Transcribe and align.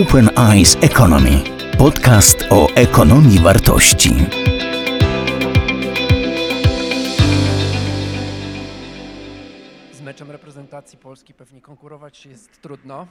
Open 0.00 0.30
Eyes 0.38 0.76
Economy. 0.80 1.42
Podcast 1.78 2.38
o 2.50 2.68
ekonomii 2.74 3.38
wartości. 3.38 4.10
Z 9.92 10.00
meczem 10.00 10.30
reprezentacji 10.30 10.98
Polski 10.98 11.34
pewnie 11.34 11.60
konkurować 11.60 12.26
jest 12.26 12.62
trudno, 12.62 13.06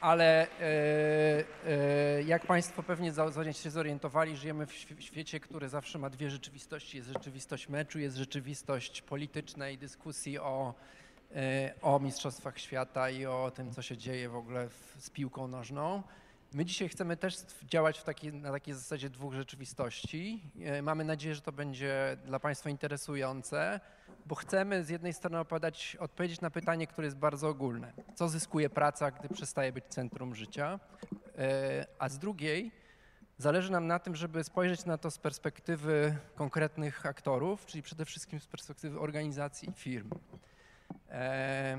ale 0.00 0.46
e, 0.60 1.44
e, 1.66 2.22
jak 2.22 2.46
Państwo 2.46 2.82
pewnie 2.82 3.12
się 3.52 3.70
zorientowali, 3.70 4.36
żyjemy 4.36 4.66
w 4.66 4.72
świ- 4.72 5.00
świecie, 5.00 5.40
który 5.40 5.68
zawsze 5.68 5.98
ma 5.98 6.10
dwie 6.10 6.30
rzeczywistości. 6.30 6.96
Jest 6.96 7.08
rzeczywistość 7.08 7.68
meczu, 7.68 7.98
jest 7.98 8.16
rzeczywistość 8.16 9.02
politycznej 9.02 9.78
dyskusji 9.78 10.38
o, 10.38 10.74
o 11.82 12.00
Mistrzostwach 12.00 12.58
Świata 12.58 13.10
i 13.10 13.26
o 13.26 13.52
tym, 13.54 13.72
co 13.72 13.82
się 13.82 13.96
dzieje 13.96 14.28
w 14.28 14.36
ogóle 14.36 14.68
w, 14.68 14.96
z 14.98 15.10
piłką 15.10 15.48
nożną. 15.48 16.02
My 16.52 16.64
dzisiaj 16.64 16.88
chcemy 16.88 17.16
też 17.16 17.36
działać 17.62 17.98
w 17.98 18.04
takiej, 18.04 18.32
na 18.32 18.52
takiej 18.52 18.74
zasadzie 18.74 19.10
dwóch 19.10 19.34
rzeczywistości. 19.34 20.42
E, 20.64 20.82
Mamy 20.82 21.04
nadzieję, 21.04 21.34
że 21.34 21.40
to 21.40 21.52
będzie 21.52 22.16
dla 22.26 22.40
Państwa 22.40 22.70
interesujące, 22.70 23.80
bo 24.26 24.34
chcemy 24.34 24.84
z 24.84 24.88
jednej 24.88 25.12
strony 25.12 25.38
opowiadać, 25.38 25.96
odpowiedzieć 26.00 26.40
na 26.40 26.50
pytanie, 26.50 26.86
które 26.86 27.06
jest 27.06 27.16
bardzo 27.16 27.48
ogólne. 27.48 27.92
Co 28.14 28.28
zyskuje 28.28 28.70
praca, 28.70 29.10
gdy 29.10 29.28
przestaje 29.28 29.72
być 29.72 29.84
centrum 29.84 30.34
życia? 30.34 30.80
E, 31.38 31.86
A 31.98 32.08
z 32.08 32.18
drugiej 32.18 32.70
zależy 33.38 33.72
nam 33.72 33.86
na 33.86 33.98
tym, 33.98 34.16
żeby 34.16 34.44
spojrzeć 34.44 34.84
na 34.84 34.98
to 34.98 35.10
z 35.10 35.18
perspektywy 35.18 36.16
konkretnych 36.34 37.06
aktorów, 37.06 37.66
czyli 37.66 37.82
przede 37.82 38.04
wszystkim 38.04 38.40
z 38.40 38.46
perspektywy 38.46 39.00
organizacji 39.00 39.68
i 39.70 39.72
firm. 39.72 40.10
E, 41.14 41.78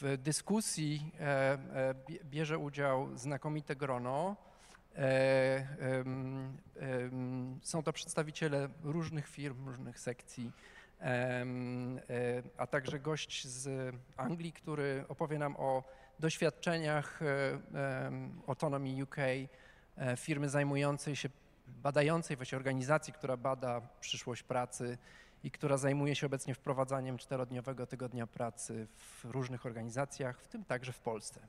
W 0.00 0.16
dyskusji 0.18 1.12
e, 1.20 1.24
e, 1.24 1.94
bie- 2.08 2.24
bierze 2.24 2.58
udział 2.58 3.16
znakomite 3.16 3.76
grono. 3.76 4.36
Są 7.62 7.82
to 7.82 7.92
przedstawiciele 7.92 8.68
różnych 8.82 9.28
firm, 9.28 9.66
różnych 9.68 10.00
sekcji, 10.00 10.52
a 12.56 12.66
także 12.66 13.00
gość 13.00 13.46
z 13.46 13.94
Anglii, 14.16 14.52
który 14.52 15.04
opowie 15.08 15.38
nam 15.38 15.56
o 15.56 15.84
doświadczeniach 16.18 17.20
Autonomy 18.46 19.02
UK, 19.02 19.16
firmy 20.16 20.48
zajmującej 20.48 21.16
się, 21.16 21.28
badającej 21.68 22.36
właśnie 22.36 22.58
organizacji, 22.58 23.12
która 23.12 23.36
bada 23.36 23.80
przyszłość 24.00 24.42
pracy 24.42 24.98
i 25.44 25.50
która 25.50 25.76
zajmuje 25.76 26.14
się 26.14 26.26
obecnie 26.26 26.54
wprowadzaniem 26.54 27.18
czterodniowego 27.18 27.86
tygodnia 27.86 28.26
pracy 28.26 28.86
w 28.96 29.24
różnych 29.24 29.66
organizacjach, 29.66 30.40
w 30.40 30.48
tym 30.48 30.64
także 30.64 30.92
w 30.92 31.00
Polsce. 31.00 31.40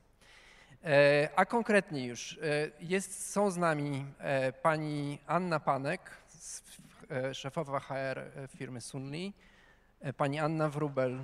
E, 0.84 1.28
A 1.36 1.44
konkretnie 1.44 2.06
już 2.06 2.38
e, 2.42 2.70
jest, 2.80 3.32
są 3.32 3.50
z 3.50 3.56
nami 3.56 4.06
e, 4.18 4.52
pani 4.52 5.18
Anna 5.26 5.60
Panek, 5.60 6.00
szefowa 7.32 7.80
HR 7.80 8.20
firmy 8.48 8.80
Sunli, 8.80 9.32
e, 10.00 10.12
pani 10.12 10.38
Anna 10.38 10.68
Wrubel, 10.68 11.20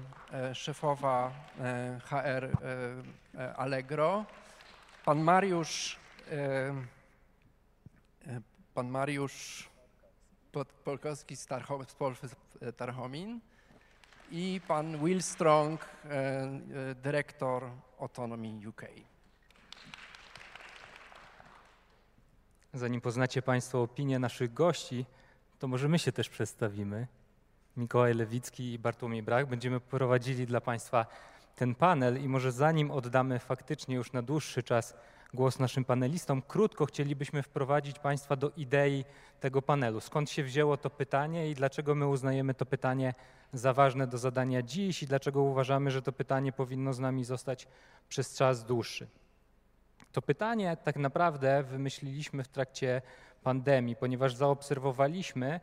szefowa 0.52 1.32
HR 2.04 2.50
Allegro, 3.56 4.24
pan 5.04 5.20
Mariusz, 5.20 5.98
pan 8.74 8.88
Mariusz 8.88 9.69
Polkowski 10.84 11.36
z 11.36 11.46
Tarcho- 11.46 11.88
z 11.88 11.94
Polfy 11.94 12.28
z 12.28 12.36
Tarchomin 12.76 13.40
i 14.30 14.60
pan 14.68 15.04
Will 15.04 15.22
Strong, 15.22 15.84
e, 15.84 16.08
e, 16.10 16.94
dyrektor 16.94 17.70
Autonomy 18.00 18.68
UK. 18.68 18.82
Zanim 22.74 23.00
poznacie 23.00 23.42
Państwo 23.42 23.82
opinię 23.82 24.18
naszych 24.18 24.52
gości, 24.52 25.06
to 25.58 25.68
może 25.68 25.88
my 25.88 25.98
się 25.98 26.12
też 26.12 26.28
przedstawimy. 26.28 27.06
Mikołaj 27.76 28.14
Lewicki 28.14 28.72
i 28.72 28.78
Bartłomiej 28.78 29.22
Brach. 29.22 29.48
Będziemy 29.48 29.80
prowadzili 29.80 30.46
dla 30.46 30.60
Państwa 30.60 31.06
ten 31.56 31.74
panel 31.74 32.22
i 32.22 32.28
może 32.28 32.52
zanim 32.52 32.90
oddamy 32.90 33.38
faktycznie 33.38 33.94
już 33.94 34.12
na 34.12 34.22
dłuższy 34.22 34.62
czas 34.62 34.94
głos 35.34 35.58
naszym 35.58 35.84
panelistom, 35.84 36.42
krótko 36.42 36.86
chcielibyśmy 36.86 37.42
wprowadzić 37.42 37.98
Państwa 37.98 38.36
do 38.36 38.50
idei 38.56 39.04
tego 39.40 39.62
panelu. 39.62 40.00
Skąd 40.00 40.30
się 40.30 40.42
wzięło 40.42 40.76
to 40.76 40.90
pytanie 40.90 41.50
i 41.50 41.54
dlaczego 41.54 41.94
my 41.94 42.06
uznajemy 42.06 42.54
to 42.54 42.66
pytanie 42.66 43.14
za 43.52 43.72
ważne 43.72 44.06
do 44.06 44.18
zadania 44.18 44.62
dziś 44.62 45.02
i 45.02 45.06
dlaczego 45.06 45.42
uważamy, 45.42 45.90
że 45.90 46.02
to 46.02 46.12
pytanie 46.12 46.52
powinno 46.52 46.92
z 46.92 46.98
nami 46.98 47.24
zostać 47.24 47.68
przez 48.08 48.36
czas 48.36 48.64
dłuższy. 48.64 49.06
To 50.12 50.22
pytanie 50.22 50.76
tak 50.84 50.96
naprawdę 50.96 51.62
wymyśliliśmy 51.62 52.44
w 52.44 52.48
trakcie 52.48 53.02
pandemii, 53.42 53.96
ponieważ 53.96 54.34
zaobserwowaliśmy, 54.34 55.60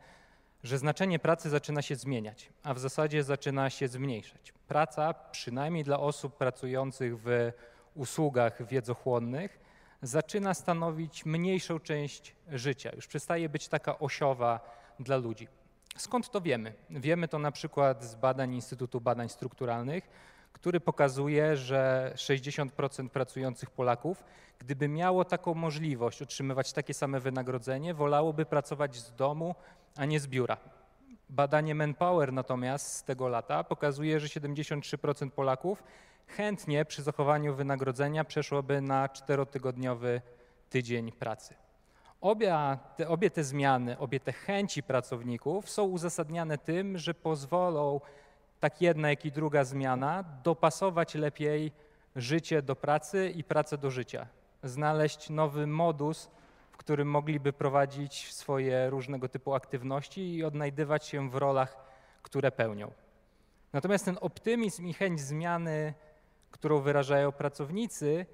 że 0.62 0.78
znaczenie 0.78 1.18
pracy 1.18 1.50
zaczyna 1.50 1.82
się 1.82 1.96
zmieniać, 1.96 2.48
a 2.62 2.74
w 2.74 2.78
zasadzie 2.78 3.22
zaczyna 3.22 3.70
się 3.70 3.88
zmniejszać. 3.88 4.52
Praca, 4.68 5.14
przynajmniej 5.14 5.84
dla 5.84 6.00
osób 6.00 6.36
pracujących 6.36 7.18
w 7.22 7.52
usługach 7.94 8.66
wiedzochłonnych, 8.66 9.58
zaczyna 10.02 10.54
stanowić 10.54 11.26
mniejszą 11.26 11.80
część 11.80 12.34
życia. 12.52 12.90
Już 12.96 13.06
przestaje 13.06 13.48
być 13.48 13.68
taka 13.68 13.98
osiowa 13.98 14.60
dla 15.00 15.16
ludzi. 15.16 15.48
Skąd 15.96 16.30
to 16.30 16.40
wiemy? 16.40 16.74
Wiemy 16.90 17.28
to 17.28 17.38
na 17.38 17.52
przykład 17.52 18.04
z 18.04 18.14
badań 18.14 18.54
Instytutu 18.54 19.00
Badań 19.00 19.28
Strukturalnych, 19.28 20.08
który 20.52 20.80
pokazuje, 20.80 21.56
że 21.56 22.12
60% 22.16 23.08
pracujących 23.08 23.70
Polaków, 23.70 24.24
gdyby 24.58 24.88
miało 24.88 25.24
taką 25.24 25.54
możliwość 25.54 26.22
otrzymywać 26.22 26.72
takie 26.72 26.94
same 26.94 27.20
wynagrodzenie, 27.20 27.94
wolałoby 27.94 28.46
pracować 28.46 28.96
z 28.96 29.14
domu, 29.14 29.54
a 29.98 30.04
nie 30.04 30.20
z 30.20 30.26
biura. 30.26 30.56
Badanie 31.30 31.74
Manpower 31.74 32.32
natomiast 32.32 32.92
z 32.92 33.04
tego 33.04 33.28
lata 33.28 33.64
pokazuje, 33.64 34.20
że 34.20 34.26
73% 34.26 35.30
Polaków 35.30 35.82
chętnie 36.26 36.84
przy 36.84 37.02
zachowaniu 37.02 37.54
wynagrodzenia 37.54 38.24
przeszłoby 38.24 38.80
na 38.80 39.08
czterotygodniowy 39.08 40.20
tydzień 40.70 41.12
pracy. 41.12 41.54
Obie 42.20 42.56
te, 42.96 43.08
obie 43.08 43.30
te 43.30 43.44
zmiany, 43.44 43.98
obie 43.98 44.20
te 44.20 44.32
chęci 44.32 44.82
pracowników 44.82 45.70
są 45.70 45.84
uzasadniane 45.84 46.58
tym, 46.58 46.98
że 46.98 47.14
pozwolą 47.14 48.00
tak 48.60 48.82
jedna, 48.82 49.10
jak 49.10 49.24
i 49.24 49.32
druga 49.32 49.64
zmiana 49.64 50.24
dopasować 50.44 51.14
lepiej 51.14 51.72
życie 52.16 52.62
do 52.62 52.76
pracy 52.76 53.32
i 53.36 53.44
pracę 53.44 53.78
do 53.78 53.90
życia. 53.90 54.26
Znaleźć 54.62 55.30
nowy 55.30 55.66
modus, 55.66 56.30
którym 56.78 57.10
mogliby 57.10 57.52
prowadzić 57.52 58.34
swoje 58.34 58.90
różnego 58.90 59.28
typu 59.28 59.54
aktywności 59.54 60.34
i 60.34 60.44
odnajdywać 60.44 61.06
się 61.06 61.30
w 61.30 61.34
rolach, 61.34 61.76
które 62.22 62.52
pełnią. 62.52 62.90
Natomiast 63.72 64.04
ten 64.04 64.18
optymizm 64.20 64.86
i 64.86 64.92
chęć 64.92 65.20
zmiany, 65.20 65.94
którą 66.50 66.80
wyrażają 66.80 67.32
pracownicy, 67.32 68.26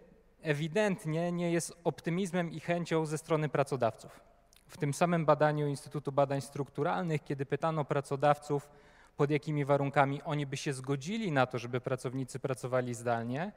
ewidentnie 0.42 1.32
nie 1.32 1.52
jest 1.52 1.72
optymizmem 1.84 2.50
i 2.50 2.60
chęcią 2.60 3.06
ze 3.06 3.18
strony 3.18 3.48
pracodawców. 3.48 4.20
W 4.66 4.76
tym 4.76 4.94
samym 4.94 5.24
badaniu 5.24 5.66
Instytutu 5.66 6.12
Badań 6.12 6.40
Strukturalnych, 6.40 7.24
kiedy 7.24 7.46
pytano 7.46 7.84
pracodawców, 7.84 8.70
pod 9.16 9.30
jakimi 9.30 9.64
warunkami 9.64 10.22
oni 10.22 10.46
by 10.46 10.56
się 10.56 10.72
zgodzili 10.72 11.32
na 11.32 11.46
to, 11.46 11.58
żeby 11.58 11.80
pracownicy 11.80 12.38
pracowali 12.38 12.94
zdalnie, 12.94 13.52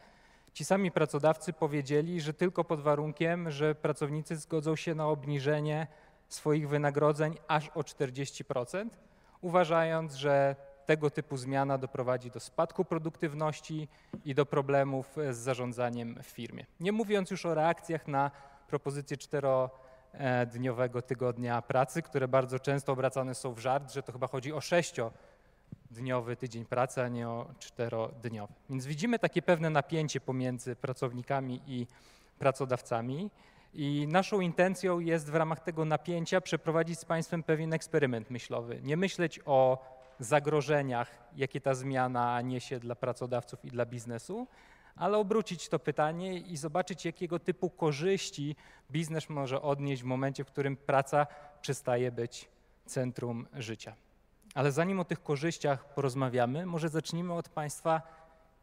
ci 0.53 0.66
sami 0.66 0.91
pracodawcy 0.91 1.53
powiedzieli, 1.53 2.22
że 2.22 2.34
tylko 2.34 2.63
pod 2.63 2.81
warunkiem, 2.81 3.52
że 3.52 3.75
pracownicy 3.75 4.35
zgodzą 4.35 4.75
się 4.75 4.96
na 4.96 5.08
obniżenie 5.08 5.88
swoich 6.28 6.69
wynagrodzeń 6.69 7.38
aż 7.47 7.69
o 7.69 7.81
40%, 7.81 8.90
uważając, 9.41 10.13
że 10.13 10.56
tego 10.85 11.09
typu 11.09 11.38
zmiana 11.38 11.78
doprowadzi 11.78 12.31
do 12.31 12.40
spadku 12.40 12.85
produktywności 12.85 13.88
i 14.26 14.35
do 14.35 14.46
problemów 14.46 15.16
z 15.32 15.38
zarządzaniem 15.38 16.20
w 16.23 16.28
firmie. 16.28 16.66
Nie 16.79 16.91
mówiąc 16.91 17.32
już 17.32 17.46
o 17.46 17.53
reakcjach 17.53 18.08
na 18.08 18.32
propozycję 18.67 19.17
czterodniowego 19.17 21.02
tygodnia 21.02 21.61
pracy, 21.61 22.02
które 22.02 22.28
bardzo 22.28 22.59
często 22.59 22.91
obracane 22.91 23.35
są 23.35 23.53
w 23.53 23.59
żart, 23.59 23.91
że 23.93 24.03
to 24.03 24.11
chyba 24.11 24.28
chodzi 24.28 24.53
o 24.53 24.61
sześciodniowy 25.97 26.35
tydzień 26.35 26.66
pracy, 26.66 27.02
a 27.02 27.08
nie 27.08 27.29
o 27.29 27.46
czterodniowy. 27.59 28.53
Więc 28.69 28.85
widzimy 28.85 29.19
takie 29.19 29.41
pewne 29.41 29.69
napięcie 29.69 30.22
pomiędzy 30.22 30.75
pracownikami 30.75 31.61
i 31.67 31.87
pracodawcami. 32.40 33.31
I 33.73 34.08
naszą 34.08 34.40
intencją 34.40 34.99
jest 34.99 35.29
w 35.31 35.35
ramach 35.35 35.59
tego 35.59 35.85
napięcia 35.85 36.41
przeprowadzić 36.41 36.99
z 36.99 37.05
Państwem 37.05 37.43
pewien 37.43 37.73
eksperyment 37.73 38.29
myślowy. 38.29 38.79
Nie 38.84 38.97
myśleć 38.97 39.40
o 39.46 39.78
zagrożeniach, 40.19 41.09
jakie 41.35 41.61
ta 41.61 41.73
zmiana 41.75 42.41
niesie 42.41 42.79
dla 42.79 42.96
pracodawców 42.96 43.66
i 43.66 43.69
dla 43.69 43.85
biznesu, 43.85 44.47
ale 44.96 45.17
obrócić 45.17 45.69
to 45.69 45.79
pytanie 45.79 46.40
i 46.40 46.58
zobaczyć, 46.58 47.05
jakiego 47.05 47.40
typu 47.40 47.69
korzyści 47.69 48.55
biznes 48.91 49.29
może 49.29 49.61
odnieść 49.61 50.02
w 50.02 50.05
momencie, 50.05 50.43
w 50.43 50.47
którym 50.47 50.78
praca 50.78 51.28
przestaje 51.61 52.11
być 52.11 52.49
centrum 52.85 53.47
życia. 53.53 54.06
Ale 54.57 54.71
zanim 54.71 54.99
o 54.99 55.05
tych 55.05 55.23
korzyściach 55.23 55.93
porozmawiamy, 55.93 56.65
może 56.65 56.89
zacznijmy 56.89 57.33
od 57.33 57.49
Państwa 57.49 58.01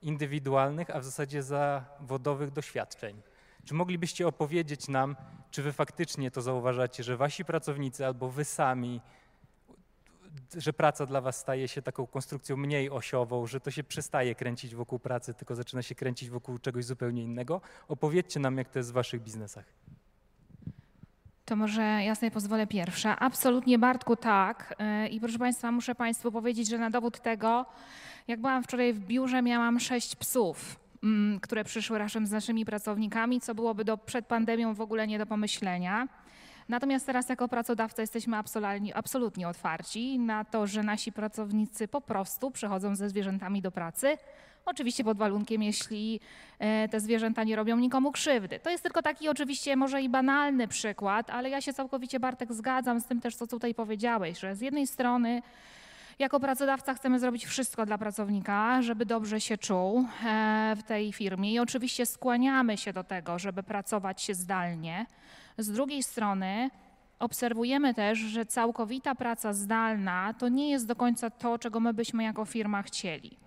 indywidualnych, 0.02 0.91
a 0.91 1.00
w 1.00 1.05
zasadzie 1.05 1.43
zawodowych 1.43 2.50
doświadczeń. 2.50 3.23
Czy 3.64 3.75
moglibyście 3.75 4.29
opowiedzieć 4.29 4.88
nam, 4.88 5.17
czy 5.50 5.62
wy 5.62 5.73
faktycznie 5.73 6.31
to 6.31 6.43
zauważacie, 6.43 7.02
że 7.02 7.17
wasi 7.17 7.44
pracownicy 7.44 8.06
albo 8.06 8.31
wy 8.31 8.44
sami, 8.44 9.00
że 10.56 10.73
praca 10.73 11.06
dla 11.06 11.20
was 11.20 11.37
staje 11.37 11.69
się 11.69 11.82
taką 11.82 12.06
konstrukcją 12.06 12.56
mniej 12.56 12.91
osiową, 12.91 13.46
że 13.46 13.61
to 13.61 13.70
się 13.70 13.85
przestaje 13.85 14.35
kręcić 14.35 14.75
wokół 14.75 14.99
pracy, 14.99 15.35
tylko 15.35 15.55
zaczyna 15.55 15.82
się 15.82 15.94
kręcić 15.94 16.31
wokół 16.31 16.58
czegoś 16.58 16.85
zupełnie 16.85 17.23
innego? 17.23 17.61
Opowiedzcie 17.88 18.41
nam, 18.41 18.58
jak 18.58 18.69
to 18.69 18.79
jest 18.79 18.91
w 18.91 18.94
waszych 18.94 19.23
biznesach. 19.23 19.64
To 21.44 21.56
może 21.56 21.82
ja 21.82 22.14
sobie 22.14 22.31
pozwolę 22.31 22.67
pierwsza. 22.67 23.19
Absolutnie 23.19 23.79
Bartku 23.79 24.17
tak. 24.17 24.75
Yy, 25.02 25.08
I 25.08 25.20
proszę 25.20 25.38
Państwa, 25.38 25.73
muszę 25.73 25.94
Państwu 25.94 26.32
powiedzieć, 26.32 26.69
że 26.69 26.79
na 26.79 26.91
dowód 26.91 27.20
tego, 27.20 27.67
jak 28.29 28.41
byłam 28.41 28.62
wczoraj 28.62 28.93
w 28.93 28.99
biurze, 29.00 29.43
miałam 29.43 29.81
sześć 29.81 30.17
psów, 30.17 30.81
mm, 31.02 31.41
które 31.41 31.64
przyszły 31.64 31.99
razem 31.99 32.26
z 32.26 32.31
naszymi 32.31 32.64
pracownikami, 32.64 33.41
co 33.41 33.55
byłoby 33.55 33.85
do, 33.85 33.99
przed 33.99 34.26
pandemią 34.26 34.75
w 34.75 34.81
ogóle 34.81 35.06
nie 35.06 35.19
do 35.19 35.26
pomyślenia. 35.26 36.08
Natomiast 36.69 37.06
teraz 37.06 37.29
jako 37.29 37.49
pracodawca 37.49 38.02
jesteśmy 38.02 38.37
absolutnie 38.94 39.49
otwarci 39.49 40.19
na 40.19 40.44
to, 40.44 40.67
że 40.67 40.82
nasi 40.82 41.12
pracownicy 41.12 41.88
po 41.88 42.00
prostu 42.00 42.50
przychodzą 42.50 42.96
ze 42.96 43.08
zwierzętami 43.08 43.62
do 43.62 43.70
pracy. 43.70 44.19
Oczywiście 44.67 45.05
pod 45.05 45.19
warunkiem, 45.19 45.63
jeśli 45.63 46.21
e, 46.59 46.89
te 46.89 47.01
zwierzęta 47.01 47.45
nie 47.45 47.57
robią 47.57 47.77
nikomu 47.77 48.13
krzywdy. 48.13 48.61
To 48.61 48.71
jest 48.71 48.83
tylko 48.83 49.03
taki 49.03 49.29
oczywiście 49.29 49.77
może 49.77 50.03
i 50.03 50.09
banalny 50.09 50.69
przykład, 50.69 51.31
ale 51.31 51.51
ja 51.51 51.61
się 51.61 51.73
całkowicie 51.73 52.21
Bartek 52.21 52.53
zgadzam 52.53 53.01
z 53.01 53.05
tym 53.05 53.21
też, 53.21 53.37
co 53.37 53.47
tutaj 53.47 53.75
powiedziałeś, 53.75 54.39
że 54.39 54.57
z 54.57 54.61
jednej 54.61 54.87
strony 54.87 55.43
jako 56.19 56.41
pracodawca 56.41 56.95
chcemy 56.95 57.19
zrobić 57.19 57.47
wszystko 57.47 57.87
dla 57.87 57.99
pracownika, 57.99 58.83
żeby 58.83 59.07
dobrze 59.07 59.41
się 59.41 59.59
czuł 59.59 60.07
e, 60.25 60.77
w 60.77 60.83
tej 60.83 61.13
firmie 61.13 61.53
i 61.53 61.59
oczywiście 61.59 62.07
skłaniamy 62.07 62.77
się 62.77 62.93
do 62.93 63.05
tego, 63.05 63.39
żeby 63.39 63.63
pracować 63.63 64.23
się 64.23 64.35
zdalnie. 64.35 65.07
Z 65.59 65.73
drugiej 65.73 66.03
strony 66.03 66.71
obserwujemy 67.19 67.95
też, 67.95 68.19
że 68.19 68.47
całkowita 68.47 69.15
praca 69.15 69.53
zdalna 69.53 70.35
to 70.39 70.49
nie 70.49 70.71
jest 70.71 70.87
do 70.87 70.97
końca 70.97 71.31
to, 71.31 71.59
czego 71.59 71.81
my 71.81 71.95
byśmy 71.95 72.23
jako 72.25 72.45
firma 72.45 72.83
chcieli. 72.83 73.39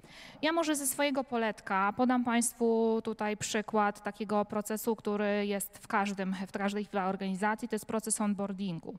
Ja 0.42 0.52
może 0.52 0.75
ze 0.75 0.88
swojego 0.88 1.24
poletka 1.24 1.94
podam 1.98 2.24
Państwu 2.24 3.00
tutaj 3.04 3.38
przykład 3.38 4.04
takiego 4.04 4.46
procesu, 4.46 4.96
który 4.96 5.46
jest 5.46 5.78
w, 5.78 5.88
każdym, 5.88 6.36
w 6.48 6.52
każdej 6.52 6.88
organizacji, 7.08 7.68
to 7.68 7.75
jest 7.75 7.86
proces 7.86 8.22
onboardingu. 8.22 8.96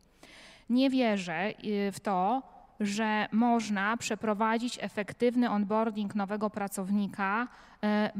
Nie 0.70 0.90
wierzę 0.90 1.52
y, 1.64 1.92
w 1.92 2.00
to, 2.00 2.42
że 2.80 3.28
można 3.32 3.96
przeprowadzić 3.96 4.78
efektywny 4.80 5.50
onboarding 5.50 6.14
nowego 6.14 6.50
pracownika, 6.50 7.48
e, 7.82 8.12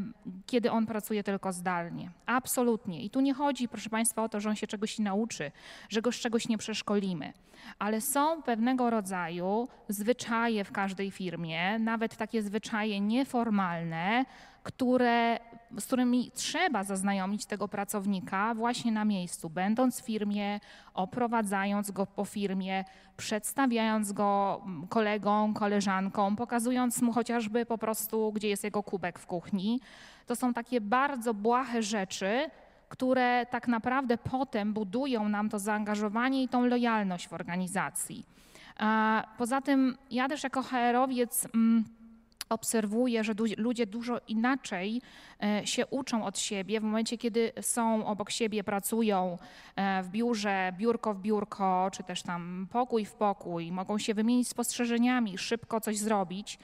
kiedy 0.47 0.71
on 0.71 0.87
pracuje 0.87 1.23
tylko 1.23 1.53
zdalnie. 1.53 2.11
Absolutnie. 2.27 3.03
I 3.03 3.11
tu 3.11 3.21
nie 3.21 3.35
chodzi, 3.35 3.69
proszę 3.69 3.91
Państwa, 3.91 4.23
o 4.23 4.29
to, 4.29 4.41
że 4.41 4.49
on 4.49 4.57
się 4.57 4.67
czegoś 4.67 4.99
nauczy, 4.99 5.51
że 5.89 6.03
go 6.03 6.13
z 6.13 6.17
czegoś 6.17 6.49
nie 6.49 6.59
przeszkolimy, 6.59 7.33
ale 7.79 8.01
są 8.01 8.43
pewnego 8.43 8.91
rodzaju 8.91 9.69
zwyczaje 9.89 10.65
w 10.65 10.73
każdej 10.73 11.11
firmie, 11.11 11.79
nawet 11.79 12.17
takie 12.17 12.43
zwyczaje 12.43 13.01
nieformalne, 13.01 14.25
które, 14.63 15.39
z 15.79 15.87
którymi 15.87 16.31
trzeba 16.35 16.85
zaznajomić 16.85 17.47
tego 17.47 17.69
pracownika 17.69 18.55
właśnie 18.55 18.93
na 18.93 19.05
miejscu, 19.05 19.51
będąc 19.51 20.01
w 20.01 20.05
firmie, 20.05 20.61
oprowadzając 20.95 21.91
go 21.91 22.07
po 22.07 22.25
firmie, 22.25 22.85
przedstawiając 23.17 24.13
go 24.13 24.61
mm, 24.65 24.87
kolegom, 24.87 25.55
koleżankom, 25.55 26.37
pokazując 26.37 27.03
mu 27.03 27.13
chociażby 27.13 27.67
po 27.67 27.79
prostu, 27.79 28.33
gdzie 28.33 28.49
jest 28.49 28.65
jego 28.65 28.83
kubek 28.83 29.19
w 29.19 29.27
kuchni. 29.27 29.81
To 30.27 30.37
są 30.37 30.55
takie 30.55 30.81
bardzo 30.81 31.35
błahe 31.35 31.83
rzeczy, 31.83 32.51
które 32.89 33.47
tak 33.51 33.69
naprawdę 33.69 34.19
potem 34.19 34.73
budują 34.73 35.29
nam 35.29 35.49
to 35.49 35.59
zaangażowanie 35.59 36.43
i 36.43 36.49
tą 36.49 36.67
lojalność 36.67 37.29
w 37.29 37.33
organizacji. 37.33 38.27
Poza 39.39 39.61
tym 39.61 39.97
ja 40.11 40.29
też 40.29 40.45
jako 40.45 40.63
HR-owiec 40.63 41.49
mm, 41.55 41.85
obserwuję, 42.49 43.25
że 43.25 43.33
ludzie 43.57 43.87
dużo 43.87 44.21
inaczej 44.29 45.03
e, 45.43 45.67
się 45.67 45.87
uczą 45.87 46.25
od 46.25 46.39
siebie 46.39 46.81
w 46.81 46.83
momencie, 46.83 47.19
kiedy 47.19 47.53
są 47.61 48.07
obok 48.07 48.31
siebie, 48.31 48.65
pracują 48.65 49.39
e, 49.77 50.03
w 50.03 50.09
biurze, 50.09 50.73
biurko 50.79 51.15
w 51.15 51.21
biurko, 51.21 51.89
czy 51.93 52.03
też 52.03 52.23
tam 52.23 52.67
pokój 52.71 53.05
w 53.05 53.15
pokój, 53.15 53.73
mogą 53.73 53.99
się 53.99 54.15
wymienić 54.15 54.49
spostrzeżeniami, 54.49 55.39
szybko 55.39 55.81
coś 55.81 55.99
zrobić. 55.99 56.59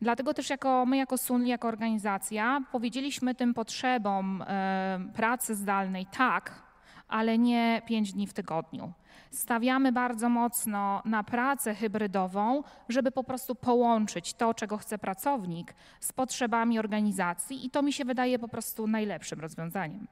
Dlatego 0.00 0.34
też 0.34 0.50
jako 0.50 0.86
my, 0.86 0.96
jako 0.96 1.18
SUNLI, 1.18 1.48
jako 1.48 1.68
organizacja, 1.68 2.60
powiedzieliśmy 2.72 3.34
tym 3.34 3.54
potrzebom 3.54 4.42
e, 4.42 5.00
pracy 5.14 5.54
zdalnej 5.54 6.06
tak, 6.06 6.62
ale 7.08 7.38
nie 7.38 7.82
pięć 7.86 8.12
dni 8.12 8.26
w 8.26 8.32
tygodniu 8.32 8.92
stawiamy 9.32 9.92
bardzo 9.92 10.28
mocno 10.28 11.02
na 11.04 11.24
pracę 11.24 11.74
hybrydową, 11.74 12.62
żeby 12.88 13.10
po 13.10 13.24
prostu 13.24 13.54
połączyć 13.54 14.34
to, 14.34 14.54
czego 14.54 14.78
chce 14.78 14.98
pracownik, 14.98 15.74
z 16.00 16.12
potrzebami 16.12 16.78
organizacji 16.78 17.66
i 17.66 17.70
to 17.70 17.82
mi 17.82 17.92
się 17.92 18.04
wydaje 18.04 18.38
po 18.38 18.48
prostu 18.48 18.86
najlepszym 18.86 19.40
rozwiązaniem. 19.40 20.06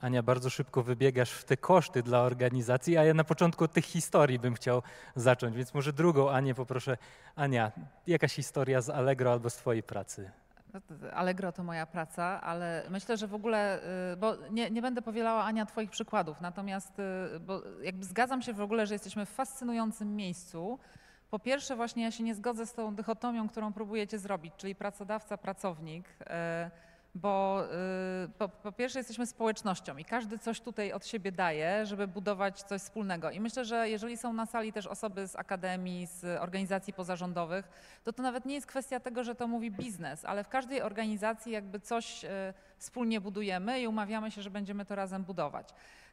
Ania, 0.00 0.22
bardzo 0.22 0.50
szybko 0.50 0.82
wybiegasz 0.82 1.30
w 1.30 1.44
te 1.44 1.56
koszty 1.56 2.02
dla 2.02 2.20
organizacji, 2.20 2.96
a 2.96 3.04
ja 3.04 3.14
na 3.14 3.24
początku 3.24 3.68
tych 3.68 3.84
historii 3.84 4.38
bym 4.38 4.54
chciał 4.54 4.82
zacząć, 5.16 5.56
więc 5.56 5.74
może 5.74 5.92
drugą 5.92 6.30
Anię 6.30 6.54
poproszę. 6.54 6.96
Ania, 7.36 7.72
jakaś 8.06 8.34
historia 8.34 8.80
z 8.80 8.90
Allegro 8.90 9.32
albo 9.32 9.50
z 9.50 9.56
Twojej 9.56 9.82
pracy? 9.82 10.30
Allegro 11.14 11.52
to 11.52 11.64
moja 11.64 11.86
praca, 11.86 12.40
ale 12.40 12.82
myślę, 12.90 13.16
że 13.16 13.26
w 13.26 13.34
ogóle, 13.34 13.80
y, 14.12 14.16
bo 14.16 14.36
nie, 14.50 14.70
nie 14.70 14.82
będę 14.82 15.02
powielała 15.02 15.44
Ania 15.44 15.66
Twoich 15.66 15.90
przykładów, 15.90 16.40
natomiast 16.40 16.98
y, 16.98 17.40
bo 17.40 17.62
jakby 17.82 18.04
zgadzam 18.04 18.42
się 18.42 18.52
w 18.52 18.60
ogóle, 18.60 18.86
że 18.86 18.94
jesteśmy 18.94 19.26
w 19.26 19.30
fascynującym 19.30 20.16
miejscu. 20.16 20.78
Po 21.30 21.38
pierwsze 21.38 21.76
właśnie 21.76 22.02
ja 22.02 22.10
się 22.10 22.24
nie 22.24 22.34
zgodzę 22.34 22.66
z 22.66 22.74
tą 22.74 22.94
dychotomią, 22.94 23.48
którą 23.48 23.72
próbujecie 23.72 24.18
zrobić, 24.18 24.54
czyli 24.56 24.74
pracodawca, 24.74 25.38
pracownik. 25.38 26.08
Bo 27.14 27.64
y, 28.24 28.28
po, 28.38 28.48
po, 28.48 28.72
pierwsze 28.72 28.98
jesteśmy 28.98 29.26
społecznością 29.26 29.96
i 29.96 30.04
każdy 30.04 30.38
coś 30.38 30.60
tutaj 30.60 30.92
od 30.92 31.06
siebie 31.06 31.32
daje, 31.32 31.86
żeby 31.86 32.08
budować 32.08 32.62
coś 32.62 32.82
wspólnego. 32.82 33.30
I 33.30 33.40
myślę, 33.40 33.64
że 33.64 33.88
jeżeli 33.88 34.16
są 34.16 34.32
na 34.32 34.46
sali 34.46 34.72
też 34.72 34.86
osoby 34.86 35.28
z 35.28 35.36
akademii, 35.36 36.06
z 36.06 36.24
organizacji 36.42 36.92
pozarządowych, 36.92 37.68
to 38.04 38.12
to 38.12 38.22
nawet 38.22 38.44
nie 38.46 38.54
jest 38.54 38.66
kwestia 38.66 39.00
tego, 39.00 39.24
że 39.24 39.34
to 39.34 39.48
mówi 39.48 39.70
biznes, 39.70 40.24
ale 40.24 40.44
w 40.44 40.48
każdej 40.48 40.82
organizacji 40.82 41.52
jakby 41.52 41.80
coś 41.80 42.24
y, 42.24 42.28
wspólnie 42.78 43.20
budujemy 43.20 43.80
i 43.80 43.86
umawiamy 43.86 44.30
się, 44.30 44.42
że 44.42 44.50
będziemy 44.50 44.84
to 44.84 44.94
razem 44.94 45.24
budować. 45.24 45.68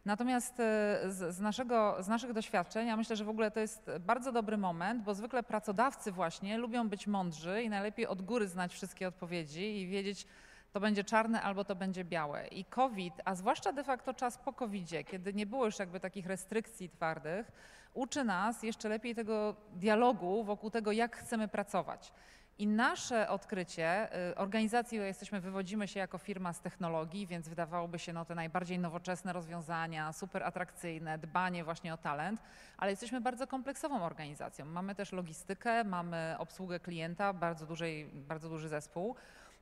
Natomiast 0.06 0.54
y, 0.54 0.64
z, 1.12 1.36
z, 1.36 1.40
naszego, 1.40 2.04
z 2.04 2.08
naszych 2.08 2.34
doświadczeń, 2.34 2.88
ja 2.88 2.98
myślę, 2.98 3.16
że 3.16 3.26
w 3.26 3.30
ogóle 3.30 3.52
to 3.52 3.60
jest 3.60 3.92
bardzo 4.00 4.32
dobry 4.32 4.58
moment, 4.58 5.04
bo 5.04 5.14
zwykle 5.14 5.44
pracodawcy 5.44 6.12
właśnie 6.12 6.58
lubią 6.58 6.90
być 6.90 7.08
mądrzy 7.08 7.64
i 7.64 7.70
najlepiej 7.70 8.08
od 8.08 8.22
góry 8.22 8.48
znać 8.48 8.74
wszystkie 8.74 9.08
odpowiedzi 9.08 9.82
i 9.82 9.88
wiedzieć, 9.88 10.28
to 10.72 10.80
będzie 10.80 11.04
czarne 11.04 11.42
albo 11.42 11.64
to 11.64 11.76
będzie 11.76 12.06
białe. 12.06 12.48
I 12.48 12.66
COVID, 12.66 13.14
a 13.26 13.36
zwłaszcza 13.36 13.74
de 13.74 13.84
facto 13.84 14.14
czas 14.14 14.38
po 14.38 14.54
COVID-zie, 14.54 15.04
kiedy 15.04 15.34
nie 15.34 15.46
było 15.46 15.66
już 15.66 15.80
jakby 15.80 16.00
takich 16.00 16.26
restrykcji 16.26 16.90
twardych, 16.90 17.52
uczy 17.94 18.24
nas 18.24 18.64
jeszcze 18.64 18.90
lepiej 18.90 19.16
tego 19.16 19.56
dialogu 19.74 20.44
wokół 20.44 20.70
tego, 20.70 20.92
jak 20.92 21.18
chcemy 21.18 21.48
pracować. 21.48 22.14
I 22.60 22.68
nasze 22.68 23.30
odkrycie, 23.30 24.16
y, 24.32 24.36
organizacji, 24.36 24.98
jesteśmy, 24.98 25.42
wywodzimy 25.42 25.88
się 25.88 26.00
jako 26.00 26.18
firma 26.18 26.54
z 26.54 26.62
technologii, 26.62 27.28
więc 27.28 27.50
wydawałoby 27.50 28.00
się 28.00 28.14
no, 28.14 28.26
te 28.26 28.36
najbardziej 28.36 28.80
nowoczesne 28.80 29.34
rozwiązania, 29.34 30.14
super 30.14 30.44
atrakcyjne, 30.44 31.18
dbanie 31.18 31.64
właśnie 31.64 31.94
o 31.94 31.98
talent, 31.98 32.42
ale 32.78 32.92
jesteśmy 32.92 33.22
bardzo 33.22 33.48
kompleksową 33.48 34.04
organizacją. 34.04 34.66
Mamy 34.66 34.96
też 34.96 35.12
logistykę, 35.12 35.84
mamy 35.84 36.36
obsługę 36.38 36.80
klienta, 36.80 37.34
bardzo, 37.34 37.66
dużej, 37.66 38.06
bardzo 38.06 38.50
duży 38.50 38.70
zespół. 38.70 39.16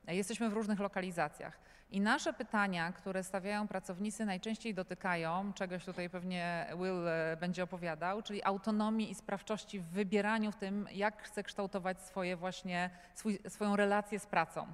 Jesteśmy 0.08 0.50
w 0.50 0.54
różnych 0.54 0.80
lokalizacjach. 0.80 1.60
I 1.92 2.02
nasze 2.02 2.34
pytania, 2.34 2.92
które 2.92 3.24
stawiają 3.24 3.68
pracownicy, 3.68 4.26
najczęściej 4.26 4.74
dotykają 4.74 5.54
czegoś 5.54 5.86
tutaj 5.86 6.10
pewnie 6.10 6.68
Will 6.78 7.08
e, 7.08 7.38
będzie 7.38 7.64
opowiadał, 7.64 8.22
czyli 8.22 8.44
autonomii 8.44 9.12
i 9.12 9.16
sprawczości 9.16 9.80
w 9.80 9.88
wybieraniu 9.88 10.52
w 10.52 10.56
tym, 10.56 10.88
jak 10.92 11.24
chce 11.24 11.44
kształtować 11.44 12.02
swoje 12.02 12.38
właśnie, 12.38 12.90
swój, 13.14 13.40
swoją 13.48 13.76
relację 13.76 14.20
z 14.20 14.26
pracą. 14.26 14.68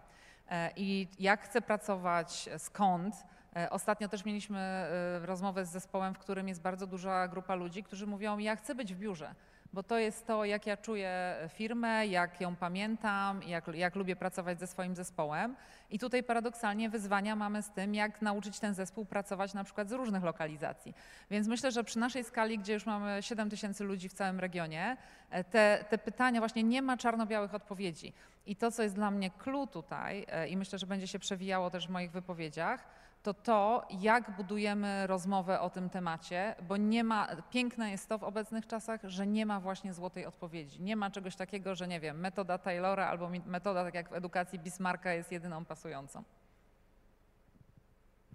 E, 0.49 0.71
I 0.75 1.07
jak 1.19 1.41
chce 1.41 1.61
pracować, 1.61 2.49
skąd. 2.57 3.15
E, 3.55 3.69
ostatnio 3.69 4.07
też 4.09 4.25
mieliśmy 4.25 4.87
rozmowę 5.21 5.65
z 5.65 5.69
zespołem, 5.69 6.13
w 6.13 6.19
którym 6.19 6.47
jest 6.47 6.61
bardzo 6.61 6.87
duża 6.87 7.27
grupa 7.27 7.55
ludzi, 7.55 7.83
którzy 7.83 8.07
mówią: 8.07 8.37
Ja 8.37 8.55
chcę 8.55 8.75
być 8.75 8.93
w 8.93 8.97
biurze 8.97 9.35
bo 9.73 9.83
to 9.83 9.97
jest 9.97 10.27
to, 10.27 10.45
jak 10.45 10.67
ja 10.67 10.77
czuję 10.77 11.35
firmę, 11.49 12.07
jak 12.07 12.41
ją 12.41 12.55
pamiętam, 12.55 13.43
jak, 13.43 13.67
jak 13.67 13.95
lubię 13.95 14.15
pracować 14.15 14.59
ze 14.59 14.67
swoim 14.67 14.95
zespołem. 14.95 15.55
I 15.89 15.99
tutaj 15.99 16.23
paradoksalnie 16.23 16.89
wyzwania 16.89 17.35
mamy 17.35 17.61
z 17.61 17.69
tym, 17.69 17.95
jak 17.95 18.21
nauczyć 18.21 18.59
ten 18.59 18.73
zespół 18.73 19.05
pracować 19.05 19.53
na 19.53 19.63
przykład 19.63 19.89
z 19.89 19.91
różnych 19.91 20.23
lokalizacji. 20.23 20.93
Więc 21.31 21.47
myślę, 21.47 21.71
że 21.71 21.83
przy 21.83 21.99
naszej 21.99 22.23
skali, 22.23 22.59
gdzie 22.59 22.73
już 22.73 22.85
mamy 22.85 23.23
7 23.23 23.49
tysięcy 23.49 23.83
ludzi 23.83 24.09
w 24.09 24.13
całym 24.13 24.39
regionie, 24.39 24.97
e, 25.29 25.43
te, 25.43 25.85
te 25.89 25.97
pytania 25.97 26.39
właśnie 26.39 26.63
nie 26.63 26.81
ma 26.81 26.97
czarno-białych 26.97 27.53
odpowiedzi. 27.53 28.13
I 28.45 28.55
to, 28.55 28.71
co 28.71 28.83
jest 28.83 28.95
dla 28.95 29.11
mnie 29.11 29.31
clue 29.31 29.67
tutaj, 29.67 30.25
e, 30.29 30.47
i 30.47 30.57
myślę, 30.57 30.79
że 30.79 30.87
będzie 30.87 31.07
się 31.07 31.19
przewijało 31.19 31.69
też 31.69 31.87
w 31.87 31.89
moich 31.89 32.11
wypowiedziach, 32.11 32.87
to 33.23 33.33
to, 33.33 33.87
jak 33.89 34.35
budujemy 34.35 35.07
rozmowę 35.07 35.59
o 35.59 35.69
tym 35.69 35.89
temacie, 35.89 36.55
bo 36.67 36.77
nie 36.77 37.03
ma, 37.03 37.27
piękne 37.51 37.91
jest 37.91 38.09
to 38.09 38.17
w 38.17 38.23
obecnych 38.23 38.67
czasach, 38.67 39.01
że 39.03 39.27
nie 39.27 39.45
ma 39.45 39.59
właśnie 39.59 39.93
złotej 39.93 40.25
odpowiedzi. 40.25 40.81
Nie 40.81 40.95
ma 40.95 41.11
czegoś 41.11 41.35
takiego, 41.35 41.75
że 41.75 41.87
nie 41.87 41.99
wiem, 41.99 42.19
metoda 42.19 42.57
Taylora 42.57 43.07
albo 43.07 43.29
metoda, 43.45 43.83
tak 43.83 43.93
jak 43.93 44.09
w 44.09 44.13
edukacji 44.13 44.59
Bismarcka, 44.59 45.13
jest 45.13 45.31
jedyną 45.31 45.65
pasującą. 45.65 46.23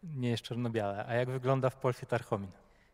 Nie 0.03 0.31
jest 0.31 0.43
czarno-białe. 0.43 1.05
A 1.07 1.15
jak 1.15 1.31
wygląda 1.31 1.71
w 1.71 1.77
Polfie 1.77 2.07
Tarchomin? 2.07 2.51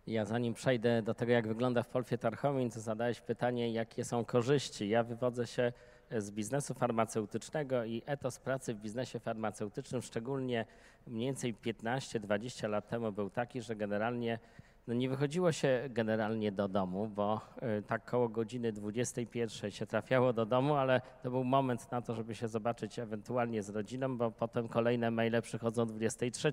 Ja 0.07 0.25
zanim 0.25 0.55
przejdę 0.55 1.03
do 1.03 1.15
tego, 1.15 1.33
jak 1.33 1.49
wygląda 1.49 1.83
w 1.83 1.89
Polfie 1.89 2.19
Tarchomin, 2.19 2.71
to 2.71 2.81
zadałeś 2.81 3.21
pytanie, 3.21 3.73
jakie 3.73 4.05
są 4.05 4.25
korzyści. 4.25 4.89
Ja 4.89 5.03
wywodzę 5.03 5.47
się 5.47 5.73
z 6.19 6.31
biznesu 6.31 6.75
farmaceutycznego 6.75 7.85
i 7.85 8.03
etos 8.07 8.39
pracy 8.39 8.75
w 8.75 8.79
biznesie 8.79 9.19
farmaceutycznym, 9.19 10.03
szczególnie 10.03 10.67
mniej 11.07 11.27
więcej 11.27 11.55
15-20 11.55 12.69
lat 12.69 12.89
temu 12.89 13.13
był 13.13 13.31
taki, 13.31 13.63
że 13.63 13.77
generalnie 13.77 14.39
no 14.87 14.95
nie 14.95 15.09
wychodziło 15.09 15.53
się 15.53 15.89
generalnie 15.91 16.53
do 16.53 16.69
domu, 16.69 17.09
bo 17.09 17.41
y, 17.79 17.83
tak 17.83 18.05
koło 18.05 18.29
godziny 18.29 18.73
21 18.73 19.71
się 19.71 19.87
trafiało 19.87 20.33
do 20.33 20.47
domu, 20.47 20.75
ale 20.75 21.01
to 21.23 21.31
był 21.31 21.45
moment 21.45 21.93
na 21.93 22.03
to, 22.03 22.15
żeby 22.15 22.35
się 22.35 22.49
zobaczyć 22.49 22.99
ewentualnie 22.99 23.63
z 23.63 23.71
rodziną, 23.71 24.17
bo 24.17 24.31
potem 24.31 24.69
kolejne 24.69 25.11
maile 25.11 25.43
przychodzą 25.43 25.83
o 25.83 25.87
23 25.87 26.53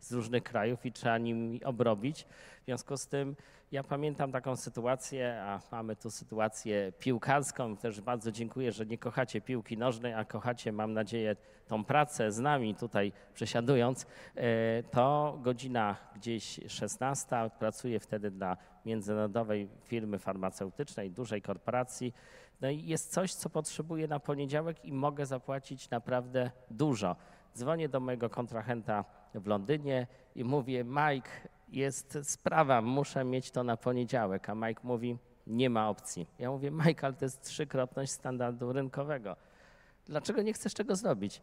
z 0.00 0.12
różnych 0.12 0.42
krajów 0.42 0.86
i 0.86 0.92
trzeba 0.92 1.18
nimi 1.18 1.64
obrobić. 1.64 2.26
W 2.62 2.64
związku 2.64 2.96
z 2.96 3.06
tym 3.06 3.36
ja 3.72 3.84
pamiętam 3.84 4.32
taką 4.32 4.56
sytuację, 4.56 5.42
a 5.42 5.60
mamy 5.72 5.96
tu 5.96 6.10
sytuację 6.10 6.92
piłkarską. 6.98 7.76
Też 7.76 8.00
bardzo 8.00 8.32
dziękuję, 8.32 8.72
że 8.72 8.86
nie 8.86 8.98
kochacie 8.98 9.40
piłki 9.40 9.78
nożnej, 9.78 10.14
a 10.14 10.24
kochacie, 10.24 10.72
mam 10.72 10.92
nadzieję, 10.92 11.36
tą 11.66 11.84
pracę 11.84 12.32
z 12.32 12.38
nami 12.38 12.74
tutaj 12.74 13.12
przesiadując. 13.34 14.06
E, 14.36 14.82
To 14.82 15.38
godzina 15.42 15.96
gdzieś 16.16 16.60
16. 16.68 17.50
Pracuję 17.58 18.00
wtedy 18.00 18.30
dla 18.30 18.56
międzynarodowej 18.84 19.68
firmy 19.84 20.18
farmaceutycznej, 20.18 21.10
dużej 21.10 21.42
korporacji. 21.42 22.14
No 22.60 22.70
i 22.70 22.86
jest 22.86 23.12
coś, 23.12 23.34
co 23.34 23.50
potrzebuję 23.50 24.08
na 24.08 24.20
poniedziałek 24.20 24.84
i 24.84 24.92
mogę 24.92 25.26
zapłacić 25.26 25.90
naprawdę 25.90 26.50
dużo. 26.70 27.16
Dzwonię 27.56 27.88
do 27.88 28.00
mojego 28.00 28.30
kontrahenta 28.30 29.04
w 29.34 29.46
Londynie 29.46 30.06
i 30.34 30.44
mówię, 30.44 30.84
Mike, 30.84 31.30
jest 31.70 32.18
sprawa, 32.22 32.82
muszę 32.82 33.24
mieć 33.24 33.50
to 33.50 33.64
na 33.64 33.76
poniedziałek. 33.76 34.50
A 34.50 34.54
Mike 34.54 34.80
mówi, 34.84 35.18
nie 35.46 35.70
ma 35.70 35.88
opcji. 35.88 36.26
Ja 36.38 36.50
mówię, 36.50 36.70
Mike, 36.70 37.06
ale 37.06 37.16
to 37.16 37.24
jest 37.24 37.42
trzykrotność 37.42 38.12
standardu 38.12 38.72
rynkowego. 38.72 39.36
Dlaczego 40.06 40.42
nie 40.42 40.52
chcesz 40.52 40.74
tego 40.74 40.96
zrobić? 40.96 41.42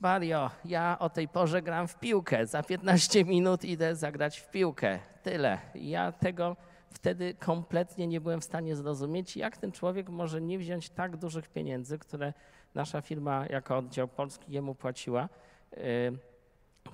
Mario, 0.00 0.50
ja 0.64 0.96
o 0.98 1.10
tej 1.10 1.28
porze 1.28 1.62
gram 1.62 1.88
w 1.88 1.98
piłkę. 1.98 2.46
Za 2.46 2.62
15 2.62 3.24
minut 3.24 3.64
idę 3.64 3.96
zagrać 3.96 4.38
w 4.38 4.50
piłkę. 4.50 4.98
Tyle. 5.22 5.58
Ja 5.74 6.12
tego 6.12 6.56
wtedy 6.90 7.34
kompletnie 7.34 8.06
nie 8.06 8.20
byłem 8.20 8.40
w 8.40 8.44
stanie 8.44 8.76
zrozumieć, 8.76 9.36
jak 9.36 9.56
ten 9.56 9.72
człowiek 9.72 10.08
może 10.08 10.40
nie 10.40 10.58
wziąć 10.58 10.90
tak 10.90 11.16
dużych 11.16 11.48
pieniędzy, 11.48 11.98
które 11.98 12.32
nasza 12.74 13.00
firma 13.00 13.46
jako 13.46 13.76
oddział 13.76 14.08
polski 14.08 14.52
jemu 14.52 14.74
płaciła. 14.74 15.28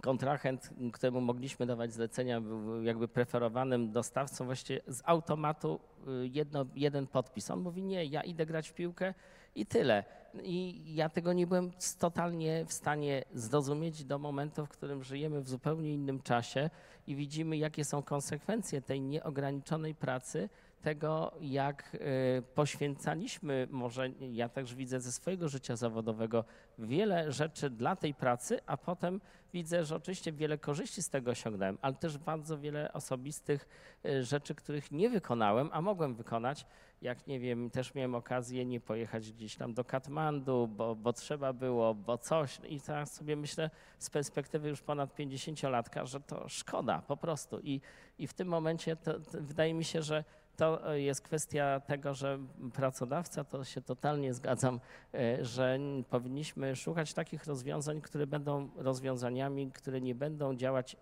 Kontrahent, 0.02 0.70
któremu 0.92 1.20
mogliśmy 1.20 1.66
dawać 1.66 1.92
zlecenia, 1.92 2.40
był 2.40 2.82
jakby 2.82 3.08
preferowanym 3.08 3.92
dostawcą, 3.92 4.44
właściwie 4.44 4.80
z 4.86 5.02
automatu 5.04 5.80
y, 6.08 6.28
jedno, 6.28 6.66
jeden 6.74 7.06
podpis. 7.06 7.50
On 7.50 7.60
mówi, 7.60 7.82
nie, 7.82 8.04
ja 8.04 8.22
idę 8.22 8.46
grać 8.46 8.68
w 8.68 8.74
piłkę 8.74 9.14
i 9.54 9.66
tyle. 9.66 10.04
I 10.42 10.82
ja 10.94 11.08
tego 11.08 11.32
nie 11.32 11.46
byłem 11.46 11.70
totalnie 11.98 12.64
w 12.66 12.72
stanie 12.72 13.24
zrozumieć 13.34 14.04
do 14.04 14.18
momentu, 14.18 14.66
w 14.66 14.68
którym 14.68 15.02
żyjemy 15.02 15.40
w 15.40 15.48
zupełnie 15.48 15.94
innym 15.94 16.22
czasie 16.22 16.70
i 17.06 17.16
widzimy, 17.16 17.56
jakie 17.56 17.84
są 17.84 18.02
konsekwencje 18.02 18.82
tej 18.82 19.00
nieograniczonej 19.00 19.94
pracy, 19.94 20.48
tego, 20.85 21.33
jak 21.41 21.95
y, 21.95 22.43
poświęcaliśmy, 22.55 23.69
może 23.71 24.09
ja 24.21 24.49
też 24.49 24.75
widzę 24.75 25.00
ze 25.00 25.12
swojego 25.12 25.49
życia 25.49 25.76
zawodowego, 25.76 26.45
wiele 26.79 27.33
rzeczy 27.33 27.71
dla 27.71 27.97
tej 27.97 28.14
pracy, 28.14 28.61
a 28.67 28.76
potem 28.76 29.21
widzę, 29.53 29.85
że 29.85 29.97
oczywiście 29.97 30.33
wiele 30.33 30.59
korzyści 30.59 31.03
z 31.03 31.09
tego 31.09 31.31
osiągnąłem, 31.31 31.79
ale 31.83 31.95
też 31.95 32.19
bardzo 32.19 32.59
wiele 32.59 32.93
osobistych 32.93 33.69
y, 34.07 34.25
rzeczy, 34.25 34.55
których 34.55 34.93
nie 34.93 35.11
wykonałem, 35.11 35.71
a 35.73 35.81
mogłem 35.81 36.14
wykonać. 36.14 36.67
Jak 37.03 37.26
nie 37.26 37.41
wiem, 37.41 37.71
też 37.71 37.95
miałem 37.95 38.14
okazję 38.14 38.64
nie 38.64 38.81
pojechać 38.81 39.33
gdzieś 39.33 39.57
tam 39.57 39.75
do 39.75 39.85
Katmandu, 39.85 40.69
bo, 40.69 40.95
bo 40.95 41.12
trzeba 41.12 41.53
było, 41.53 41.95
bo 41.95 42.19
coś. 42.19 42.61
I 42.69 42.81
teraz 42.81 43.14
sobie 43.14 43.37
myślę 43.37 43.71
z 43.99 44.11
perspektywy 44.11 44.69
już 44.69 44.83
ponad 44.83 45.17
50-latka, 45.17 46.07
że 46.07 46.21
to 46.21 46.49
szkoda 46.49 47.03
po 47.03 47.17
prostu. 47.17 47.61
I, 47.61 47.81
i 48.19 48.26
w 48.26 48.35
tym 48.35 48.49
momencie 48.49 48.97
to, 48.97 49.21
to 49.21 49.38
wydaje 49.41 49.75
mi 49.75 49.85
się, 49.85 50.03
że 50.03 50.25
to 50.56 50.92
e, 50.92 51.00
jest 51.00 51.20
kwestia 51.23 51.80
tego, 51.80 52.14
że 52.14 52.38
pracodawca, 52.73 53.44
to 53.44 53.64
się 53.64 53.80
totalnie 53.80 54.34
zgadzam, 54.34 54.80
e, 55.14 55.44
że 55.44 55.78
powinniśmy 56.11 56.76
szukać 56.76 57.14
takich 57.14 57.44
rozwiązań, 57.44 58.00
które 58.00 58.26
będą 58.26 58.68
rozwiązaniami, 58.76 59.70
które 59.70 60.00
nie 60.00 60.14
będą 60.14 60.54
działać 60.54 60.96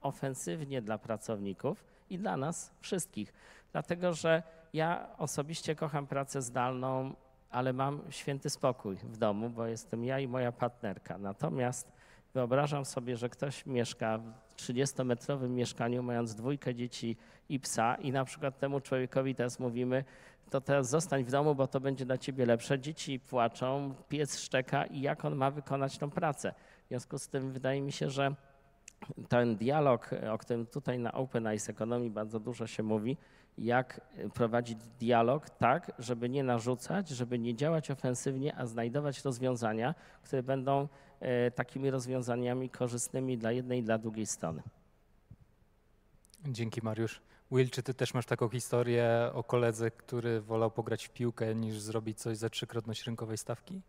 ofensywnie 0.00 0.82
dla 0.82 0.98
pracowników 0.98 1.84
i 2.10 2.18
dla 2.18 2.36
nas 2.36 2.70
wszystkich. 2.80 3.32
Dlatego, 3.72 4.12
że 4.12 4.42
ja 4.72 5.08
osobiście 5.18 5.76
kocham 5.76 6.06
pracę 6.06 6.42
zdalną, 6.42 7.14
ale 7.50 7.72
mam 7.72 8.02
święty 8.10 8.50
spokój 8.50 8.96
w 8.96 9.16
domu, 9.16 9.50
bo 9.50 9.66
jestem 9.66 10.04
ja 10.04 10.18
i 10.18 10.28
moja 10.28 10.52
partnerka. 10.52 11.18
Natomiast 11.18 11.92
wyobrażam 12.34 12.84
sobie, 12.84 13.16
że 13.16 13.28
ktoś 13.28 13.66
mieszka 13.66 14.20
30-metrowym 14.56 15.50
mieszkaniu, 15.50 16.02
mając 16.02 16.34
dwójkę 16.34 16.74
dzieci 16.74 17.16
i 17.48 17.60
psa, 17.60 17.94
i 17.94 18.12
na 18.12 18.24
przykład 18.24 18.58
temu 18.58 18.80
człowiekowi 18.80 19.34
teraz 19.34 19.58
mówimy, 19.58 20.04
to 20.50 20.60
teraz 20.60 20.88
zostań 20.88 21.24
w 21.24 21.30
domu, 21.30 21.54
bo 21.54 21.66
to 21.66 21.80
będzie 21.80 22.04
dla 22.04 22.18
ciebie 22.18 22.46
lepsze. 22.46 22.78
Dzieci 22.78 23.20
płaczą, 23.20 23.94
pies 24.08 24.40
szczeka 24.40 24.84
i 24.84 25.00
jak 25.00 25.24
on 25.24 25.34
ma 25.34 25.50
wykonać 25.50 25.98
tą 25.98 26.10
pracę. 26.10 26.54
W 26.84 26.88
związku 26.88 27.18
z 27.18 27.28
tym 27.28 27.52
wydaje 27.52 27.80
mi 27.80 27.92
się, 27.92 28.10
że 28.10 28.34
ten 29.28 29.56
dialog, 29.56 30.10
o 30.30 30.38
którym 30.38 30.66
tutaj 30.66 30.98
na 30.98 31.12
Open 31.12 31.46
Eyes 31.46 31.68
Economy 31.68 32.10
bardzo 32.10 32.40
dużo 32.40 32.66
się 32.66 32.82
mówi, 32.82 33.16
jak 33.58 34.00
prowadzić 34.34 34.78
dialog 35.00 35.50
tak, 35.50 35.92
żeby 35.98 36.28
nie 36.28 36.44
narzucać, 36.44 37.08
żeby 37.08 37.38
nie 37.38 37.54
działać 37.54 37.90
ofensywnie, 37.90 38.56
a 38.56 38.66
znajdować 38.66 39.24
rozwiązania, 39.24 39.94
które 40.22 40.42
będą 40.42 40.88
takimi 41.54 41.90
rozwiązaniami 41.90 42.70
korzystnymi 42.70 43.38
dla 43.38 43.52
jednej 43.52 43.80
i 43.80 43.82
dla 43.82 43.98
drugiej 43.98 44.26
strony. 44.26 44.62
Dzięki 46.48 46.80
Mariusz. 46.82 47.20
Will, 47.52 47.70
czy 47.70 47.82
ty 47.82 47.94
też 47.94 48.14
masz 48.14 48.26
taką 48.26 48.48
historię 48.48 49.30
o 49.34 49.44
koledze, 49.44 49.90
który 49.90 50.40
wolał 50.40 50.70
pograć 50.70 51.06
w 51.06 51.10
piłkę 51.10 51.54
niż 51.54 51.80
zrobić 51.80 52.18
coś 52.18 52.36
za 52.36 52.50
trzykrotność 52.50 53.06
rynkowej 53.06 53.38
stawki? 53.38 53.82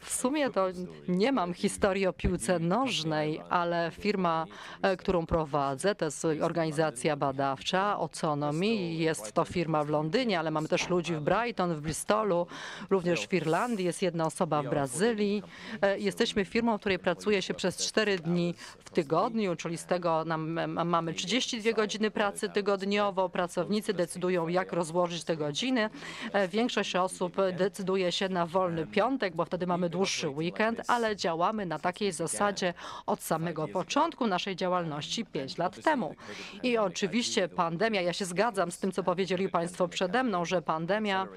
W 0.00 0.14
sumie 0.14 0.50
to 0.50 0.66
nie 1.08 1.32
mam 1.32 1.54
historii 1.54 2.06
o 2.06 2.12
piłce 2.12 2.58
nożnej, 2.58 3.40
ale 3.50 3.90
firma, 3.98 4.46
e, 4.82 4.96
którą 4.96 5.26
prowadzę, 5.26 5.94
to 5.94 6.04
jest 6.04 6.26
organizacja 6.40 7.16
badawcza 7.16 7.98
Oconomy. 7.98 8.66
Jest 8.76 9.32
to 9.32 9.44
firma 9.44 9.84
w 9.84 9.88
Londynie, 9.88 10.38
ale 10.38 10.50
mamy 10.50 10.68
też 10.68 10.88
ludzi 10.88 11.14
w 11.14 11.20
Brighton, 11.20 11.74
w 11.74 11.80
Bristolu, 11.80 12.46
również 12.90 13.26
w 13.26 13.32
Irlandii, 13.32 13.84
jest 13.84 14.02
jedna 14.02 14.26
osoba 14.26 14.62
w 14.62 14.68
Brazylii. 14.70 15.42
E, 15.82 15.98
Jesteśmy 15.98 16.44
firmą, 16.44 16.76
w 16.76 16.80
której 16.80 16.98
pracuje 16.98 17.42
się 17.42 17.54
przez 17.54 17.76
4 17.76 18.18
dni 18.18 18.54
w 18.84 18.90
tygodniu, 18.90 19.56
czyli 19.56 19.78
z 19.78 19.84
tego 19.84 20.24
nam, 20.24 20.58
mamy 20.86 21.14
32 21.14 21.72
godziny 21.72 22.10
pracy 22.10 22.48
tygodniowo. 22.48 23.28
Pracownicy 23.28 23.94
decydują, 23.94 24.48
jak 24.48 24.72
rozłożyć 24.72 25.24
te 25.24 25.36
godziny. 25.36 25.90
E, 26.32 26.48
Większość 26.48 26.96
osób 26.96 27.36
decyduje 27.58 28.12
się 28.12 28.28
na 28.28 28.46
wolny 28.46 28.86
piątek, 28.96 29.34
bo 29.36 29.44
wtedy 29.44 29.66
mamy 29.66 29.88
dłuższy 29.90 30.28
weekend, 30.28 30.82
ale 30.88 31.16
działamy 31.16 31.66
na 31.66 31.78
takiej 31.78 32.12
zasadzie 32.12 32.74
od 33.06 33.22
samego 33.22 33.68
początku 33.68 34.26
naszej 34.26 34.56
działalności 34.56 35.24
5 35.24 35.58
lat 35.58 35.82
temu. 35.82 36.14
I 36.62 36.78
oczywiście 36.78 37.48
pandemia, 37.48 38.00
ja 38.00 38.12
się 38.12 38.24
zgadzam 38.24 38.70
z 38.70 38.78
tym, 38.78 38.92
co 38.92 39.02
powiedzieli 39.02 39.48
Państwo 39.48 39.88
przede 39.88 40.22
mną, 40.22 40.44
że 40.44 40.62
pandemia 40.62 41.28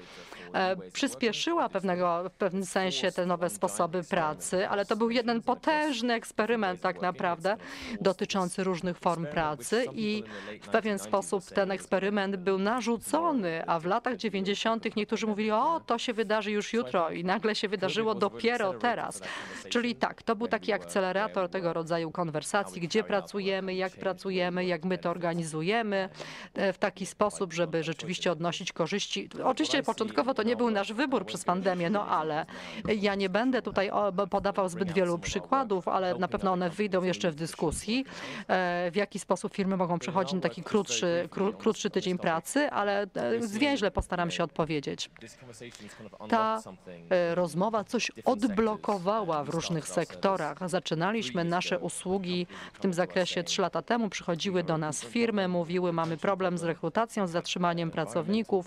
przyspieszyła 0.92 1.68
pewnego, 1.68 2.30
w 2.30 2.32
pewnym 2.32 2.64
sensie 2.64 3.12
te 3.12 3.26
nowe 3.26 3.50
sposoby 3.50 4.02
pracy, 4.02 4.68
ale 4.68 4.84
to 4.84 4.96
był 4.96 5.10
jeden 5.10 5.42
potężny 5.42 6.14
eksperyment 6.14 6.80
tak 6.80 7.02
naprawdę 7.02 7.56
dotyczący 8.00 8.64
różnych 8.64 8.98
form 8.98 9.26
pracy 9.26 9.86
i 9.94 10.22
w 10.62 10.68
pewien 10.68 10.98
sposób 10.98 11.44
ten 11.44 11.70
eksperyment 11.70 12.36
był 12.36 12.58
narzucony, 12.58 13.62
a 13.66 13.78
w 13.78 13.84
latach 13.84 14.16
90. 14.16 14.96
niektórzy 14.96 15.26
mówili, 15.26 15.50
o 15.50 15.80
to 15.86 15.98
się 15.98 16.12
wydarzy 16.12 16.50
już 16.50 16.72
jutro 16.72 17.10
i 17.10 17.24
nagle 17.24 17.50
nagle 17.50 17.54
się 17.54 17.68
wydarzyło 17.68 18.14
dopiero 18.14 18.72
teraz. 18.72 19.22
Czyli 19.68 19.94
tak, 19.94 20.22
to 20.22 20.36
był 20.36 20.48
taki 20.48 20.72
akcelerator 20.72 21.48
tego 21.48 21.72
rodzaju 21.72 22.10
konwersacji, 22.10 22.80
gdzie 22.80 23.04
pracujemy, 23.04 23.74
jak 23.74 23.92
pracujemy, 23.92 24.64
jak 24.64 24.84
my 24.84 24.98
to 24.98 25.10
organizujemy 25.10 26.08
e, 26.54 26.72
w 26.72 26.78
taki 26.78 27.06
sposób, 27.06 27.52
żeby 27.52 27.82
rzeczywiście 27.82 28.32
odnosić 28.32 28.72
korzyści. 28.72 29.28
Oczywiście 29.44 29.82
początkowo 29.82 30.34
to 30.34 30.39
nie 30.42 30.56
był 30.56 30.70
nasz 30.70 30.92
wybór 30.92 31.26
przez 31.26 31.44
pandemię, 31.44 31.90
no 31.90 32.06
ale 32.06 32.46
ja 33.00 33.14
nie 33.14 33.28
będę 33.28 33.62
tutaj 33.62 33.90
podawał 34.30 34.68
zbyt 34.68 34.92
wielu 34.92 35.18
przykładów, 35.18 35.88
ale 35.88 36.14
na 36.14 36.28
pewno 36.28 36.52
one 36.52 36.70
wyjdą 36.70 37.02
jeszcze 37.02 37.30
w 37.30 37.34
dyskusji, 37.34 38.04
e, 38.48 38.90
w 38.90 38.96
jaki 38.96 39.18
sposób 39.18 39.54
firmy 39.54 39.76
mogą 39.76 39.98
przechodzić 39.98 40.34
na 40.34 40.40
taki 40.40 40.62
krótszy, 40.62 41.28
kró, 41.30 41.52
krótszy 41.52 41.90
tydzień 41.90 42.18
pracy, 42.18 42.70
ale 42.70 43.02
e, 43.02 43.42
zwięźle 43.42 43.90
postaram 43.90 44.30
się 44.30 44.44
odpowiedzieć. 44.44 45.10
Ta 46.28 46.62
e, 47.10 47.34
rozmowa 47.34 47.84
coś 47.84 48.10
odblokowała 48.24 49.44
w 49.44 49.48
różnych 49.48 49.88
sektorach. 49.88 50.68
Zaczynaliśmy 50.68 51.44
nasze 51.44 51.78
usługi 51.78 52.46
w 52.72 52.78
tym 52.78 52.94
zakresie 52.94 53.42
trzy 53.42 53.62
lata 53.62 53.82
temu. 53.82 54.08
Przychodziły 54.08 54.62
do 54.62 54.78
nas 54.78 55.04
firmy, 55.04 55.48
mówiły, 55.48 55.92
mamy 55.92 56.16
problem 56.16 56.58
z 56.58 56.62
rekrutacją, 56.62 57.26
z 57.26 57.30
zatrzymaniem 57.30 57.90
pracowników, 57.90 58.66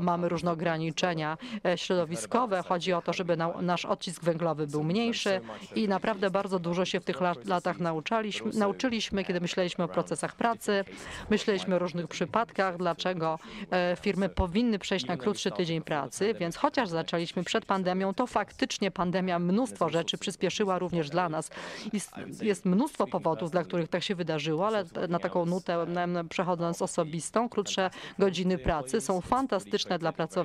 mamy 0.00 0.28
różne 0.28 0.47
ograniczenia 0.48 1.38
e, 1.66 1.78
środowiskowe. 1.78 2.62
Chodzi 2.62 2.92
o 2.92 3.02
to, 3.02 3.12
żeby 3.12 3.36
na, 3.36 3.62
nasz 3.62 3.84
odcisk 3.84 4.24
węglowy 4.24 4.66
był 4.66 4.84
mniejszy 4.84 5.40
i 5.74 5.88
naprawdę 5.88 6.30
bardzo 6.30 6.58
dużo 6.58 6.84
się 6.84 7.00
w 7.00 7.04
tych 7.04 7.20
lat, 7.20 7.46
latach 7.46 7.78
nauczaliśmy, 7.78 8.50
nauczyliśmy, 8.54 9.24
kiedy 9.24 9.40
myśleliśmy 9.40 9.84
o 9.84 9.88
procesach 9.88 10.36
pracy, 10.36 10.84
myśleliśmy 11.30 11.74
o 11.74 11.78
różnych 11.78 12.08
przypadkach, 12.08 12.76
dlaczego 12.76 13.38
e, 13.70 13.96
firmy 14.00 14.28
powinny 14.28 14.78
przejść 14.78 15.06
na 15.06 15.16
krótszy 15.16 15.50
tydzień 15.50 15.82
pracy, 15.82 16.34
więc 16.34 16.56
chociaż 16.56 16.88
zaczęliśmy 16.88 17.44
przed 17.44 17.64
pandemią, 17.64 18.14
to 18.14 18.26
faktycznie 18.26 18.90
pandemia 18.90 19.38
mnóstwo 19.38 19.88
rzeczy 19.88 20.18
przyspieszyła 20.18 20.78
również 20.78 21.10
dla 21.10 21.28
nas. 21.28 21.50
Jest, 21.92 22.10
jest 22.42 22.64
mnóstwo 22.64 23.06
powodów, 23.06 23.50
dla 23.50 23.64
których 23.64 23.88
tak 23.88 24.02
się 24.02 24.14
wydarzyło, 24.14 24.66
ale 24.66 24.84
na 25.08 25.18
taką 25.18 25.46
nutę 25.46 25.86
przechodząc 26.28 26.82
osobistą, 26.82 27.48
krótsze 27.48 27.90
godziny 28.18 28.58
pracy 28.58 29.00
są 29.00 29.20
fantastyczne 29.20 29.98
dla 29.98 30.12
pracowników 30.12 30.37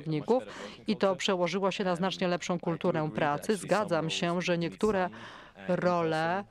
i 0.86 0.96
to 0.96 1.16
przełożyło 1.16 1.70
się 1.70 1.84
na 1.84 1.96
znacznie 1.96 2.28
lepszą 2.28 2.60
kulturę 2.60 3.10
pracy. 3.14 3.56
Zgadzam 3.56 4.10
się, 4.10 4.42
że 4.42 4.58
niektóre 4.58 5.10
role 5.68 6.44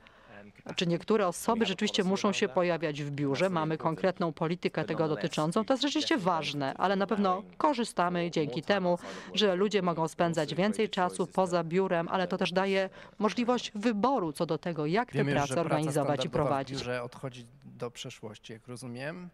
czy 0.76 0.86
niektóre 0.86 1.26
osoby 1.26 1.66
rzeczywiście 1.66 2.04
muszą 2.04 2.32
się 2.32 2.48
pojawiać 2.48 3.02
w 3.02 3.10
biurze. 3.10 3.50
Mamy 3.50 3.78
konkretną 3.78 4.32
politykę 4.32 4.84
tego 4.84 5.08
dotyczącą. 5.08 5.64
To 5.64 5.74
jest 5.74 5.82
rzeczywiście 5.82 6.18
ważne, 6.18 6.74
ale 6.74 6.96
na 6.96 7.06
pewno 7.06 7.42
korzystamy 7.58 8.30
dzięki 8.30 8.62
temu, 8.62 8.98
że 9.34 9.56
ludzie 9.56 9.82
mogą 9.82 10.08
spędzać 10.08 10.54
więcej 10.54 10.88
czasu 10.88 11.26
poza 11.26 11.64
biurem, 11.64 12.08
ale 12.08 12.28
to 12.28 12.38
też 12.38 12.52
daje 12.52 12.90
możliwość 13.18 13.72
wyboru 13.74 14.32
co 14.32 14.46
do 14.46 14.58
tego, 14.58 14.86
jak 14.86 15.12
tę 15.12 15.18
Wiemy 15.18 15.32
pracę 15.32 15.54
że 15.54 15.60
organizować 15.60 16.24
i 16.24 16.30
prowadzić. 16.30 16.76
W 16.76 16.80
biurze 16.80 17.02
odchodzi 17.02 17.46
do 17.64 17.90
przeszłości, 17.90 18.52
jak 18.52 18.68
rozumiem. 18.68 19.30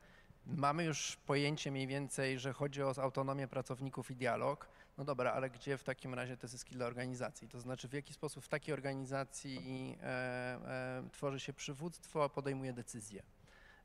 Mamy 0.46 0.84
już 0.84 1.16
pojęcie 1.26 1.70
mniej 1.70 1.86
więcej, 1.86 2.38
że 2.38 2.52
chodzi 2.52 2.82
o 2.82 2.94
autonomię 2.98 3.48
pracowników 3.48 4.10
i 4.10 4.16
dialog. 4.16 4.68
No 4.98 5.04
dobra, 5.04 5.32
ale 5.32 5.50
gdzie 5.50 5.78
w 5.78 5.84
takim 5.84 6.14
razie 6.14 6.36
te 6.36 6.48
zyski 6.48 6.74
dla 6.74 6.86
organizacji? 6.86 7.48
To 7.48 7.60
znaczy 7.60 7.88
w 7.88 7.92
jaki 7.92 8.12
sposób 8.12 8.44
w 8.44 8.48
takiej 8.48 8.74
organizacji 8.74 9.98
e, 10.02 10.06
e, 10.06 11.08
tworzy 11.12 11.40
się 11.40 11.52
przywództwo, 11.52 12.28
podejmuje 12.28 12.72
decyzje? 12.72 13.22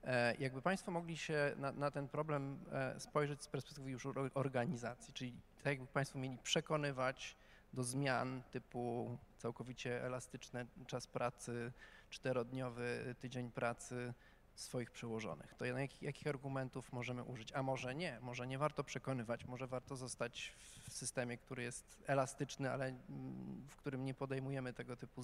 E, 0.04 0.36
jakby 0.40 0.62
Państwo 0.62 0.92
mogli 0.92 1.18
się 1.18 1.54
na, 1.58 1.72
na 1.72 1.92
ten 1.92 2.08
problem 2.08 2.60
e, 2.72 3.00
spojrzeć 3.00 3.42
z 3.42 3.48
perspektywy 3.48 3.92
już 3.92 4.06
or- 4.06 4.32
organizacji, 4.34 5.14
czyli 5.14 5.34
tak 5.58 5.66
jakby 5.66 5.88
Państwo 5.88 6.20
mieli 6.20 6.38
przekonywać 6.38 7.36
do 7.74 7.84
zmian 7.84 8.42
typu 8.52 9.18
całkowicie 9.38 10.04
elastyczny 10.04 10.66
czas 10.88 11.08
pracy, 11.08 11.72
czterodniowy 12.10 13.16
tydzień 13.20 13.52
pracy 13.52 14.14
swoich 14.56 14.92
przełożonych. 14.92 15.54
To 15.58 15.66
na 15.66 15.82
jakich, 15.82 16.28
argumentów 16.28 16.94
możemy 16.94 17.24
użyć? 17.24 17.52
A 17.52 17.64
może 17.64 17.96
nie, 17.96 18.20
może 18.22 18.48
nie 18.48 18.58
warto 18.58 18.84
przekonywać, 18.84 19.46
może 19.46 19.68
warto 19.68 19.96
zostać 19.96 20.54
w 20.90 20.94
systemie, 20.94 21.38
który 21.38 21.64
jest 21.64 22.04
elastyczny, 22.08 22.72
ale 22.72 22.86
mm, 22.86 23.66
w 23.70 23.76
którym 23.76 24.06
nie 24.06 24.14
podejmujemy 24.14 24.74
tego 24.74 24.98
typu 24.98 25.22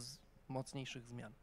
mocniejszych 0.48 1.06
zmian. 1.06 1.34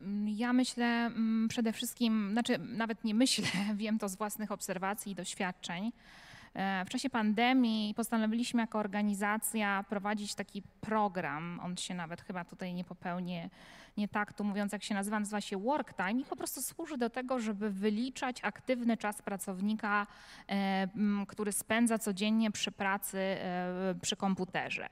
Mm, 0.00 0.28
Ja 0.28 0.52
myślę 0.52 0.86
mm, 0.86 1.48
przede 1.48 1.72
wszystkim, 1.72 2.28
znaczy 2.32 2.58
nawet 2.58 3.04
nie 3.04 3.14
myślę, 3.14 3.48
wiem 3.74 3.98
to 3.98 4.08
z 4.08 4.16
własnych 4.16 4.52
obserwacji 4.52 5.12
i 5.12 5.14
doświadczeń. 5.14 5.92
E, 6.54 6.84
W 6.84 6.88
czasie 6.88 7.10
pandemii 7.10 7.94
postanowiliśmy 7.94 8.60
jako 8.60 8.78
organizacja 8.78 9.84
prowadzić 9.88 10.34
taki 10.34 10.62
program. 10.80 11.60
On 11.62 11.76
się 11.76 11.94
nawet 11.94 12.20
chyba 12.20 12.44
tutaj 12.44 12.74
nie 12.74 12.84
popełnię 12.84 13.50
nie 13.96 14.08
tak 14.08 14.32
tu 14.32 14.44
mówiąc, 14.44 14.72
jak 14.72 14.82
się 14.82 14.94
nazywa, 14.94 15.20
nazywa 15.20 15.40
się 15.40 15.58
work 15.58 15.94
time 15.94 16.20
i 16.20 16.24
po 16.24 16.36
prostu 16.36 16.62
służy 16.62 16.98
do 16.98 17.10
tego, 17.10 17.40
żeby 17.40 17.70
wyliczać 17.70 18.38
aktywny 18.42 18.96
czas 18.96 19.22
pracownika, 19.22 20.06
e, 20.48 20.88
który 21.28 21.52
spędza 21.52 21.98
codziennie 21.98 22.50
przy 22.50 22.72
pracy 22.72 23.18
e, 23.18 23.94
przy 24.02 24.16
komputerze. 24.16 24.88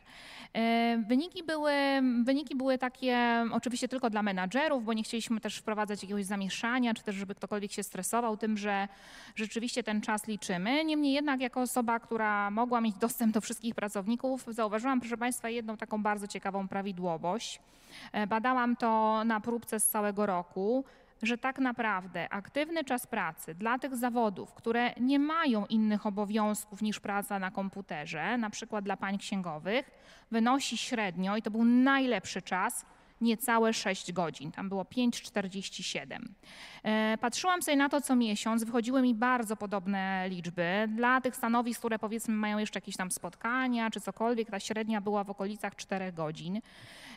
E, 0.52 1.04
Wyniki 1.08 1.42
były, 1.42 1.72
wyniki 2.24 2.56
były 2.56 2.78
takie 2.78 3.44
oczywiście 3.52 3.88
tylko 3.88 4.10
dla 4.10 4.22
menadżerów, 4.22 4.84
bo 4.84 4.92
nie 4.92 5.02
chcieliśmy 5.02 5.40
też 5.40 5.56
wprowadzać 5.56 6.02
jakiegoś 6.02 6.24
zamieszania, 6.24 6.94
czy 6.94 7.02
też 7.02 7.14
żeby 7.14 7.34
ktokolwiek 7.34 7.72
się 7.72 7.82
stresował 7.82 8.36
tym, 8.36 8.56
że 8.56 8.88
rzeczywiście 9.36 9.82
ten 9.82 10.00
czas 10.00 10.26
liczymy. 10.26 10.84
Niemniej 10.84 11.12
jednak 11.12 11.40
jako 11.40 11.60
osoba, 11.60 12.00
która 12.00 12.50
mogła 12.50 12.80
mieć 12.80 12.96
dostęp 12.96 13.34
do 13.34 13.40
wszystkich 13.40 13.74
pracowników, 13.74 14.44
zauważyłam, 14.48 15.00
proszę 15.00 15.16
Państwa, 15.16 15.48
jedną 15.48 15.76
taką 15.76 16.02
bardzo 16.02 16.26
ciekawą 16.26 16.68
prawidłowość. 16.68 17.60
E, 18.12 18.26
Badałam 18.26 18.76
to 18.76 19.22
na 19.24 19.40
próbce 19.40 19.80
z 19.80 19.86
całego 19.86 20.26
roku, 20.26 20.84
że 21.22 21.38
tak 21.38 21.58
naprawdę 21.58 22.28
aktywny 22.28 22.84
czas 22.84 23.06
pracy 23.06 23.54
dla 23.54 23.78
tych 23.78 23.96
zawodów, 23.96 24.54
które 24.54 24.92
nie 25.00 25.18
mają 25.18 25.66
innych 25.66 26.06
obowiązków 26.06 26.82
niż 26.82 27.00
praca 27.00 27.38
na 27.38 27.50
komputerze, 27.50 28.38
na 28.38 28.50
przykład 28.50 28.84
dla 28.84 28.96
pań 28.96 29.18
księgowych, 29.18 29.90
wynosi 30.30 30.76
średnio, 30.76 31.36
i 31.36 31.42
to 31.42 31.50
był 31.50 31.64
najlepszy 31.64 32.42
czas, 32.42 32.86
niecałe 33.20 33.72
6 33.72 34.12
godzin. 34.12 34.52
Tam 34.52 34.68
było 34.68 34.82
5,47. 34.82 36.18
E, 36.82 37.18
Patrzyłam 37.20 37.62
sobie 37.62 37.76
na 37.76 37.88
to 37.88 38.00
co 38.00 38.16
miesiąc, 38.16 38.64
wychodziły 38.64 39.02
mi 39.02 39.14
bardzo 39.14 39.56
podobne 39.56 40.28
liczby. 40.28 40.88
Dla 40.88 41.20
tych 41.20 41.36
stanowisk, 41.36 41.78
które 41.78 41.98
powiedzmy 41.98 42.34
mają 42.34 42.58
jeszcze 42.58 42.76
jakieś 42.76 42.96
tam 42.96 43.10
spotkania 43.10 43.90
czy 43.90 44.00
cokolwiek, 44.00 44.50
ta 44.50 44.60
średnia 44.60 45.00
była 45.00 45.24
w 45.24 45.30
okolicach 45.30 45.76
4 45.76 46.12
godzin. 46.12 46.60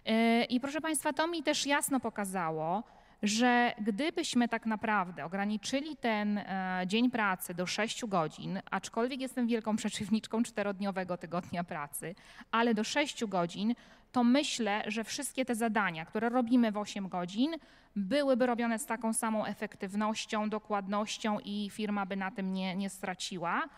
E, 0.08 0.44
I 0.44 0.60
proszę 0.60 0.82
Państwa, 0.82 1.14
to 1.14 1.28
mi 1.28 1.44
też 1.44 1.66
jasno 1.66 2.00
pokazało, 2.00 2.84
że 3.24 3.74
gdybyśmy 3.82 4.48
tak 4.48 4.66
naprawdę 4.66 5.26
ograniczyli 5.26 5.98
ten 5.98 6.38
e, 6.38 6.84
dzień 6.86 7.12
pracy 7.12 7.54
do 7.54 7.66
6 7.66 8.06
godzin, 8.06 8.60
aczkolwiek 8.72 9.22
jestem 9.22 9.48
wielką 9.48 9.76
przeciwniczką 9.76 10.44
czterodniowego 10.44 11.18
tygodnia 11.18 11.64
pracy, 11.64 12.16
ale 12.52 12.74
do 12.74 12.84
6 12.84 13.26
godzin, 13.26 13.76
to 14.12 14.24
myślę, 14.24 14.84
że 14.88 15.04
wszystkie 15.04 15.46
te 15.46 15.56
zadania, 15.56 16.06
które 16.06 16.30
robimy 16.30 16.72
w 16.72 16.78
8 16.78 17.10
godzin, 17.10 17.56
byłyby 17.96 18.46
robione 18.46 18.80
z 18.80 18.86
taką 18.86 19.14
samą 19.14 19.46
efektywnością, 19.46 20.50
dokładnością 20.50 21.40
i 21.40 21.70
firma 21.72 22.06
by 22.06 22.16
na 22.16 22.32
tym 22.32 22.54
nie, 22.54 22.76
nie 22.76 22.90
straciła. 22.90 23.70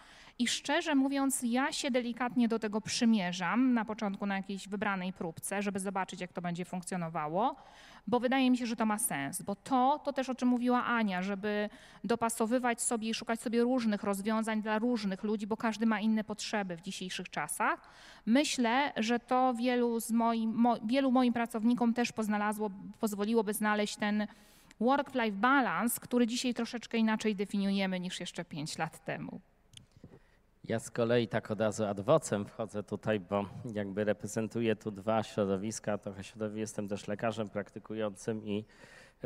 I 0.42 0.48
szczerze 0.48 0.96
mówiąc, 0.96 1.40
ja 1.44 1.72
się 1.72 1.92
delikatnie 1.92 2.48
do 2.48 2.60
tego 2.60 2.82
przymierzam 2.82 3.74
na 3.74 3.86
początku 3.86 4.26
na 4.26 4.38
jakiejś 4.38 4.68
wybranej 4.68 5.14
próbce, 5.14 5.62
żeby 5.62 5.80
zobaczyć, 5.80 6.22
jak 6.22 6.34
to 6.34 6.42
będzie 6.42 6.66
funkcjonowało, 6.66 7.56
bo 8.08 8.20
wydaje 8.20 8.52
mi 8.52 8.58
się, 8.58 8.66
że 8.66 8.76
to 8.76 8.86
ma 8.86 8.98
sens. 8.98 9.42
Bo 9.42 9.56
to, 9.56 10.02
to 10.06 10.14
też 10.14 10.30
o 10.30 10.36
czym 10.36 10.48
mówiła 10.48 10.86
Ania, 10.86 11.22
żeby 11.22 11.70
dopasowywać 12.04 12.82
sobie 12.82 13.10
i 13.10 13.14
szukać 13.14 13.42
sobie 13.42 13.62
różnych 13.62 14.04
rozwiązań 14.04 14.62
dla 14.62 14.80
różnych 14.80 15.24
ludzi, 15.24 15.48
bo 15.48 15.58
każdy 15.58 15.86
ma 15.86 16.00
inne 16.00 16.24
potrzeby 16.24 16.78
w 16.78 16.82
dzisiejszych 16.82 17.30
czasach. 17.30 17.90
Myślę, 18.26 18.94
że 18.98 19.20
to 19.20 19.54
wielu, 19.54 20.00
z 20.00 20.12
moim, 20.12 20.54
mo, 20.56 20.78
wielu 20.86 21.12
moim 21.12 21.34
pracownikom 21.34 21.94
też 21.94 22.12
poznalazło, 22.12 22.70
pozwoliłoby 23.00 23.54
znaleźć 23.54 23.96
ten 23.96 24.28
work-life 24.80 25.38
balance, 25.38 26.00
który 26.02 26.28
dzisiaj 26.28 26.54
troszeczkę 26.54 26.98
inaczej 26.98 27.36
definiujemy 27.36 28.00
niż 28.00 28.20
jeszcze 28.20 28.46
pięć 28.46 28.78
lat 28.78 29.06
temu. 29.06 29.42
Ja 30.70 30.80
z 30.80 30.92
kolei 30.92 31.28
tak 31.28 31.52
od 31.52 31.62
razu 31.62 31.86
ad 31.86 32.00
vocem 32.00 32.46
wchodzę 32.46 32.84
tutaj, 32.84 33.20
bo 33.20 33.46
jakby 33.74 34.04
reprezentuję 34.04 34.76
tu 34.76 34.92
dwa 34.92 35.24
środowiska. 35.24 35.98
Trochę 35.98 36.24
środowisk, 36.24 36.58
jestem 36.58 36.88
też 36.88 37.08
lekarzem 37.08 37.50
praktykującym 37.50 38.46
i 38.46 38.66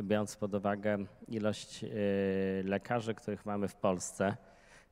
biorąc 0.03 0.36
pod 0.36 0.56
uwagę 0.56 0.97
ilość 1.27 1.84
y, 1.84 1.89
lekarzy, 2.65 3.13
których 3.13 3.45
mamy 3.45 3.67
w 3.67 3.75
Polsce, 3.75 4.38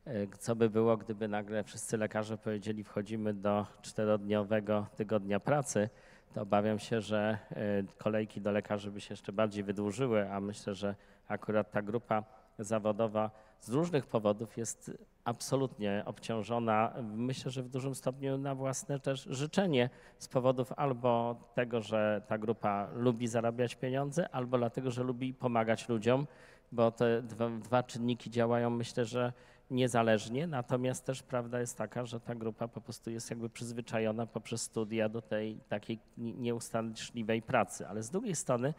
y, 0.06 0.28
co 0.38 0.56
by 0.56 0.70
było, 0.70 0.96
gdyby 0.96 1.28
nagle 1.28 1.64
wszyscy 1.64 1.96
lekarze 1.96 2.38
powiedzieli, 2.38 2.84
wchodzimy 2.84 3.34
do 3.34 3.66
czterodniowego 3.82 4.86
tygodnia 4.96 5.40
pracy, 5.40 5.88
to 6.34 6.42
obawiam 6.42 6.78
się, 6.78 7.00
że 7.00 7.38
y, 7.52 7.98
kolejki 7.98 8.40
do 8.40 8.52
lekarzy 8.52 8.90
by 8.90 9.00
się 9.00 9.12
jeszcze 9.12 9.32
bardziej 9.32 9.64
wydłużyły, 9.64 10.30
a 10.30 10.40
myślę, 10.40 10.74
że 10.74 10.94
akurat 11.28 11.70
ta 11.70 11.82
grupa 11.82 12.41
zawodowa 12.58 13.30
z 13.60 13.68
różnych 13.68 14.06
powodów 14.06 14.56
jest 14.56 14.90
absolutnie 15.24 16.02
obciążona, 16.06 16.92
myślę, 17.02 17.50
że 17.50 17.62
w 17.62 17.68
dużym 17.68 17.94
stopniu 17.94 18.38
na 18.38 18.54
własne 18.54 19.00
też 19.00 19.26
życzenie 19.30 19.90
z 20.18 20.28
powodów 20.28 20.72
albo 20.76 21.36
tego, 21.54 21.80
że 21.80 22.22
ta 22.28 22.38
grupa 22.38 22.88
lubi 22.94 23.28
zarabiać 23.28 23.74
pieniądze, 23.74 24.28
albo 24.28 24.58
dlatego, 24.58 24.90
że 24.90 25.02
lubi 25.02 25.34
pomagać 25.34 25.88
ludziom, 25.88 26.26
bo 26.72 26.90
te 26.90 27.22
dwa, 27.22 27.50
dwa 27.50 27.82
czynniki 27.82 28.30
działają 28.30 28.70
myślę, 28.70 29.04
że 29.04 29.32
niezależnie, 29.70 30.46
natomiast 30.46 31.04
też 31.04 31.22
prawda 31.22 31.60
jest 31.60 31.78
taka, 31.78 32.06
że 32.06 32.20
ta 32.20 32.34
grupa 32.34 32.68
po 32.68 32.80
prostu 32.80 33.10
jest 33.10 33.30
jakby 33.30 33.50
przyzwyczajona 33.50 34.26
poprzez 34.26 34.62
studia 34.62 35.08
do 35.08 35.22
tej 35.22 35.58
takiej 35.68 35.98
nie- 36.18 36.34
nieustanczliwej 36.34 37.42
pracy, 37.42 37.88
ale 37.88 38.02
z 38.02 38.10
drugiej 38.10 38.36
strony 38.36 38.74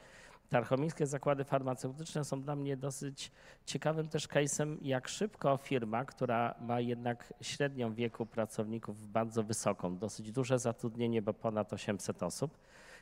Tarchomińskie 0.53 1.07
zakłady 1.07 1.43
farmaceutyczne 1.43 2.23
są 2.23 2.41
dla 2.41 2.55
mnie 2.55 2.77
dosyć 2.77 3.31
ciekawym 3.65 4.09
też 4.09 4.27
case'em, 4.27 4.77
jak 4.81 5.07
szybko 5.07 5.57
firma, 5.57 6.05
która 6.05 6.55
ma 6.61 6.79
jednak 6.79 7.33
średnią 7.41 7.93
wieku 7.93 8.25
pracowników 8.25 9.11
bardzo 9.11 9.43
wysoką, 9.43 9.97
dosyć 9.97 10.31
duże 10.31 10.59
zatrudnienie, 10.59 11.21
bo 11.21 11.33
ponad 11.33 11.73
800 11.73 12.23
osób, 12.23 12.57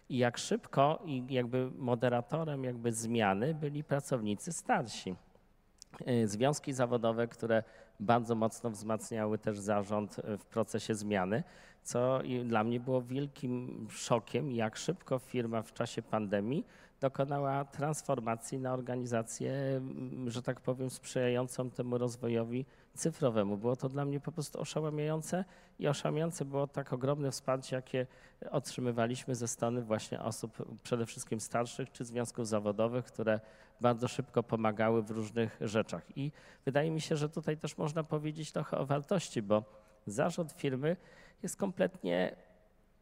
i 0.10 0.18
jak 0.18 0.38
szybko 0.38 1.04
i 1.06 1.24
jakby 1.30 1.72
moderatorem 1.78 2.64
jakby 2.64 2.94
zmiany 2.94 3.54
byli 3.54 3.84
pracownicy 3.84 4.52
starsi. 4.54 5.16
Y, 6.08 6.28
Związki 6.28 6.74
zawodowe, 6.74 7.28
które 7.28 7.64
bardzo 8.00 8.36
mocno 8.36 8.70
wzmacniały 8.70 9.38
też 9.38 9.60
zarząd 9.60 10.20
y, 10.20 10.38
w 10.38 10.46
procesie 10.46 10.96
zmiany, 10.96 11.44
co 11.84 12.20
dla 12.46 12.64
mnie 12.64 12.80
było 12.80 13.02
wielkim 13.02 13.88
szokiem, 13.90 14.52
jak 14.52 14.78
szybko 14.78 15.20
firma 15.20 15.62
w 15.62 15.74
czasie 15.74 16.02
pandemii 16.02 16.66
dokonała 17.02 17.66
transformacji 17.66 18.60
na 18.60 18.74
organizację, 18.74 19.54
mm, 19.54 20.30
że 20.30 20.42
tak 20.42 20.62
powiem, 20.62 20.90
sprzyjającą 20.90 21.70
temu 21.70 21.98
rozwojowi 21.98 22.66
cyfrowemu. 22.94 23.58
Było 23.58 23.76
to 23.76 23.90
dla 23.90 24.06
mnie 24.06 24.20
po 24.20 24.32
prostu 24.32 24.60
oszałamiające 24.60 25.46
i 25.80 25.88
oszałamiające 25.88 26.46
było 26.46 26.68
tak 26.68 26.94
ogromne 26.94 27.32
wsparcie, 27.32 27.76
jakie 27.76 28.08
otrzymywaliśmy 28.52 29.36
ze 29.36 29.48
strony 29.48 29.82
właśnie 29.82 30.22
osób 30.22 30.58
przede 30.84 31.06
wszystkim 31.06 31.40
starszych 31.40 31.92
czy 31.92 32.06
związków 32.06 32.48
zawodowych, 32.48 33.06
które 33.06 33.40
bardzo 33.82 34.08
szybko 34.08 34.44
pomagały 34.44 35.04
w 35.04 35.12
różnych 35.12 35.58
rzeczach. 35.62 36.18
I 36.18 36.32
wydaje 36.66 36.92
mi 36.92 37.02
się, 37.02 37.18
że 37.18 37.30
tutaj 37.30 37.58
też 37.58 37.78
można 37.78 38.04
powiedzieć 38.04 38.52
trochę 38.52 38.78
o 38.78 38.86
wartości, 38.86 39.42
bo 39.42 39.64
zarząd 40.08 40.52
firmy 40.52 40.98
jest 41.44 41.58
kompletnie 41.58 42.36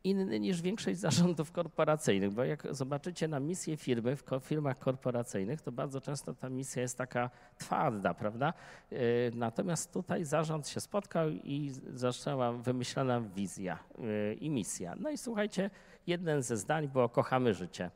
inny 0.04 0.40
niż 0.40 0.62
większość 0.62 1.00
zarządów 1.00 1.52
korporacyjnych, 1.52 2.32
bo 2.32 2.44
jak 2.44 2.68
zobaczycie 2.72 3.28
na 3.28 3.40
misję 3.40 3.78
firmy 3.78 4.16
w 4.16 4.24
firmach 4.42 4.80
korporacyjnych, 4.80 5.62
to 5.62 5.72
bardzo 5.72 6.02
często 6.02 6.34
ta 6.34 6.50
misja 6.50 6.82
jest 6.82 6.98
taka 6.98 7.30
twarda, 7.58 8.14
prawda? 8.14 8.54
Yy, 8.92 9.00
Natomiast 9.34 9.94
tutaj 9.94 10.26
zarząd 10.26 10.68
się 10.68 10.80
spotkał 10.80 11.30
i 11.30 11.72
została 11.94 12.52
wymyślona 12.52 13.22
wizja 13.22 13.80
yy, 13.98 14.34
i 14.34 14.50
misja. 14.50 14.96
No 15.00 15.10
i 15.10 15.18
słuchajcie, 15.18 15.70
jeden 16.08 16.44
ze 16.44 16.58
zdań 16.58 16.88
było 16.88 17.10
kochamy 17.10 17.54
życie. 17.54 17.92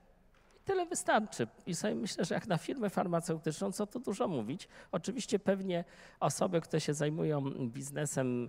Tyle 0.66 0.86
wystarczy. 0.86 1.48
I 1.66 1.76
sobie 1.76 1.96
myślę, 1.96 2.26
że 2.26 2.36
jak 2.36 2.48
na 2.48 2.58
firmę 2.58 2.90
farmaceutyczną, 2.90 3.72
co 3.72 3.88
tu 3.88 4.00
dużo 4.00 4.28
mówić. 4.28 4.68
Oczywiście 4.92 5.40
pewnie 5.40 5.84
osoby, 6.20 6.62
które 6.62 6.82
się 6.82 6.94
zajmują 6.94 7.42
biznesem 7.68 8.48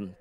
yy, 0.00 0.14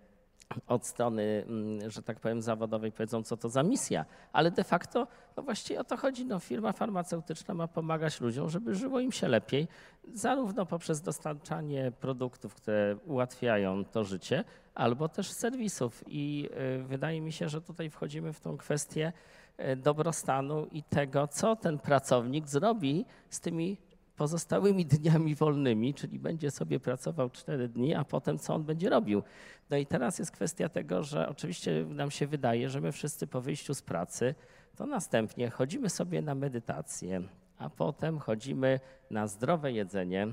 od 0.68 0.86
strony, 0.86 1.46
mm, 1.48 1.92
że 1.92 2.04
tak 2.04 2.20
powiem, 2.20 2.42
zawodowej 2.42 2.92
powiedzą, 2.92 3.24
co 3.24 3.38
to 3.38 3.50
za 3.50 3.64
misja, 3.64 4.06
ale 4.34 4.52
de 4.52 4.64
facto, 4.64 5.08
no 5.38 5.44
właściwie 5.44 5.80
o 5.80 5.84
to 5.84 5.98
chodzi. 5.98 6.26
No, 6.26 6.40
firma 6.40 6.72
farmaceutyczna 6.72 7.54
ma 7.54 7.68
pomagać 7.68 8.22
ludziom, 8.22 8.50
żeby 8.50 8.76
żyło 8.76 9.00
im 9.00 9.12
się 9.12 9.28
lepiej, 9.28 9.68
zarówno 10.14 10.66
poprzez 10.66 11.02
dostarczanie 11.02 11.92
produktów, 12.00 12.56
które 12.56 12.98
ułatwiają 13.06 13.86
to 13.86 14.04
życie, 14.04 14.44
albo 14.76 15.10
też 15.10 15.32
serwisów. 15.32 16.04
I 16.08 16.50
y, 16.80 16.84
wydaje 16.84 17.22
mi 17.22 17.32
się, 17.32 17.50
że 17.50 17.62
tutaj 17.62 17.90
wchodzimy 17.90 18.34
w 18.34 18.40
tą 18.40 18.58
kwestię 18.58 19.14
y, 19.60 19.76
dobrostanu 19.76 20.66
i 20.66 20.84
tego, 20.84 21.28
co 21.28 21.56
ten 21.56 21.80
pracownik 21.80 22.48
zrobi 22.48 23.06
z 23.30 23.40
tymi 23.40 23.78
pozostałymi 24.16 24.86
dniami 24.86 25.36
wolnymi, 25.36 25.94
czyli 25.94 26.20
będzie 26.20 26.52
sobie 26.52 26.80
pracował 26.80 27.30
4 27.30 27.68
dni, 27.68 27.96
a 27.96 28.04
potem 28.04 28.40
co 28.40 28.56
on 28.56 28.64
będzie 28.64 28.90
robił. 28.90 29.24
No 29.70 29.78
i 29.78 29.86
teraz 29.86 30.20
jest 30.20 30.32
kwestia 30.32 30.70
tego, 30.70 31.04
że 31.04 31.30
oczywiście 31.30 31.86
nam 31.90 32.12
się 32.12 32.28
wydaje, 32.28 32.70
że 32.70 32.82
my 32.82 32.92
wszyscy 32.92 33.28
po 33.28 33.42
wyjściu 33.42 33.74
z 33.74 33.82
pracy, 33.82 34.36
to 34.76 34.86
następnie 34.86 35.50
chodzimy 35.50 35.90
sobie 35.90 36.22
na 36.22 36.36
medytację, 36.36 37.22
a 37.58 37.70
potem 37.70 38.20
chodzimy 38.20 38.80
na 39.12 39.28
zdrowe 39.28 39.72
jedzenie. 39.72 40.28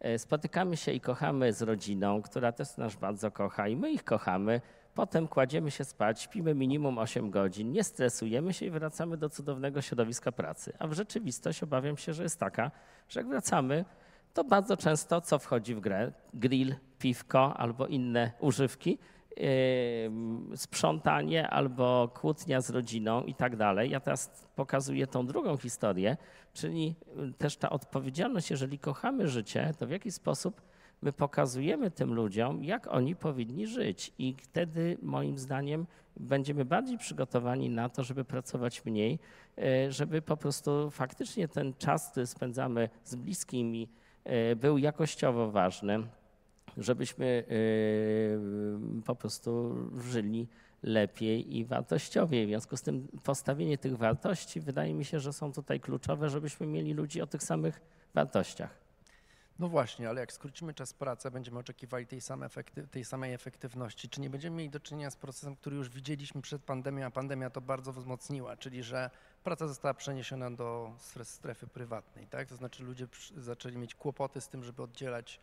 E, 0.00 0.18
Spotykamy 0.18 0.76
się 0.76 0.92
i 0.92 1.00
kochamy 1.00 1.52
z 1.52 1.62
rodziną, 1.62 2.22
która 2.22 2.52
też 2.52 2.76
nas 2.76 2.96
bardzo 2.96 3.30
kocha 3.30 3.68
i 3.68 3.76
my 3.76 3.90
ich 3.90 4.04
kochamy. 4.04 4.60
Potem 4.94 5.28
kładziemy 5.28 5.70
się 5.70 5.84
spać, 5.84 6.22
śpimy 6.22 6.54
minimum 6.54 6.98
8 6.98 7.30
godzin, 7.30 7.72
nie 7.72 7.84
stresujemy 7.84 8.52
się 8.52 8.66
i 8.66 8.70
wracamy 8.70 9.16
do 9.16 9.28
cudownego 9.28 9.82
środowiska 9.82 10.32
pracy. 10.32 10.72
A 10.78 10.86
w 10.86 10.92
rzeczywistość 10.92 11.62
obawiam 11.62 11.96
się, 11.96 12.12
że 12.12 12.22
jest 12.22 12.40
taka, 12.40 12.70
że 13.08 13.20
jak 13.20 13.28
wracamy, 13.28 13.84
to 14.34 14.44
bardzo 14.44 14.76
często 14.76 15.20
co 15.20 15.38
wchodzi 15.38 15.74
w 15.74 15.80
grę? 15.80 16.12
Grill, 16.34 16.74
piwko 16.98 17.56
albo 17.56 17.86
inne 17.86 18.32
używki, 18.40 18.98
yy, 19.36 20.56
sprzątanie 20.56 21.48
albo 21.48 22.08
kłótnia 22.14 22.60
z 22.60 22.70
rodziną 22.70 23.22
i 23.22 23.34
tak 23.34 23.56
dalej. 23.56 23.90
Ja 23.90 24.00
teraz 24.00 24.48
pokazuję 24.56 25.06
tą 25.06 25.26
drugą 25.26 25.56
historię, 25.56 26.16
czyli 26.52 26.94
też 27.38 27.56
ta 27.56 27.70
odpowiedzialność, 27.70 28.50
jeżeli 28.50 28.78
kochamy 28.78 29.28
życie, 29.28 29.74
to 29.78 29.86
w 29.86 29.90
jaki 29.90 30.10
sposób 30.10 30.62
my 31.02 31.12
pokazujemy 31.12 31.90
tym 31.90 32.14
ludziom, 32.14 32.64
jak 32.64 32.86
oni 32.86 33.16
powinni 33.16 33.66
żyć. 33.66 34.12
I 34.18 34.34
wtedy, 34.42 34.98
moim 35.02 35.38
zdaniem, 35.38 35.86
będziemy 36.16 36.64
bardziej 36.64 36.98
przygotowani 36.98 37.70
na 37.70 37.88
to, 37.88 38.02
żeby 38.02 38.24
pracować 38.24 38.84
mniej, 38.84 39.18
e, 39.58 39.92
żeby 39.92 40.22
po 40.22 40.36
prostu 40.36 40.90
faktycznie 40.90 41.48
ten 41.48 41.74
czas, 41.74 42.10
który 42.10 42.26
spędzamy 42.26 42.88
z 43.04 43.14
bliskimi, 43.14 43.88
e, 44.24 44.56
był 44.56 44.78
jakościowo 44.78 45.50
ważny, 45.50 46.02
żebyśmy 46.76 47.44
e, 47.48 49.02
po 49.04 49.14
prostu 49.14 49.76
żyli 50.10 50.48
lepiej 50.82 51.56
i 51.56 51.64
wartościowiej. 51.64 52.46
W 52.46 52.48
związku 52.48 52.76
z 52.76 52.82
tym 52.82 53.08
postawienie 53.24 53.78
tych 53.78 53.96
wartości 53.96 54.60
wydaje 54.60 54.94
mi 54.94 55.04
się, 55.04 55.20
że 55.20 55.32
są 55.32 55.52
tutaj 55.52 55.80
kluczowe, 55.80 56.30
żebyśmy 56.30 56.66
mieli 56.66 56.94
ludzi 56.94 57.22
o 57.22 57.26
tych 57.26 57.42
samych 57.42 57.80
wartościach. 58.14 58.81
No 59.62 59.68
właśnie, 59.68 60.08
ale 60.08 60.20
jak 60.20 60.32
skrócimy 60.32 60.74
czas 60.74 60.92
pracy, 60.92 61.30
będziemy 61.30 61.58
oczekiwali 61.58 62.06
tej, 62.06 62.20
same 62.20 62.46
efekty, 62.46 62.86
tej 62.86 63.04
samej 63.04 63.34
efektywności, 63.34 64.08
czy 64.08 64.20
nie 64.20 64.30
będziemy 64.30 64.56
mieli 64.56 64.70
do 64.70 64.80
czynienia 64.80 65.10
z 65.10 65.16
procesem, 65.16 65.56
który 65.56 65.76
już 65.76 65.88
widzieliśmy 65.88 66.42
przed 66.42 66.62
pandemią, 66.62 67.06
a 67.06 67.10
pandemia 67.10 67.50
to 67.50 67.60
bardzo 67.60 67.92
wzmocniła, 67.92 68.56
czyli 68.56 68.82
że 68.82 69.10
praca 69.44 69.68
została 69.68 69.94
przeniesiona 69.94 70.50
do 70.50 70.92
stre- 70.98 71.24
strefy 71.24 71.66
prywatnej, 71.66 72.26
tak? 72.26 72.48
To 72.48 72.56
znaczy 72.56 72.84
ludzie 72.84 73.06
zaczęli 73.36 73.76
mieć 73.76 73.94
kłopoty 73.94 74.40
z 74.40 74.48
tym, 74.48 74.64
żeby 74.64 74.82
oddzielać 74.82 75.40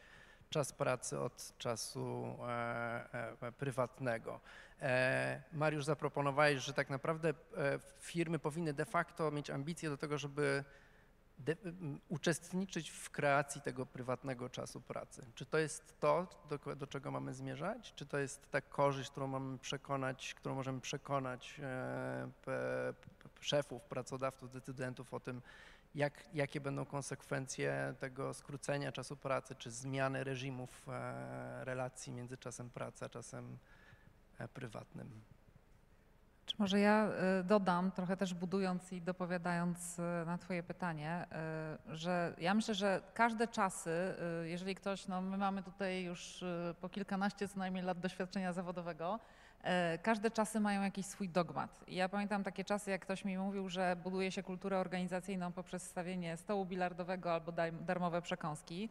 czas 0.49 0.73
pracy 0.73 1.19
od 1.19 1.57
czasu 1.57 2.37
e, 2.47 3.37
e, 3.41 3.51
prywatnego. 3.51 4.39
E, 4.81 5.41
Mariusz, 5.53 5.85
zaproponowałeś, 5.85 6.63
że 6.63 6.73
tak 6.73 6.89
naprawdę 6.89 7.29
e, 7.29 7.79
firmy 7.99 8.39
powinny 8.39 8.73
de 8.73 8.85
facto 8.85 9.31
mieć 9.31 9.49
ambicje 9.49 9.89
do 9.89 9.97
tego, 9.97 10.17
żeby 10.17 10.63
de, 11.39 11.55
uczestniczyć 12.09 12.89
w 12.89 13.09
kreacji 13.09 13.61
tego 13.61 13.85
prywatnego 13.85 14.49
czasu 14.49 14.81
pracy. 14.81 15.25
Czy 15.35 15.45
to 15.45 15.57
jest 15.57 15.99
to, 15.99 16.27
do, 16.49 16.75
do 16.75 16.87
czego 16.87 17.11
mamy 17.11 17.33
zmierzać? 17.33 17.93
Czy 17.95 18.05
to 18.05 18.17
jest 18.17 18.51
ta 18.51 18.61
korzyść, 18.61 19.11
którą 19.11 19.27
mamy 19.27 19.57
przekonać, 19.57 20.33
którą 20.33 20.55
możemy 20.55 20.81
przekonać 20.81 21.59
e, 21.63 22.31
p, 22.45 22.51
p, 23.23 23.29
szefów, 23.41 23.83
pracodawców, 23.83 24.51
decydentów 24.51 25.13
o 25.13 25.19
tym, 25.19 25.41
jak, 25.95 26.13
jakie 26.33 26.61
będą 26.61 26.85
konsekwencje 26.85 27.93
tego 27.99 28.33
skrócenia 28.33 28.91
czasu 28.91 29.17
pracy, 29.17 29.55
czy 29.55 29.71
zmiany 29.71 30.23
reżimów 30.23 30.89
e, 30.89 31.65
relacji 31.65 32.13
między 32.13 32.37
czasem 32.37 32.69
pracy 32.69 33.05
a 33.05 33.09
czasem 33.09 33.57
e, 34.37 34.47
prywatnym? 34.47 35.21
Może 36.59 36.79
ja 36.79 37.09
y, 37.39 37.43
dodam, 37.43 37.91
trochę 37.91 38.17
też 38.17 38.33
budując 38.33 38.93
i 38.93 39.01
dopowiadając 39.01 39.99
y, 39.99 40.01
na 40.25 40.37
Twoje 40.37 40.63
pytanie, 40.63 41.25
y, 41.91 41.95
że 41.95 42.33
ja 42.37 42.53
myślę, 42.53 42.75
że 42.75 43.01
każde 43.13 43.47
czasy, 43.47 44.15
jeżeli 44.43 44.75
ktoś, 44.75 45.07
no 45.07 45.21
my 45.21 45.37
mamy 45.37 45.63
tutaj 45.63 46.03
już 46.03 46.43
po 46.81 46.89
kilkanaście 46.89 47.47
co 47.47 47.59
najmniej 47.59 47.83
lat 47.83 47.99
doświadczenia 47.99 48.53
zawodowego, 48.53 49.19
każde 50.01 50.31
czasy 50.31 50.59
mają 50.59 50.81
jakiś 50.81 51.05
swój 51.05 51.29
dogmat. 51.29 51.83
I 51.87 51.95
ja 51.95 52.09
pamiętam 52.09 52.43
takie 52.43 52.63
czasy, 52.63 52.91
jak 52.91 53.01
ktoś 53.01 53.25
mi 53.25 53.37
mówił, 53.37 53.69
że 53.69 53.95
buduje 54.03 54.31
się 54.31 54.43
kulturę 54.43 54.79
organizacyjną 54.79 55.51
poprzez 55.51 55.83
stawienie 55.83 56.37
stołu 56.37 56.65
bilardowego 56.65 57.33
albo 57.33 57.51
darmowe 57.71 58.21
przekąski. 58.21 58.89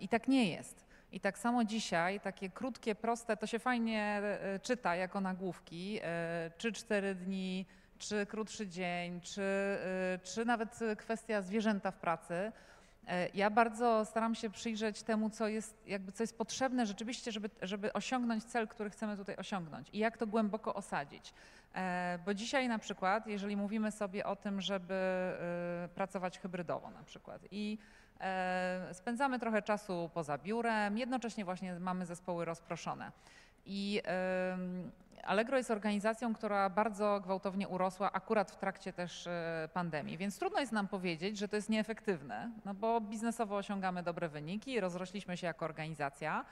I 0.00 0.08
tak 0.08 0.28
nie 0.28 0.50
jest. 0.50 0.89
I 1.12 1.20
tak 1.20 1.38
samo 1.38 1.64
dzisiaj, 1.64 2.20
takie 2.20 2.50
krótkie, 2.50 2.94
proste, 2.94 3.36
to 3.36 3.46
się 3.46 3.58
fajnie 3.58 4.02
e, 4.22 4.58
czyta 4.62 4.96
jako 4.96 5.20
nagłówki, 5.20 5.98
e, 6.02 6.50
czy 6.58 6.72
cztery 6.72 7.14
dni, 7.14 7.66
czy 7.98 8.26
krótszy 8.26 8.68
dzień, 8.68 9.20
czy, 9.20 9.42
e, 9.42 10.18
czy 10.22 10.44
nawet 10.44 10.78
kwestia 10.98 11.42
zwierzęta 11.42 11.90
w 11.90 11.96
pracy. 11.96 12.52
E, 13.08 13.28
Ja 13.34 13.50
bardzo 13.50 14.04
staram 14.04 14.34
się 14.34 14.50
przyjrzeć 14.50 15.02
temu, 15.02 15.30
co 15.30 15.48
jest, 15.48 15.76
jakby, 15.86 16.12
co 16.12 16.22
jest 16.22 16.38
potrzebne 16.38 16.86
rzeczywiście, 16.86 17.32
żeby, 17.32 17.50
żeby 17.62 17.92
osiągnąć 17.92 18.44
cel, 18.44 18.68
który 18.68 18.90
chcemy 18.90 19.16
tutaj 19.16 19.36
osiągnąć 19.36 19.88
i 19.92 19.98
jak 19.98 20.16
to 20.18 20.26
głęboko 20.26 20.74
osadzić. 20.74 21.32
E, 21.74 22.18
Bo 22.24 22.34
dzisiaj 22.34 22.68
na 22.68 22.78
przykład, 22.78 23.26
jeżeli 23.26 23.56
mówimy 23.56 23.90
sobie 23.92 24.26
o 24.26 24.36
tym, 24.36 24.60
żeby 24.60 24.94
e, 24.94 25.88
pracować 25.94 26.38
hybrydowo 26.38 26.90
na 26.90 27.02
przykład 27.02 27.42
i 27.50 27.78
e, 27.80 27.99
spędzamy 28.92 29.38
trochę 29.38 29.62
czasu 29.62 30.10
poza 30.14 30.38
biurem, 30.38 30.98
jednocześnie 30.98 31.44
właśnie 31.44 31.80
mamy 31.80 32.06
zespoły 32.06 32.44
rozproszone. 32.44 33.12
I 33.66 34.02
Allegro 35.24 35.56
jest 35.56 35.70
organizacją, 35.70 36.34
która 36.34 36.70
bardzo 36.70 37.20
gwałtownie 37.20 37.68
urosła 37.68 38.12
akurat 38.12 38.50
w 38.50 38.56
trakcie 38.56 38.92
też 38.92 39.26
e, 39.26 39.68
pandemii, 39.72 40.16
więc 40.16 40.38
trudno 40.38 40.60
jest 40.60 40.72
nam 40.72 40.88
powiedzieć, 40.88 41.38
że 41.38 41.48
to 41.48 41.56
jest 41.56 41.68
nieefektywne, 41.68 42.50
no 42.64 42.74
bo 42.74 43.00
biznesowo 43.00 43.56
osiągamy 43.56 44.02
dobre 44.02 44.28
wyniki, 44.28 44.80
rozrośliśmy 44.80 45.36
się 45.36 45.46
jako 45.46 45.64
organizacja, 45.64 46.44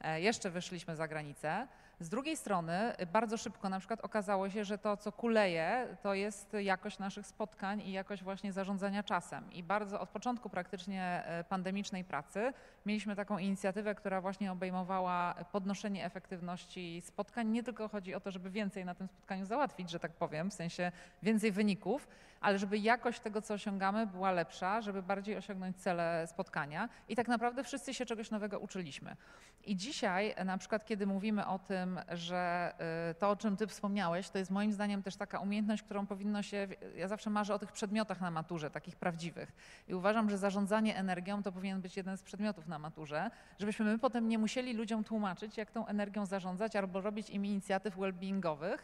e, 0.00 0.20
jeszcze 0.20 0.50
wyszliśmy 0.50 0.96
za 0.96 1.08
granicę. 1.08 1.66
Z 2.00 2.08
drugiej 2.08 2.36
strony 2.36 2.92
bardzo 3.12 3.36
szybko 3.36 3.68
na 3.68 3.78
przykład 3.78 4.00
okazało 4.00 4.50
się, 4.50 4.64
że 4.64 4.78
to, 4.78 4.96
co 4.96 5.12
kuleje, 5.12 5.96
to 6.02 6.14
jest 6.14 6.52
jakość 6.52 6.98
naszych 6.98 7.26
spotkań 7.26 7.80
i 7.80 7.92
jakość 7.92 8.22
właśnie 8.22 8.52
zarządzania 8.52 9.02
czasem. 9.02 9.52
I 9.52 9.62
bardzo 9.62 10.00
od 10.00 10.08
początku 10.08 10.50
praktycznie 10.50 11.02
e, 11.26 11.44
pandemicznej 11.44 12.04
pracy 12.04 12.52
mieliśmy 12.86 13.16
taką 13.16 13.38
inicjatywę, 13.38 13.94
która 13.94 14.20
właśnie 14.20 14.52
obejmowała 14.52 15.34
podnoszenie 15.52 16.04
efektywności 16.04 17.00
spotkań. 17.00 17.48
Nie 17.48 17.62
tylko 17.62 17.88
chodzi 17.88 18.14
o 18.14 18.20
to, 18.20 18.30
żeby 18.30 18.50
więcej 18.50 18.84
na 18.84 18.94
tym 18.94 19.08
spotkaniu 19.08 19.44
załatwić, 19.44 19.90
że 19.90 20.00
tak 20.00 20.12
powiem, 20.12 20.50
w 20.50 20.54
sensie 20.54 20.92
więcej 21.22 21.52
wyników, 21.52 22.08
ale 22.40 22.58
żeby 22.58 22.78
jakość 22.78 23.20
tego, 23.20 23.42
co 23.42 23.54
osiągamy, 23.54 24.06
była 24.06 24.32
lepsza, 24.32 24.80
żeby 24.80 25.02
bardziej 25.02 25.36
osiągnąć 25.36 25.76
cele 25.76 26.26
spotkania. 26.26 26.88
I 27.08 27.16
tak 27.16 27.28
naprawdę 27.28 27.64
wszyscy 27.64 27.94
się 27.94 28.06
czegoś 28.06 28.30
nowego 28.30 28.58
uczyliśmy. 28.58 29.16
I 29.64 29.76
dzisiaj, 29.76 30.34
na 30.44 30.58
przykład, 30.58 30.86
kiedy 30.86 31.06
mówimy 31.06 31.46
o 31.46 31.58
tym, 31.58 32.00
że 32.12 32.72
y, 33.10 33.14
to, 33.14 33.30
o 33.30 33.36
czym 33.36 33.56
ty 33.56 33.66
wspomniałeś, 33.66 34.30
to 34.30 34.38
jest 34.38 34.50
moim 34.50 34.72
zdaniem 34.72 35.02
też 35.02 35.16
taka 35.16 35.38
umiejętność, 35.38 35.82
którą 35.82 36.06
powinno 36.06 36.42
się. 36.42 36.68
Ja 36.96 37.08
zawsze 37.08 37.30
marzę 37.30 37.54
o 37.54 37.58
tych 37.58 37.72
przedmiotach 37.72 38.20
na 38.20 38.30
maturze, 38.30 38.70
takich 38.70 38.96
prawdziwych. 38.96 39.52
I 39.88 39.94
uważam, 39.94 40.30
że 40.30 40.38
zarządzanie 40.38 40.96
energią 40.96 41.42
to 41.42 41.52
powinien 41.52 41.80
być 41.80 41.96
jeden 41.96 42.16
z 42.16 42.22
przedmiotów 42.22 42.66
na 42.66 42.78
maturze, 42.78 43.30
żebyśmy 43.58 43.84
my 43.84 43.98
potem 43.98 44.28
nie 44.28 44.38
musieli 44.38 44.72
ludziom 44.72 45.04
tłumaczyć, 45.04 45.56
jak 45.56 45.70
tą 45.70 45.86
energią 45.86 46.26
zarządzać, 46.26 46.76
albo 46.76 47.00
robić 47.00 47.30
im 47.30 47.46
inicjatyw 47.46 47.96
well-beingowych 47.96 48.78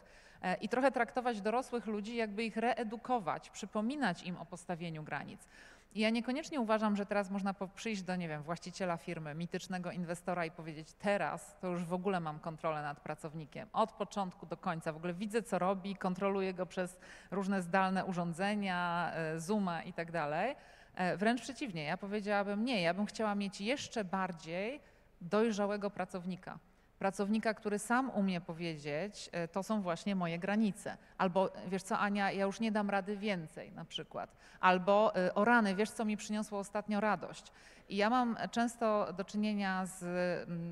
i 0.61 0.69
trochę 0.69 0.93
traktować 0.93 1.41
dorosłych 1.41 1.87
ludzi, 1.87 2.17
jakby 2.17 2.45
ich 2.45 2.57
reedukować, 2.57 3.51
przypominać 3.51 4.23
im 4.23 4.37
o 4.37 4.47
postawieniu 4.47 5.03
granic. 5.03 5.49
I 5.95 6.01
ja 6.01 6.11
niekoniecznie 6.11 6.61
uważam, 6.61 6.97
że 6.97 7.07
teraz 7.07 7.31
można 7.31 7.55
przyjść 7.75 8.03
do, 8.03 8.17
nie 8.17 8.29
wiem, 8.29 8.43
właściciela 8.43 8.97
firmy, 8.97 9.35
mitycznego 9.35 9.91
inwestora 9.91 10.47
i 10.47 10.51
powiedzieć, 10.51 10.89
teraz 10.93 11.57
to 11.61 11.69
już 11.69 11.85
w 11.85 11.93
ogóle 11.93 12.21
mam 12.21 12.39
kontrolę 12.39 12.83
nad 12.83 13.01
pracownikiem, 13.01 13.69
od 13.73 13.93
początku 13.93 14.47
do 14.47 14.57
końca, 14.57 14.93
w 14.93 14.97
ogóle 14.97 15.15
widzę, 15.15 15.43
co 15.43 15.59
robi, 15.59 15.97
kontroluję 15.97 16.55
go 16.55 16.67
przez 16.67 16.99
różne 17.31 17.63
zdalne 17.63 18.05
urządzenia, 18.05 19.13
e, 19.15 19.41
Zooma 19.41 19.83
i 19.83 19.93
tak 19.93 20.13
dalej. 20.13 20.57
E, 20.95 21.17
Wręcz 21.17 21.43
przeciwnie, 21.43 21.85
ja 21.85 21.97
powiedziałabym, 21.97 22.65
nie, 22.65 22.83
ja 22.83 22.95
bym 22.95 23.07
chciała 23.07 23.35
mieć 23.35 23.61
jeszcze 23.61 24.05
bardziej 24.05 24.81
dojrzałego 25.21 25.91
pracownika. 25.91 26.59
Pracownika, 27.03 27.55
który 27.55 27.79
sam 27.79 28.11
umie 28.11 28.41
powiedzieć, 28.41 29.31
e, 29.33 29.49
to 29.49 29.63
są 29.63 29.83
właśnie 29.83 30.15
moje 30.17 30.39
granice. 30.39 30.97
Albo 31.19 31.51
wiesz 31.67 31.83
co, 31.83 31.99
Ania, 31.99 32.33
ja 32.33 32.45
już 32.45 32.61
nie 32.61 32.73
dam 32.73 32.91
rady 32.91 33.17
więcej 33.17 33.73
na 33.73 33.85
przykład. 33.85 34.37
Albo 34.61 35.17
e, 35.17 35.35
o 35.35 35.45
rany, 35.45 35.75
wiesz 35.75 35.91
co 35.91 36.05
mi 36.05 36.17
przyniosło 36.17 36.59
ostatnio 36.59 37.01
radość. 37.01 37.53
I 37.89 37.97
ja 37.97 38.11
mam 38.11 38.37
często 38.51 39.13
do 39.13 39.25
czynienia 39.25 39.87
z, 39.87 40.05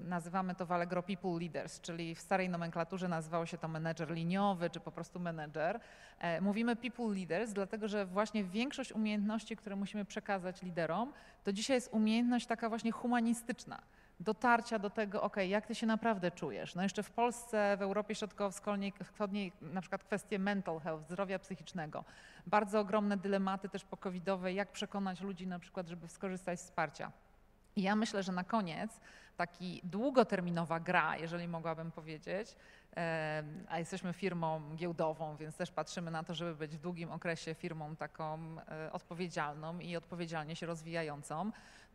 nazywamy 0.09 0.55
to 0.55 0.67
w 0.67 0.73
Allegro 0.73 1.03
People 1.03 1.39
Leaders, 1.41 1.81
czyli 1.81 2.15
w 2.15 2.21
starej 2.21 2.49
nomenklaturze 2.49 3.09
nazywało 3.09 3.47
się 3.47 3.59
to 3.59 3.69
menedżer 3.69 4.11
liniowy, 4.11 4.71
czy 4.71 4.81
po 4.81 4.93
prostu 4.93 5.21
menedżer. 5.21 5.81
E, 6.19 6.41
Mówimy 6.41 6.77
people 6.77 7.15
leaders, 7.15 7.53
dlatego 7.53 7.89
że 7.89 8.07
właśnie 8.07 8.45
większość 8.45 8.93
umiejętności, 8.93 9.57
które 9.57 9.77
musimy 9.77 10.05
przekazać 10.05 10.63
liderom, 10.63 11.13
to 11.45 11.53
dzisiaj 11.53 11.77
jest 11.77 11.93
umiejętność 11.93 12.47
taka 12.47 12.69
właśnie 12.69 12.93
humanistyczna 12.93 13.83
dotarcia 14.21 14.79
do 14.79 14.91
tego, 14.91 15.23
ok, 15.23 15.37
jak 15.37 15.67
ty 15.67 15.75
się 15.75 15.87
naprawdę 15.87 16.31
czujesz. 16.31 16.75
No 16.75 16.83
jeszcze 16.83 17.03
w 17.03 17.11
Polsce, 17.11 17.77
w 17.77 17.83
Europie 17.83 18.15
Środkowo-Wschodniej, 18.15 18.93
wschodniej, 19.05 19.53
na 19.63 19.81
przykład 19.81 20.05
kwestie 20.05 20.39
mental 20.39 20.81
health, 20.81 21.05
zdrowia 21.05 21.39
psychicznego. 21.39 22.05
Bardzo 22.47 22.81
ogromne 22.81 23.17
dylematy 23.17 23.69
też 23.69 23.85
pokowidowe, 23.85 24.53
jak 24.53 24.73
przekonać 24.73 25.21
ludzi 25.21 25.47
na 25.47 25.59
przykład, 25.59 25.89
żeby 25.89 26.09
skorzystać 26.09 26.61
z 26.61 26.65
wsparcia. 26.65 27.13
I 27.77 27.83
ja 27.83 27.97
myślę, 27.97 28.23
że 28.23 28.33
na 28.33 28.45
koniec 28.45 29.01
taki 29.37 29.81
długoterminowa 29.85 30.81
gra, 30.81 31.17
jeżeli 31.17 31.49
mogłabym 31.49 31.91
powiedzieć, 31.91 32.57
a 33.69 33.79
jesteśmy 33.79 34.13
firmą 34.13 34.77
giełdową, 34.77 35.37
więc 35.37 35.57
też 35.57 35.71
patrzymy 35.71 36.11
na 36.11 36.25
to, 36.25 36.35
żeby 36.35 36.55
być 36.55 36.77
w 36.77 36.81
długim 36.81 37.11
okresie 37.11 37.55
firmą 37.55 37.97
taką 37.97 38.39
e, 38.69 38.93
odpowiedzialną 38.93 39.79
i 39.79 39.97
odpowiedzialnie 39.97 40.57
się 40.57 40.67
rozwijającą, 40.67 41.51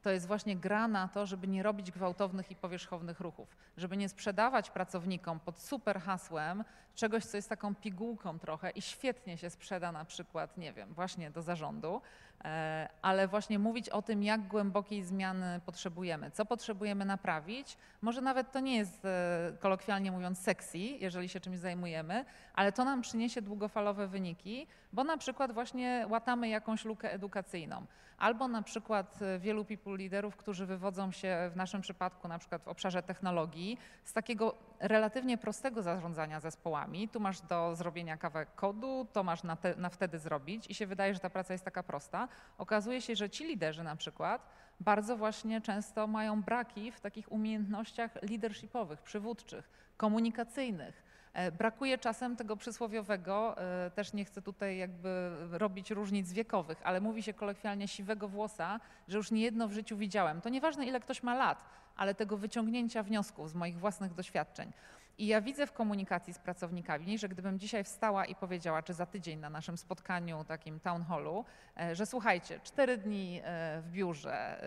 to 0.06 0.12
jest 0.12 0.28
właśnie 0.28 0.56
gra 0.56 0.88
na 0.88 1.08
to, 1.08 1.26
żeby 1.26 1.48
nie 1.48 1.64
robić 1.64 1.92
gwałtownych 1.92 2.52
i 2.52 2.56
powierzchownych 2.56 3.20
ruchów, 3.20 3.58
żeby 3.78 3.98
nie 3.98 4.10
sprzedawać 4.10 4.70
pracownikom 4.70 5.40
pod 5.40 5.60
super 5.60 6.02
hasłem 6.02 6.64
czegoś, 6.96 7.26
co 7.26 7.38
jest 7.38 7.50
taką 7.50 7.76
pigułką 7.76 8.40
trochę 8.40 8.70
i 8.70 8.82
świetnie 8.82 9.38
się 9.38 9.50
sprzeda 9.50 9.92
na 9.92 10.06
przykład, 10.06 10.58
nie 10.58 10.74
wiem, 10.74 10.94
właśnie 10.94 11.32
do 11.32 11.42
zarządu, 11.42 12.02
e, 12.46 12.90
ale 13.02 13.28
właśnie 13.28 13.60
mówić 13.60 13.90
o 13.90 14.02
tym, 14.02 14.24
jak 14.24 14.48
głębokiej 14.48 15.04
zmiany 15.04 15.60
potrzebujemy, 15.66 16.32
co 16.32 16.46
potrzebujemy 16.46 17.06
naprawić. 17.06 17.78
Może 18.02 18.22
nawet 18.22 18.52
to 18.52 18.60
nie 18.60 18.76
jest 18.76 19.06
e, 19.06 19.54
kolokwialnie 19.60 20.12
mówiąc 20.12 20.40
sexy, 20.40 20.78
jeżeli 20.78 21.30
się 21.30 21.40
czymś 21.40 21.58
zajmujemy, 21.58 22.26
ale 22.54 22.72
to 22.72 22.86
nam 22.86 23.02
przyniesie 23.02 23.42
długofalowe 23.42 24.08
wyniki, 24.08 24.68
bo 24.94 25.04
na 25.04 25.18
przykład 25.18 25.52
właśnie 25.52 26.06
łatamy 26.10 26.50
jakąś 26.50 26.86
lukę 26.86 27.14
edukacyjną. 27.14 27.86
Albo 28.18 28.48
na 28.48 28.62
przykład 28.62 29.22
e, 29.22 29.40
wielu 29.40 29.66
people 29.66 29.98
liderów, 29.98 30.36
którzy 30.36 30.66
wywodzą 30.66 31.12
się 31.12 31.50
w 31.54 31.56
naszym 31.56 31.82
przypadku 31.82 32.28
na 32.28 32.40
przykład 32.40 32.64
w 32.64 32.68
obszarze 32.68 33.04
technologii 33.04 33.78
z 34.04 34.14
takiego 34.14 34.56
relatywnie 34.80 35.38
prostego 35.38 35.82
zarządzania 35.82 36.40
zespołami. 36.40 37.10
Tu 37.10 37.20
masz 37.20 37.42
do 37.42 37.76
zrobienia 37.76 38.18
kawałek 38.18 38.56
kodu, 38.56 39.08
to 39.14 39.24
masz 39.24 39.44
na, 39.44 39.56
te, 39.56 39.76
na 39.76 39.90
wtedy 39.90 40.20
zrobić 40.20 40.70
i 40.70 40.76
się 40.76 40.88
wydaje, 40.88 41.14
że 41.14 41.20
ta 41.20 41.30
praca 41.30 41.54
jest 41.54 41.66
taka 41.66 41.84
prosta. 41.84 42.28
Okazuje 42.58 43.02
się, 43.02 43.16
że 43.16 43.30
ci 43.30 43.46
liderzy 43.46 43.84
na 43.84 43.96
przykład 43.96 44.48
bardzo 44.80 45.18
właśnie 45.18 45.62
często 45.62 46.08
mają 46.08 46.42
braki 46.42 46.92
w 46.92 47.00
takich 47.00 47.32
umiejętnościach 47.32 48.16
leadershipowych, 48.30 49.02
przywódczych, 49.02 49.70
komunikacyjnych. 49.98 51.04
E, 51.34 51.52
Brakuje 51.52 51.98
czasem 51.98 52.36
tego 52.36 52.58
przysłowiowego, 52.58 53.58
e, 53.58 53.92
też 53.92 54.14
nie 54.14 54.26
chcę 54.26 54.42
tutaj 54.42 54.78
jakby 54.78 55.32
robić 55.52 55.92
różnic 55.92 56.34
wiekowych, 56.34 56.78
ale 56.84 57.02
mówi 57.02 57.24
się 57.24 57.34
kolokwialnie 57.34 57.88
siwego 57.88 58.28
włosa, 58.28 58.80
że 59.08 59.18
już 59.18 59.32
niejedno 59.32 59.68
w 59.68 59.72
życiu 59.72 59.98
widziałem. 59.98 60.42
To 60.42 60.50
nieważne 60.50 60.86
ile 60.86 61.00
ktoś 61.00 61.24
ma 61.24 61.36
lat, 61.36 61.66
ale 61.96 62.16
tego 62.16 62.38
wyciągnięcia 62.38 63.04
wniosków 63.04 63.50
z 63.50 63.54
moich 63.54 63.80
własnych 63.80 64.14
doświadczeń. 64.14 64.72
I 65.18 65.28
ja 65.28 65.42
widzę 65.42 65.68
w 65.68 65.74
komunikacji 65.74 66.34
z 66.34 66.40
pracownikami, 66.40 67.18
że 67.18 67.30
gdybym 67.30 67.60
dzisiaj 67.60 67.84
wstała 67.84 68.26
i 68.26 68.36
powiedziała, 68.36 68.84
czy 68.84 68.94
za 68.94 69.06
tydzień 69.06 69.40
na 69.40 69.50
naszym 69.50 69.78
spotkaniu, 69.78 70.44
takim 70.44 70.80
town 70.80 71.04
hallu, 71.04 71.46
e, 71.78 71.96
że 71.96 72.06
słuchajcie, 72.06 72.60
cztery 72.64 72.98
dni 72.98 73.42
e, 73.44 73.82
w 73.82 73.92
biurze, 73.92 74.64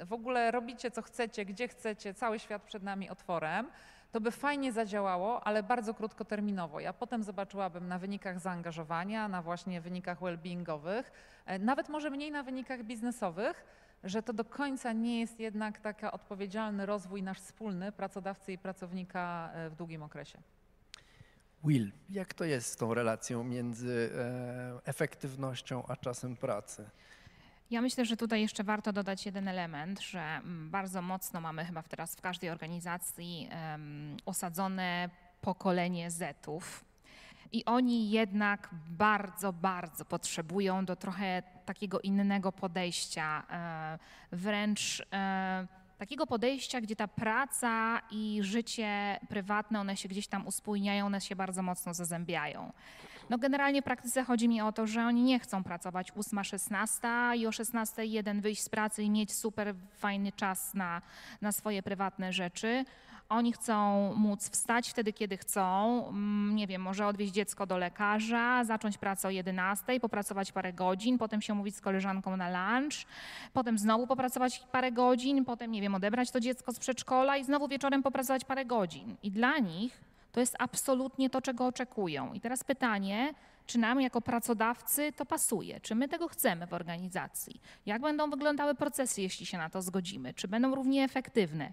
e, 0.00 0.06
w 0.06 0.12
ogóle 0.12 0.50
robicie 0.50 0.90
co 0.90 1.02
chcecie, 1.02 1.44
gdzie 1.44 1.68
chcecie, 1.68 2.14
cały 2.14 2.38
świat 2.38 2.62
przed 2.62 2.82
nami 2.82 3.10
otworem, 3.10 3.70
to 4.12 4.20
by 4.20 4.30
fajnie 4.30 4.72
zadziałało, 4.72 5.44
ale 5.46 5.62
bardzo 5.62 5.94
krótkoterminowo. 5.94 6.80
Ja 6.80 6.92
potem 6.92 7.22
zobaczyłabym 7.22 7.88
na 7.88 7.98
wynikach 7.98 8.40
zaangażowania, 8.40 9.28
na 9.28 9.42
właśnie 9.42 9.80
wynikach 9.80 10.20
well-beingowych, 10.20 11.12
nawet 11.60 11.88
może 11.88 12.10
mniej 12.10 12.30
na 12.30 12.42
wynikach 12.42 12.82
biznesowych, 12.82 13.64
że 14.04 14.22
to 14.22 14.32
do 14.32 14.44
końca 14.44 14.92
nie 14.92 15.20
jest 15.20 15.40
jednak 15.40 15.80
taki 15.80 16.06
odpowiedzialny 16.06 16.86
rozwój 16.86 17.22
nasz 17.22 17.40
wspólny 17.40 17.92
pracodawcy 17.92 18.52
i 18.52 18.58
pracownika 18.58 19.50
e, 19.54 19.70
w 19.70 19.76
długim 19.76 20.02
okresie. 20.02 20.38
Will, 21.64 21.92
jak 22.10 22.34
to 22.34 22.44
jest 22.44 22.72
z 22.72 22.76
tą 22.76 22.94
relacją 22.94 23.44
między 23.44 24.10
e, 24.14 24.88
efektywnością 24.88 25.84
a 25.88 25.96
czasem 25.96 26.36
pracy? 26.36 26.90
Ja 27.70 27.80
myślę, 27.80 28.04
że 28.04 28.16
tutaj 28.16 28.40
jeszcze 28.40 28.64
warto 28.64 28.92
dodać 28.92 29.26
jeden 29.26 29.48
element, 29.48 30.00
że 30.00 30.20
mm, 30.20 30.70
bardzo 30.70 31.02
mocno 31.02 31.40
mamy 31.40 31.64
chyba 31.64 31.82
teraz 31.82 32.16
w 32.16 32.20
każdej 32.20 32.50
organizacji 32.50 33.48
osadzone 34.26 35.10
pokolenie 35.40 36.10
Zetów. 36.10 36.84
I 37.52 37.64
oni 37.64 38.10
jednak 38.10 38.70
bardzo, 38.88 39.52
bardzo 39.52 40.04
potrzebują 40.04 40.84
do 40.84 40.96
trochę 40.96 41.42
takiego 41.64 42.00
innego 42.00 42.52
podejścia, 42.52 43.42
e, 43.50 43.98
wręcz 44.36 45.02
e, 45.12 45.66
takiego 45.98 46.26
podejścia, 46.26 46.80
gdzie 46.80 46.96
ta 46.96 47.08
praca 47.08 48.00
i 48.10 48.38
życie 48.42 49.20
prywatne, 49.28 49.80
one 49.80 49.96
się 49.96 50.08
gdzieś 50.08 50.26
tam 50.26 50.46
uspójniają, 50.46 51.06
one 51.06 51.20
się 51.20 51.36
bardzo 51.36 51.62
mocno 51.62 51.94
zazębiają. 51.94 52.72
No 53.30 53.38
generalnie 53.38 53.82
w 53.82 53.84
praktyce 53.84 54.24
chodzi 54.24 54.48
mi 54.48 54.60
o 54.60 54.72
to, 54.72 54.86
że 54.86 55.04
oni 55.04 55.22
nie 55.22 55.38
chcą 55.38 55.64
pracować 55.64 56.12
8-16 56.12 57.36
i 57.36 57.46
o 57.46 57.50
16.01 57.50 58.40
wyjść 58.40 58.62
z 58.62 58.68
pracy 58.68 59.02
i 59.02 59.10
mieć 59.10 59.32
super 59.32 59.74
fajny 59.98 60.32
czas 60.32 60.74
na, 60.74 61.02
na 61.40 61.52
swoje 61.52 61.82
prywatne 61.82 62.32
rzeczy. 62.32 62.84
Oni 63.30 63.52
chcą 63.52 64.12
móc 64.14 64.50
wstać 64.50 64.90
wtedy, 64.90 65.12
kiedy 65.12 65.36
chcą, 65.36 66.04
mm, 66.08 66.56
nie 66.56 66.66
wiem, 66.66 66.82
może 66.82 67.06
odwieźć 67.06 67.32
dziecko 67.32 67.66
do 67.66 67.78
lekarza, 67.78 68.64
zacząć 68.64 68.98
pracę 68.98 69.28
o 69.28 69.30
11, 69.30 70.00
popracować 70.00 70.52
parę 70.52 70.72
godzin, 70.72 71.18
potem 71.18 71.42
się 71.42 71.52
umówić 71.52 71.76
z 71.76 71.80
koleżanką 71.80 72.36
na 72.36 72.48
lunch, 72.48 73.06
potem 73.52 73.78
znowu 73.78 74.06
popracować 74.06 74.62
parę 74.72 74.92
godzin, 74.92 75.44
potem, 75.44 75.70
nie 75.72 75.80
wiem, 75.80 75.94
odebrać 75.94 76.30
to 76.30 76.40
dziecko 76.40 76.72
z 76.72 76.78
przedszkola 76.78 77.36
i 77.36 77.44
znowu 77.44 77.68
wieczorem 77.68 78.02
popracować 78.02 78.44
parę 78.44 78.64
godzin. 78.64 79.16
I 79.22 79.30
dla 79.30 79.58
nich 79.58 80.00
to 80.32 80.40
jest 80.40 80.56
absolutnie 80.58 81.30
to, 81.30 81.42
czego 81.42 81.66
oczekują. 81.66 82.32
I 82.32 82.40
teraz 82.40 82.64
pytanie, 82.64 83.34
czy 83.66 83.78
nam 83.78 84.00
jako 84.00 84.20
pracodawcy 84.20 85.12
to 85.12 85.26
pasuje? 85.26 85.80
Czy 85.80 85.94
my 85.94 86.08
tego 86.08 86.28
chcemy 86.28 86.66
w 86.66 86.74
organizacji? 86.74 87.60
Jak 87.86 88.02
będą 88.02 88.30
wyglądały 88.30 88.74
procesy, 88.74 89.22
jeśli 89.22 89.46
się 89.46 89.58
na 89.58 89.70
to 89.70 89.82
zgodzimy? 89.82 90.34
Czy 90.34 90.48
będą 90.48 90.74
równie 90.74 91.04
efektywne? 91.04 91.72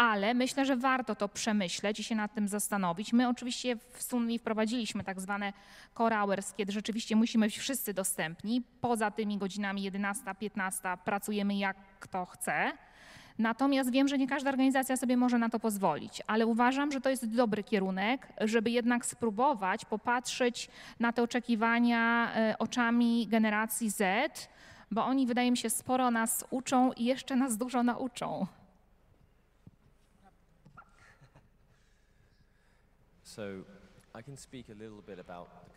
Ale 0.00 0.34
myślę, 0.34 0.66
że 0.66 0.76
warto 0.76 1.14
to 1.14 1.28
przemyśleć 1.28 2.00
i 2.00 2.04
się 2.04 2.14
nad 2.14 2.34
tym 2.34 2.48
zastanowić. 2.48 3.12
My 3.12 3.28
oczywiście 3.28 3.76
w 3.76 4.02
Sunli 4.02 4.38
wprowadziliśmy 4.38 5.04
tak 5.04 5.20
zwane 5.20 5.52
core 5.96 6.16
hours, 6.16 6.54
kiedy 6.54 6.72
rzeczywiście 6.72 7.16
musimy 7.16 7.46
być 7.46 7.58
wszyscy 7.58 7.94
dostępni. 7.94 8.62
Poza 8.80 9.10
tymi 9.10 9.38
godzinami 9.38 9.92
11-15 9.92 10.96
pracujemy 11.04 11.54
jak 11.56 11.76
kto 12.00 12.26
chce. 12.26 12.72
Natomiast 13.38 13.90
wiem, 13.90 14.08
że 14.08 14.18
nie 14.18 14.28
każda 14.28 14.50
organizacja 14.50 14.96
sobie 14.96 15.16
może 15.16 15.38
na 15.38 15.48
to 15.48 15.60
pozwolić, 15.60 16.22
ale 16.26 16.46
uważam, 16.46 16.92
że 16.92 17.00
to 17.00 17.10
jest 17.10 17.34
dobry 17.34 17.62
kierunek, 17.64 18.28
żeby 18.40 18.70
jednak 18.70 19.06
spróbować 19.06 19.84
popatrzeć 19.84 20.68
na 21.00 21.12
te 21.12 21.22
oczekiwania 21.22 22.32
e, 22.34 22.58
oczami 22.58 23.26
generacji 23.26 23.90
Z, 23.90 24.02
bo 24.90 25.04
oni, 25.04 25.26
wydaje 25.26 25.50
mi 25.50 25.56
się, 25.56 25.70
sporo 25.70 26.10
nas 26.10 26.44
uczą 26.50 26.92
i 26.92 27.04
jeszcze 27.04 27.36
nas 27.36 27.56
dużo 27.56 27.82
nauczą. 27.82 28.46
So 33.30 33.62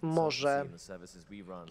Może 0.01 0.65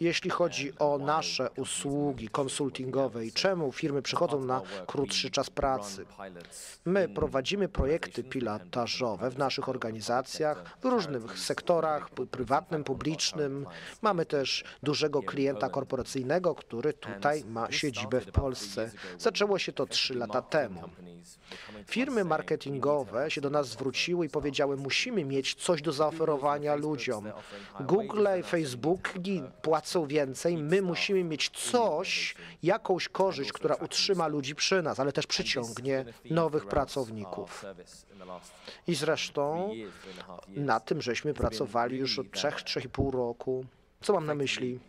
jeśli 0.00 0.30
chodzi 0.30 0.72
o 0.78 0.98
nasze 0.98 1.50
usługi 1.56 2.28
konsultingowe 2.28 3.26
i 3.26 3.32
czemu 3.32 3.72
firmy 3.72 4.02
przychodzą 4.02 4.44
na 4.44 4.62
krótszy 4.86 5.30
czas 5.30 5.50
pracy. 5.50 6.06
My 6.84 7.08
prowadzimy 7.08 7.68
projekty 7.68 8.24
pilotażowe 8.24 9.30
w 9.30 9.38
naszych 9.38 9.68
organizacjach, 9.68 10.78
w 10.80 10.84
różnych 10.84 11.38
sektorach, 11.38 12.10
prywatnym, 12.10 12.84
publicznym. 12.84 13.66
Mamy 14.02 14.26
też 14.26 14.64
dużego 14.82 15.22
klienta 15.22 15.68
korporacyjnego, 15.68 16.54
który 16.54 16.92
tutaj 16.92 17.44
ma 17.44 17.72
siedzibę 17.72 18.20
w 18.20 18.32
Polsce. 18.32 18.90
Zaczęło 19.18 19.58
się 19.58 19.72
to 19.72 19.86
trzy 19.86 20.14
lata 20.14 20.42
temu. 20.42 20.80
Firmy 21.86 22.24
marketingowe 22.24 23.30
się 23.30 23.40
do 23.40 23.50
nas 23.50 23.68
zwróciły 23.68 24.26
i 24.26 24.28
powiedziały, 24.28 24.76
musimy 24.76 25.24
mieć 25.24 25.54
coś 25.54 25.82
do 25.82 25.92
zaoferowania 25.92 26.51
ludziom. 26.76 27.32
Google 27.80 28.26
i 28.40 28.42
Facebook 28.42 29.12
płacą 29.62 30.06
więcej, 30.06 30.56
my 30.56 30.82
musimy 30.82 31.24
mieć 31.24 31.50
coś, 31.50 32.34
jakąś 32.62 33.08
korzyść, 33.08 33.52
która 33.52 33.74
utrzyma 33.74 34.26
ludzi 34.26 34.54
przy 34.54 34.82
nas, 34.82 35.00
ale 35.00 35.12
też 35.12 35.26
przyciągnie 35.26 36.04
nowych 36.30 36.66
pracowników. 36.66 37.64
I 38.86 38.94
zresztą 38.94 39.70
na 40.48 40.80
tym 40.80 41.02
żeśmy 41.02 41.34
pracowali 41.34 41.98
już 41.98 42.18
od 42.18 42.26
3-3,5 42.26 43.12
roku. 43.12 43.64
Co 44.00 44.12
mam 44.12 44.26
na 44.26 44.34
myśli? 44.34 44.80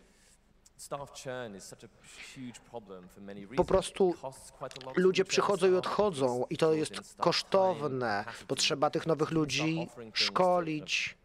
Po 3.55 3.65
prostu 3.65 4.15
ludzie 4.95 5.25
przychodzą 5.25 5.71
i 5.71 5.75
odchodzą 5.75 6.45
i 6.49 6.57
to 6.57 6.73
jest 6.73 7.15
kosztowne. 7.17 8.25
Potrzeba 8.47 8.89
tych 8.89 9.07
nowych 9.07 9.31
ludzi 9.31 9.87
szkolić. 10.13 11.17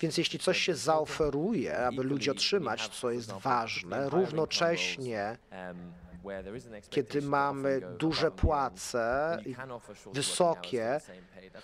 Więc 0.00 0.18
jeśli 0.18 0.38
coś 0.38 0.58
się 0.58 0.74
zaoferuje, 0.74 1.78
aby 1.78 2.02
ludzi 2.02 2.30
otrzymać, 2.30 2.88
co 2.88 3.10
jest 3.10 3.32
ważne, 3.32 4.08
równocześnie 4.10 5.38
kiedy 6.90 7.22
mamy 7.22 7.80
duże 7.98 8.30
płace, 8.30 9.38
wysokie, 10.12 11.00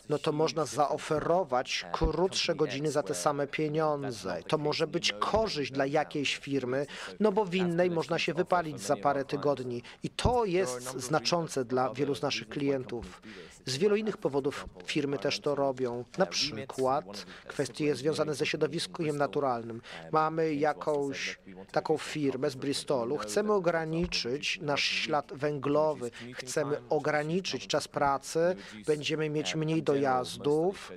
no 0.08 0.18
to 0.18 0.32
można 0.32 0.64
zaoferować 0.64 1.86
krótsze 1.92 2.54
godziny 2.54 2.90
za 2.90 3.02
te 3.02 3.14
same 3.14 3.46
pieniądze. 3.46 4.42
To 4.48 4.58
może 4.58 4.86
być 4.86 5.12
korzyść 5.12 5.72
dla 5.72 5.86
jakiejś 5.86 6.36
firmy, 6.36 6.86
no 7.20 7.32
bo 7.32 7.44
w 7.44 7.54
innej 7.54 7.90
można 7.90 8.18
się 8.18 8.34
wypalić 8.34 8.80
za 8.80 8.96
parę 8.96 9.24
tygodni. 9.24 9.82
I 10.02 10.10
to 10.10 10.44
jest 10.44 11.00
znaczące 11.00 11.64
dla 11.64 11.94
wielu 11.94 12.14
z 12.14 12.22
naszych 12.22 12.48
klientów. 12.48 13.22
Z 13.66 13.76
wielu 13.76 13.96
innych 13.96 14.16
powodów 14.16 14.66
firmy 14.86 15.18
też 15.18 15.40
to 15.40 15.54
robią. 15.54 16.04
Na 16.18 16.26
przykład 16.26 17.26
kwestie 17.48 17.94
związane 17.94 18.34
ze 18.34 18.46
środowiskiem 18.46 19.18
naturalnym. 19.18 19.80
Mamy 20.12 20.54
jakąś 20.54 21.38
taką 21.72 21.98
firmę 21.98 22.50
z 22.50 22.54
Bristolu. 22.54 23.16
Chcemy 23.16 23.52
ograniczyć 23.52 24.43
nasz 24.60 24.84
ślad 24.84 25.32
węglowy, 25.32 26.10
chcemy 26.34 26.80
ograniczyć 26.88 27.66
czas 27.66 27.88
pracy, 27.88 28.56
będziemy 28.86 29.30
mieć 29.30 29.54
mniej 29.54 29.82
dojazdów 29.82 30.92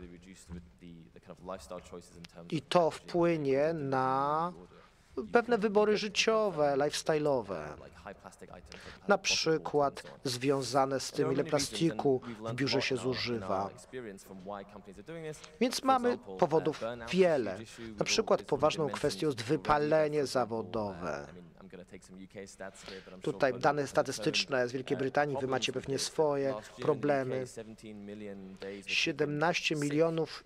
i 2.50 2.62
to 2.62 2.92
wpłynie 2.92 3.74
na 3.74 4.54
pewne 5.32 5.58
wybory 5.58 5.98
życiowe, 5.98 6.76
lifestyle'owe. 6.78 7.68
Na 9.08 9.18
przykład 9.18 10.04
związane 10.24 11.00
z 11.00 11.12
tym, 11.12 11.34
ile 11.34 11.44
plastiku 11.44 12.22
w 12.46 12.54
biurze 12.54 12.82
się 12.82 12.98
zużywa. 12.98 13.70
Więc 15.60 15.84
mamy 15.84 16.18
powodów 16.40 16.84
wiele. 17.12 17.60
Na 18.00 18.06
przykład 18.06 18.42
poważną 18.42 18.90
kwestią 18.90 19.28
jest 19.28 19.42
wypalenie 19.42 20.26
zawodowe. 20.26 21.28
Tutaj 23.22 23.54
dane 23.54 23.88
statystyczne 23.88 24.68
z 24.68 24.72
Wielkiej 24.72 24.98
Brytanii, 24.98 25.38
wy 25.42 25.48
macie 25.48 25.74
pewnie 25.74 26.00
swoje 26.00 26.54
problemy. 26.82 27.46
17 28.86 29.76
milionów 29.76 30.44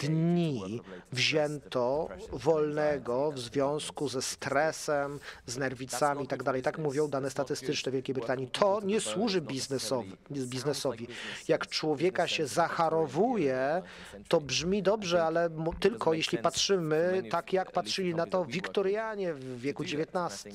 dni 0.00 0.80
wzięto 1.12 2.08
wolnego 2.32 3.32
w 3.32 3.38
związku 3.38 4.08
ze 4.08 4.22
stresem, 4.22 5.20
z 5.46 5.56
nerwicami 5.56 6.24
i 6.24 6.26
tak 6.26 6.42
dalej. 6.42 6.62
Tak 6.62 6.78
mówią 6.78 7.08
dane 7.08 7.30
statystyczne 7.30 7.92
Wielkiej 7.92 8.14
Brytanii. 8.14 8.48
To 8.48 8.80
nie 8.84 9.00
służy 9.00 9.40
biznesowi. 9.40 10.16
biznesowi. 10.30 11.08
Jak 11.48 11.66
człowieka 11.66 12.28
się 12.28 12.46
zacharowuje, 12.46 13.82
to 14.28 14.40
brzmi 14.40 14.82
dobrze, 14.82 15.24
ale 15.24 15.50
tylko 15.80 16.14
jeśli 16.14 16.38
patrzymy 16.38 17.22
tak, 17.30 17.52
jak 17.52 17.72
patrzyli 17.72 18.14
na 18.14 18.26
to 18.26 18.44
Wiktorianie 18.44 19.34
w 19.34 19.60
wieku 19.60 19.82
XIX. 19.82 20.53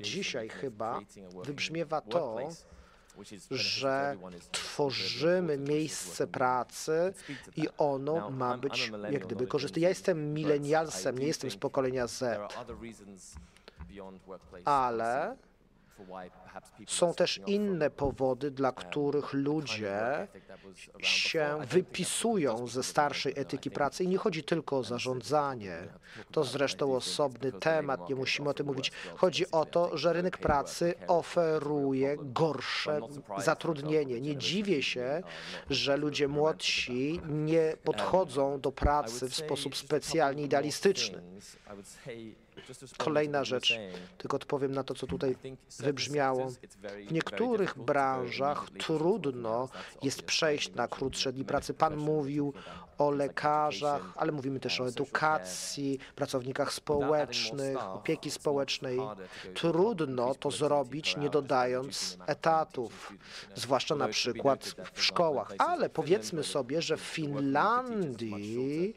Dzisiaj 0.00 0.48
chyba 0.48 1.00
wybrzmiewa 1.44 2.00
to, 2.00 2.38
że 3.50 4.16
tworzymy 4.52 5.58
miejsce 5.58 6.26
pracy 6.26 7.14
i 7.56 7.68
ono 7.78 8.30
ma 8.30 8.58
być 8.58 8.92
jak 9.10 9.26
gdyby 9.26 9.46
korzystne. 9.46 9.82
Ja 9.82 9.88
jestem 9.88 10.34
milenialsem, 10.34 11.18
nie 11.18 11.26
jestem 11.26 11.50
z 11.50 11.56
pokolenia 11.56 12.06
Z, 12.06 12.40
ale 14.64 15.36
są 16.86 17.14
też 17.14 17.40
inne 17.46 17.90
powody, 17.90 18.50
dla 18.50 18.72
których 18.72 19.32
ludzie 19.32 20.28
się 20.98 21.58
wypisują 21.68 22.66
ze 22.66 22.82
starszej 22.82 23.32
etyki 23.36 23.70
pracy 23.70 24.04
i 24.04 24.08
nie 24.08 24.18
chodzi 24.18 24.44
tylko 24.44 24.78
o 24.78 24.84
zarządzanie. 24.84 25.78
To 26.32 26.44
zresztą 26.44 26.96
osobny 26.96 27.52
temat, 27.52 28.08
nie 28.08 28.14
musimy 28.14 28.48
o 28.48 28.54
tym 28.54 28.66
mówić. 28.66 28.92
Chodzi 29.16 29.50
o 29.50 29.64
to, 29.64 29.96
że 29.98 30.12
rynek 30.12 30.38
pracy 30.38 30.94
oferuje 31.06 32.16
gorsze 32.20 33.00
zatrudnienie. 33.38 34.20
Nie 34.20 34.36
dziwię 34.36 34.82
się, 34.82 35.22
że 35.70 35.96
ludzie 35.96 36.28
młodsi 36.28 37.20
nie 37.28 37.76
podchodzą 37.84 38.60
do 38.60 38.72
pracy 38.72 39.28
w 39.28 39.34
sposób 39.34 39.76
specjalnie 39.76 40.42
idealistyczny. 40.42 41.22
Kolejna 42.98 43.44
rzecz, 43.44 43.78
tylko 44.18 44.36
odpowiem 44.36 44.72
na 44.72 44.84
to, 44.84 44.94
co 44.94 45.06
tutaj 45.06 45.36
wybrzmiało. 45.78 46.50
W 47.08 47.12
niektórych 47.12 47.78
branżach 47.78 48.70
trudno 48.70 49.68
jest 50.02 50.22
przejść 50.22 50.74
na 50.74 50.88
krótsze 50.88 51.32
dni 51.32 51.44
pracy. 51.44 51.74
Pan 51.74 51.96
mówił 51.96 52.52
o 52.98 53.10
lekarzach, 53.10 54.02
ale 54.16 54.32
mówimy 54.32 54.60
też 54.60 54.80
o 54.80 54.88
edukacji, 54.88 55.98
pracownikach 56.16 56.72
społecznych, 56.72 57.84
opieki 57.84 58.30
społecznej. 58.30 58.98
Trudno 59.54 60.34
to 60.34 60.50
zrobić, 60.50 61.16
nie 61.16 61.30
dodając 61.30 62.18
etatów, 62.26 63.12
zwłaszcza 63.54 63.94
na 63.94 64.08
przykład 64.08 64.74
w 64.92 65.02
szkołach. 65.02 65.52
Ale 65.58 65.90
powiedzmy 65.90 66.44
sobie, 66.44 66.82
że 66.82 66.96
w 66.96 67.00
Finlandii 67.00 68.94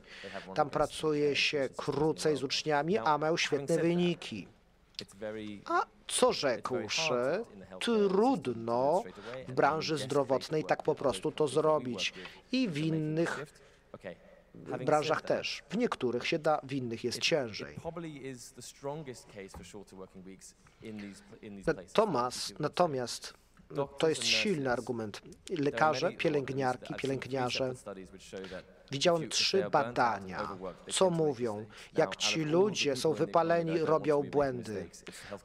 tam 0.56 0.70
pracuje 0.70 1.36
się 1.36 1.70
krócej 1.78 2.38
z 2.38 2.43
uczniami, 2.43 2.98
a 2.98 3.18
mają 3.18 3.38
świetne 3.38 3.78
wyniki. 3.78 4.48
A 5.66 5.86
co 6.08 6.34
rzekłszy, 6.34 7.45
trudno 7.80 9.04
w 9.48 9.52
branży 9.52 9.98
zdrowotnej 9.98 10.64
tak 10.64 10.84
po 10.84 10.95
prostu 10.95 11.32
to 11.32 11.48
zrobić. 11.48 12.14
I 12.52 12.70
w 12.70 12.78
innych 12.78 13.45
branżach 14.86 15.22
też. 15.22 15.64
W 15.70 15.78
niektórych 15.78 16.28
się 16.28 16.39
da, 16.39 16.60
w 16.64 16.74
innych 16.74 17.04
jest 17.04 17.20
ciężej. 17.20 17.76
Natomiast, 21.66 22.60
natomiast 22.60 23.34
no, 23.72 23.88
to 23.88 24.10
jest 24.10 24.24
silny 24.24 24.72
argument. 24.72 25.22
Lekarze, 25.50 26.12
pielęgniarki, 26.12 26.93
pielęgniarze. 26.93 27.74
Widziałem 28.91 29.30
trzy 29.30 29.70
badania, 29.72 30.58
co 30.91 31.10
mówią, 31.10 31.66
jak 31.98 32.16
ci 32.16 32.43
ludzie 32.45 32.95
są 32.95 33.14
wypaleni, 33.14 33.80
robią 33.80 34.24
błędy. 34.24 34.89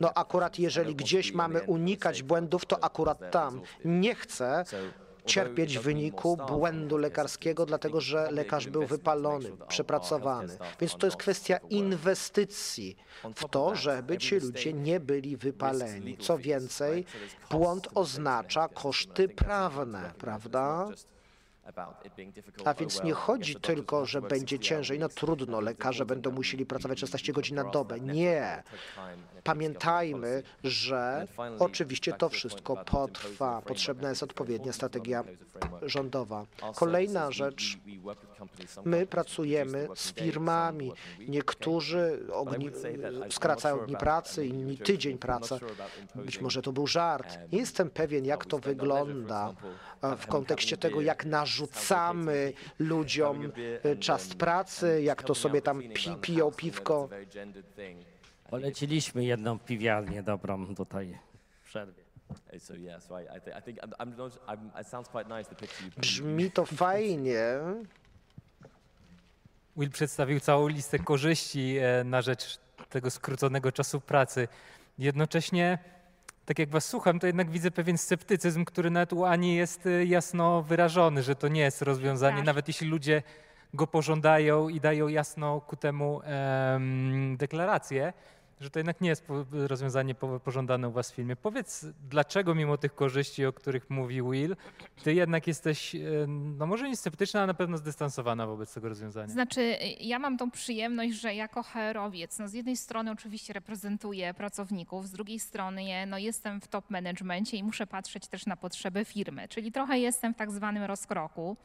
No 0.01 0.13
akurat 0.15 0.59
jeżeli 0.59 0.95
gdzieś 0.95 1.33
mamy 1.33 1.63
unikać 1.63 2.23
błędów, 2.23 2.67
to 2.67 2.85
akurat 2.85 3.31
tam. 3.31 3.61
Nie 3.85 4.15
chcę 4.15 4.65
cierpieć 5.27 5.79
w 5.79 5.83
wyniku 5.83 6.37
błędu 6.49 6.97
lekarskiego, 6.97 7.67
dlatego 7.67 8.01
że 8.01 8.31
lekarz 8.31 8.67
był 8.67 8.87
wypalony, 8.87 9.51
przepracowany. 9.69 10.57
Więc 10.81 10.97
to 10.97 11.07
jest 11.07 11.17
kwestia 11.17 11.59
inwestycji 11.71 12.97
w 13.37 13.49
to, 13.49 13.77
żeby 13.77 14.19
ci 14.19 14.37
ludzie 14.37 14.73
nie 14.73 15.01
byli 15.01 15.37
wypaleni. 15.37 16.17
Co 16.19 16.39
więcej, 16.39 17.05
błąd 17.51 17.89
oznacza 17.95 18.69
koszty 18.69 19.29
prawne, 19.29 20.13
prawda? 20.19 20.89
A 22.65 22.75
więc 22.75 23.03
nie 23.03 23.13
chodzi 23.13 23.55
tylko, 23.55 24.07
że 24.07 24.23
będzie 24.23 24.59
ciężej. 24.59 24.99
No 24.99 25.09
trudno, 25.09 25.61
lekarze 25.61 26.07
będą 26.07 26.31
musieli 26.31 26.67
pracować 26.67 26.99
16 27.01 27.33
godzin 27.33 27.57
na 27.57 27.65
dobę. 27.65 28.01
Nie. 28.01 28.63
Pamiętajmy, 29.45 30.43
że 30.65 31.27
oczywiście 31.59 32.13
to 32.13 32.29
wszystko 32.29 32.77
potrwa. 32.77 33.63
Potrzebna 33.63 34.09
jest 34.09 34.23
odpowiednia 34.23 34.73
strategia 34.73 35.25
rządowa. 35.83 36.47
Kolejna 36.75 37.31
rzecz. 37.31 37.79
My 38.85 39.07
pracujemy 39.07 39.89
z 39.95 40.13
firmami. 40.13 40.93
Niektórzy 41.29 42.21
ogni, 42.33 42.71
skracają 43.31 43.87
dni 43.87 43.97
pracy, 43.97 44.47
inni 44.47 44.79
tydzień 44.79 45.19
pracy. 45.19 45.59
Być 46.15 46.41
może 46.41 46.63
to 46.63 46.73
był 46.73 46.87
żart. 46.87 47.39
Nie 47.53 47.59
jestem 47.59 47.91
pewien, 47.91 48.25
jak 48.25 48.47
to 48.47 48.59
wygląda 48.59 49.55
w 50.19 50.27
kontekście 50.27 50.77
tego, 50.77 51.01
jak 51.01 51.25
narzucamy 51.27 52.53
ludziom 52.79 53.53
czas 54.01 54.35
pracy, 54.35 55.03
jak 55.03 55.23
to 55.23 55.35
sobie 55.35 55.63
tam 55.63 55.83
pi, 55.83 56.17
piją 56.21 56.51
piwko. 56.51 57.09
Poleciliśmy 58.51 59.25
jedną 59.25 59.59
piwiarnię 59.59 60.23
dobrą 60.23 60.75
tutaj 60.75 61.19
w 61.61 61.65
przerwie. 61.65 62.03
Brzmi 65.97 66.51
to 66.51 66.67
fajnie. 66.85 67.45
Will 69.77 69.91
przedstawił 69.91 70.41
całą 70.41 70.69
listę 70.69 70.99
korzyści 70.99 71.77
e, 71.79 72.05
na 72.05 72.23
rzecz 72.23 72.59
tego 72.91 73.11
skróconego 73.11 73.73
czasu 73.73 74.01
pracy. 74.01 74.49
Jednocześnie, 74.99 75.79
tak 76.47 76.59
jak 76.59 76.71
was 76.71 76.87
słucham, 76.87 77.19
to 77.19 77.27
jednak 77.27 77.51
widzę 77.51 77.71
pewien 77.71 77.99
sceptycyzm, 77.99 78.65
który 78.65 78.91
nawet 78.91 79.13
u 79.13 79.25
Ani 79.25 79.55
jest 79.55 79.87
e, 79.87 80.05
jasno 80.05 80.63
wyrażony, 80.63 81.23
że 81.23 81.37
to 81.37 81.49
nie 81.49 81.61
jest 81.61 81.83
rozwiązanie, 81.83 82.37
Tak. 82.37 82.47
nawet 82.47 82.69
jeśli 82.69 82.89
ludzie 82.89 83.23
go 83.75 83.87
pożądają 83.87 84.69
i 84.69 84.81
dają 84.81 85.09
jasno 85.09 85.61
ku 85.61 85.77
temu 85.77 86.21
em, 86.25 87.37
deklarację, 87.37 88.13
że 88.63 88.71
to 88.71 88.79
jednak 88.79 89.01
nie 89.01 89.09
jest 89.09 89.25
rozwiązanie 89.53 90.15
po- 90.15 90.41
pożądane 90.41 90.89
u 90.89 90.93
was 90.93 91.13
w 91.13 91.15
filmie. 91.15 91.37
Powiedz, 91.37 91.87
dlaczego 92.11 92.55
mimo 92.55 92.79
tych 92.79 92.95
korzyści, 92.95 93.47
o 93.47 93.53
których 93.53 93.91
mówi 93.91 94.23
Will, 94.23 94.57
ty 95.05 95.15
jednak 95.15 95.47
jesteś, 95.47 95.95
e, 95.95 96.01
no 96.29 96.67
może 96.67 96.89
nie 96.89 96.97
sceptyczna, 96.97 97.41
ale 97.41 97.47
na 97.47 97.55
pewno 97.55 97.79
zdystansowana 97.79 98.47
wobec 98.47 98.75
tego 98.75 98.89
rozwiązania? 98.89 99.29
Znaczy, 99.29 99.77
ja 100.01 100.19
mam 100.19 100.39
tą 100.39 100.51
przyjemność, 100.51 101.15
że 101.15 101.35
jako 101.35 101.63
HR-owiec, 101.63 102.39
no 102.39 102.49
z 102.49 102.53
jednej 102.53 102.77
strony 102.77 103.11
oczywiście 103.11 103.53
reprezentuję 103.53 104.35
pracowników, 104.35 105.07
z 105.09 105.11
drugiej 105.11 105.39
strony 105.39 106.07
no 106.07 106.19
jestem 106.19 106.61
w 106.61 106.69
top 106.69 106.91
managemencie 106.91 107.57
i 107.57 107.63
muszę 107.63 107.87
patrzeć 107.87 108.27
też 108.27 108.47
na 108.47 108.57
potrzeby 108.57 109.05
firmy, 109.05 109.49
czyli 109.49 109.73
trochę 109.73 109.99
jestem 109.99 110.35
w 110.35 110.37
tak 110.37 110.51
zwanym 110.51 110.83
rozkroku. 110.83 111.57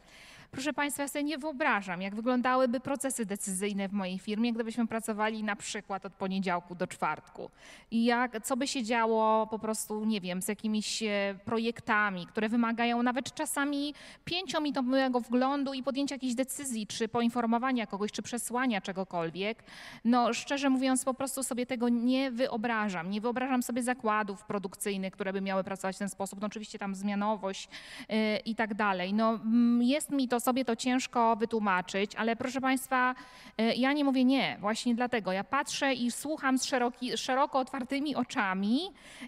Proszę 0.52 0.74
Państwa, 0.74 1.04
ja 1.04 1.10
sobie 1.10 1.24
nie 1.24 1.38
wyobrażam, 1.38 2.02
jak 2.02 2.16
wyglądałyby 2.16 2.80
procesy 2.80 3.26
decyzyjne 3.26 3.90
w 3.90 3.94
mojej 3.94 4.20
firmie, 4.20 4.54
gdybyśmy 4.54 4.88
pracowali 4.88 5.44
na 5.44 5.56
przykład 5.56 6.06
od 6.06 6.14
poniedziałku 6.14 6.76
do 6.76 6.88
czwartku. 6.88 7.50
I 7.92 8.06
jak, 8.06 8.44
co 8.44 8.58
by 8.58 8.68
się 8.68 8.84
działo 8.84 9.48
po 9.48 9.60
prostu, 9.60 10.06
nie 10.06 10.22
wiem, 10.22 10.42
z 10.42 10.48
jakimiś 10.48 11.04
e, 11.04 11.36
projektami, 11.46 12.28
które 12.28 12.50
wymagają 12.50 13.04
nawet 13.04 13.34
czasami 13.34 13.94
pięciominutowego 14.26 15.20
wglądu 15.20 15.74
i 15.74 15.84
podjęcia 15.84 16.16
jakiejś 16.16 16.36
decyzji, 16.36 16.88
czy 16.88 17.08
poinformowania 17.08 17.88
kogoś, 17.88 18.12
czy 18.12 18.22
przesłania 18.22 18.82
czegokolwiek. 18.82 19.64
No 20.06 20.34
szczerze 20.34 20.70
mówiąc, 20.70 21.06
po 21.06 21.14
prostu 21.14 21.44
sobie 21.44 21.66
tego 21.66 21.90
nie 21.90 22.32
wyobrażam. 22.32 23.10
Nie 23.10 23.22
wyobrażam 23.22 23.64
sobie 23.64 23.84
zakładów 23.84 24.44
produkcyjnych, 24.44 25.14
które 25.14 25.34
by 25.34 25.42
miały 25.42 25.64
pracować 25.64 25.96
w 25.96 26.00
ten 26.00 26.10
sposób. 26.10 26.42
No 26.42 26.48
oczywiście 26.48 26.80
tam 26.80 26.96
zmianowość 26.96 27.70
y, 28.02 28.38
i 28.46 28.56
tak 28.56 28.74
dalej. 28.74 29.14
No 29.14 29.30
mm, 29.30 29.82
jest 29.82 30.12
mi 30.12 30.28
to 30.28 30.37
sobie 30.40 30.66
to 30.66 30.76
ciężko 30.76 31.36
wytłumaczyć, 31.36 32.16
ale 32.16 32.36
proszę 32.36 32.62
Państwa, 32.62 33.16
y, 33.62 33.64
ja 33.76 33.94
nie 33.94 34.04
mówię 34.04 34.26
nie. 34.26 34.58
Właśnie 34.60 34.96
dlatego 34.96 35.32
ja 35.32 35.44
patrzę 35.44 35.94
i 35.94 36.12
słucham 36.12 36.58
z 36.58 36.66
szeroki, 36.66 37.18
szeroko 37.18 37.60
otwartymi 37.60 38.16
oczami 38.16 38.80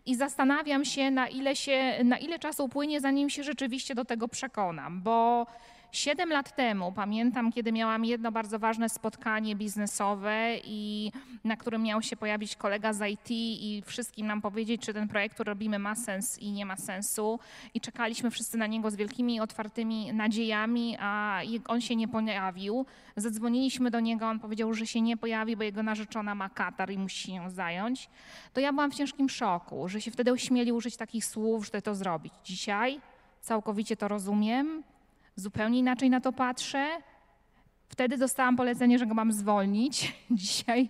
i 0.06 0.16
zastanawiam 0.16 0.86
się, 0.86 1.12
na 1.12 1.28
ile, 1.28 1.56
się, 1.56 2.04
na 2.04 2.18
ile 2.18 2.40
czasu 2.40 2.66
upłynie, 2.66 3.02
zanim 3.02 3.30
się 3.30 3.44
rzeczywiście 3.44 3.96
do 3.96 4.06
tego 4.06 4.28
przekonam, 4.28 5.02
bo 5.02 5.46
Siedem 5.92 6.30
lat 6.30 6.56
temu 6.56 6.92
pamiętam, 6.92 7.52
kiedy 7.52 7.72
miałam 7.72 8.06
jedno 8.06 8.32
bardzo 8.32 8.60
ważne 8.60 8.90
spotkanie 8.90 9.56
biznesowe 9.56 10.58
i 10.64 11.12
na 11.44 11.58
którym 11.58 11.84
miał 11.84 12.02
się 12.02 12.18
pojawić 12.18 12.56
kolega 12.56 12.94
z 12.94 13.10
IT 13.12 13.32
i 13.32 13.84
wszystkim 13.86 14.28
nam 14.28 14.42
powiedzieć, 14.42 14.82
czy 14.82 14.94
ten 14.94 15.08
projekt, 15.08 15.34
który 15.34 15.50
robimy 15.50 15.80
ma 15.80 15.96
sens 15.96 16.40
i 16.40 16.52
nie 16.52 16.66
ma 16.66 16.76
sensu. 16.76 17.40
I 17.74 17.82
czekaliśmy 17.82 18.32
wszyscy 18.32 18.58
na 18.58 18.68
niego 18.68 18.92
z 18.92 18.96
wielkimi 18.96 19.40
otwartymi 19.40 20.14
nadziejami, 20.14 20.98
a 21.00 21.42
on 21.68 21.82
się 21.82 21.96
nie 21.96 22.08
pojawił. 22.08 22.86
Zadzwoniliśmy 23.16 23.92
do 23.92 24.00
niego, 24.00 24.28
on 24.28 24.40
powiedział, 24.40 24.74
że 24.74 24.88
się 24.88 25.02
nie 25.02 25.18
pojawi, 25.18 25.56
bo 25.56 25.64
jego 25.64 25.84
narzeczona 25.84 26.36
ma 26.36 26.50
katar 26.50 26.92
i 26.92 26.98
musi 26.98 27.34
nią 27.34 27.50
zająć. 27.50 28.10
To 28.54 28.60
ja 28.60 28.74
byłam 28.74 28.92
w 28.92 28.96
ciężkim 28.96 29.30
szoku, 29.30 29.88
że 29.88 30.02
się 30.02 30.12
wtedy 30.12 30.32
ośmieli 30.32 30.72
użyć 30.72 30.98
takich 30.98 31.26
słów, 31.26 31.68
że 31.74 31.82
to 31.82 31.96
zrobić. 31.96 32.34
Dzisiaj 32.44 33.00
całkowicie 33.42 33.98
to 33.98 34.08
rozumiem 34.08 34.84
zupełnie 35.40 35.80
inaczej 35.80 36.10
na 36.10 36.22
to 36.22 36.32
patrzę. 36.34 36.88
Wtedy 37.88 38.18
dostałam 38.18 38.56
polecenie, 38.56 39.00
że 39.00 39.06
go 39.06 39.14
mam 39.14 39.32
zwolnić. 39.32 40.16
Dzisiaj 40.32 40.90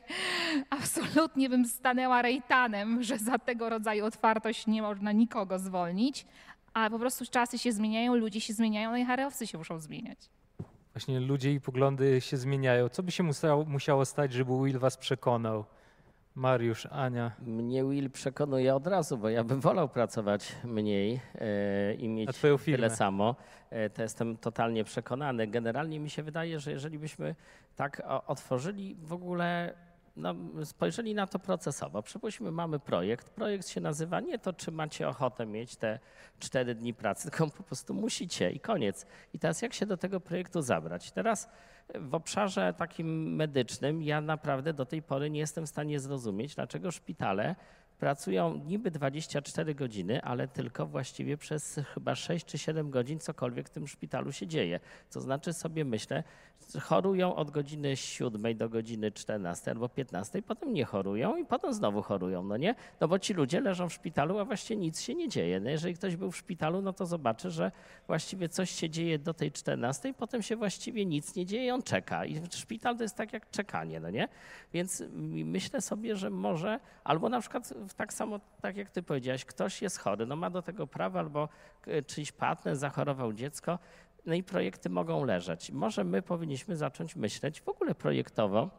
absolutnie 0.70 1.50
bym 1.50 1.66
stanęła 1.66 2.22
rejtanem, 2.22 3.04
że 3.04 3.18
za 3.18 3.39
tego 3.39 3.70
rodzaju 3.70 4.06
otwartość 4.06 4.68
nie 4.68 4.82
można 4.82 5.12
nikogo 5.12 5.60
zwolnić, 5.60 6.26
ale 6.74 6.89
po 6.89 7.00
prostu 7.00 7.26
czasy 7.26 7.58
się 7.58 7.72
zmieniają, 7.72 8.16
ludzie 8.16 8.41
się 8.41 8.54
zmieniają, 8.54 8.91
no 8.91 8.97
i 8.97 9.06
harowcy 9.06 9.47
się 9.47 9.58
muszą 9.58 9.80
zmieniać. 9.80 10.18
Właśnie 10.93 11.20
ludzie 11.20 11.54
i 11.54 11.62
poglądy 11.62 12.22
się 12.22 12.38
zmieniają. 12.38 12.89
Co 12.89 13.04
by 13.04 13.12
się 13.12 13.24
musiało, 13.24 13.66
musiało 13.66 14.06
stać, 14.06 14.34
żeby 14.34 14.52
Will 14.64 14.80
was 14.80 14.97
przekonał? 14.97 15.66
Mariusz, 16.39 16.85
Ania. 16.85 17.31
Mnie 17.39 17.83
Will 17.85 18.09
przekonuje 18.09 18.75
od 18.75 18.87
razu, 18.87 19.17
bo 19.17 19.29
ja 19.29 19.43
bym 19.43 19.59
wolał 19.59 19.89
pracować 19.89 20.55
mniej 20.63 21.19
e, 21.35 21.93
i 21.93 22.09
mieć 22.09 22.29
tyle 22.65 22.89
samo. 22.89 23.35
E, 23.69 23.89
to 23.89 24.01
jestem 24.01 24.37
totalnie 24.37 24.83
przekonany. 24.83 25.47
Generalnie 25.47 25.99
mi 25.99 26.09
się 26.09 26.23
wydaje, 26.23 26.59
że 26.59 26.71
jeżeli 26.71 26.99
byśmy 26.99 27.35
tak 27.75 28.01
otworzyli 28.27 28.95
w 28.95 29.13
ogóle, 29.13 29.73
no, 30.20 30.36
spojrzeli 30.65 31.15
na 31.15 31.28
to 31.28 31.39
procesowo. 31.39 32.01
Przypuśćmy, 32.01 32.51
mamy 32.51 32.80
projekt. 32.80 33.30
Projekt 33.30 33.67
się 33.67 33.82
nazywa 33.82 34.20
nie 34.20 34.39
to, 34.39 34.53
czy 34.53 34.72
macie 34.72 35.07
ochotę 35.07 35.45
mieć 35.45 35.76
te 35.76 35.99
cztery 36.39 36.76
dni 36.76 36.93
pracy, 36.93 37.24
tylko 37.32 37.47
po 37.47 37.63
prostu 37.63 37.93
musicie 37.93 38.51
i 38.51 38.59
koniec. 38.59 39.05
I 39.34 39.39
teraz 39.39 39.61
jak 39.61 39.74
się 39.74 39.86
do 39.86 39.97
tego 39.97 40.20
projektu 40.20 40.61
zabrać? 40.61 41.11
Teraz 41.11 41.49
w 41.95 42.15
obszarze 42.15 42.74
takim 42.74 43.36
medycznym 43.36 44.03
ja 44.03 44.22
naprawdę 44.22 44.74
do 44.74 44.86
tej 44.86 45.01
pory 45.01 45.30
nie 45.30 45.39
jestem 45.39 45.65
w 45.65 45.70
stanie 45.70 45.99
zrozumieć, 45.99 46.55
dlaczego 46.55 46.91
szpitale 46.91 47.55
pracują 48.00 48.56
niby 48.56 48.91
24 48.91 49.76
godziny, 49.76 50.22
ale 50.22 50.47
tylko 50.47 50.86
właściwie 50.86 51.38
przez 51.38 51.80
chyba 51.93 52.16
6 52.16 52.45
czy 52.45 52.58
7 52.58 52.89
godzin 52.89 53.20
cokolwiek 53.20 53.70
w 53.70 53.72
tym 53.72 53.88
szpitalu 53.88 54.32
się 54.32 54.47
dzieje. 54.47 54.80
To 55.12 55.22
znaczy 55.22 55.54
sobie 55.54 55.86
myślę, 55.86 56.24
chorują 56.82 57.36
od 57.36 57.52
godziny 57.52 57.97
7 57.97 58.58
do 58.58 58.70
godziny 58.70 59.12
14 59.12 59.72
albo 59.72 59.89
15, 59.89 60.41
potem 60.41 60.74
nie 60.74 60.86
chorują 60.86 61.36
i 61.36 61.45
potem 61.45 61.74
znowu 61.74 62.02
chorują, 62.02 62.43
no 62.43 62.58
nie? 62.58 62.76
No 63.00 63.08
bo 63.08 63.20
ci 63.20 63.34
ludzie 63.34 63.62
leżą 63.62 63.89
w 63.89 63.93
szpitalu, 63.93 64.39
a 64.39 64.45
właściwie 64.45 64.82
nic 64.82 65.02
się 65.02 65.16
nie 65.16 65.30
dzieje. 65.30 65.60
No 65.60 65.70
jeżeli 65.70 65.95
ktoś 65.95 66.16
był 66.16 66.32
w 66.32 66.38
szpitalu, 66.38 66.82
no 66.82 66.93
to 66.93 67.06
zobaczy, 67.06 67.52
że 67.52 67.72
właściwie 68.08 68.50
coś 68.50 68.72
się 68.72 68.89
dzieje 68.89 69.20
do 69.20 69.34
tej 69.34 69.52
14, 69.52 70.14
potem 70.14 70.41
się 70.41 70.56
właściwie 70.56 71.06
nic 71.06 71.36
nie 71.36 71.45
dzieje, 71.45 71.74
on 71.74 71.84
czeka. 71.84 72.26
I 72.26 72.41
szpital 72.52 72.97
to 72.97 73.04
jest 73.04 73.16
tak 73.16 73.34
jak 73.34 73.52
czekanie, 73.52 74.00
no 74.00 74.10
nie? 74.10 74.28
Więc 74.74 75.04
myślę 75.45 75.82
sobie, 75.82 76.16
że 76.16 76.30
może, 76.30 76.80
albo 77.04 77.30
na 77.30 77.41
przykład 77.41 77.74
tak 77.93 78.13
samo, 78.13 78.39
tak 78.61 78.77
jak 78.77 78.89
ty 78.89 79.03
powiedziałeś, 79.03 79.45
ktoś 79.45 79.81
jest 79.81 79.99
chory, 79.99 80.25
no 80.25 80.35
ma 80.35 80.49
do 80.49 80.61
tego 80.61 80.87
prawo, 80.87 81.19
albo 81.19 81.49
czyjś 82.07 82.31
partner 82.31 82.75
zachorował 82.75 83.33
dziecko, 83.33 83.79
no 84.25 84.33
i 84.33 84.43
projekty 84.43 84.89
mogą 84.89 85.25
leżeć. 85.25 85.71
Może 85.71 86.03
my 86.03 86.21
powinniśmy 86.21 86.75
zacząć 86.75 87.15
myśleć 87.15 87.61
w 87.61 87.69
ogóle 87.69 87.95
projektowo, 87.95 88.69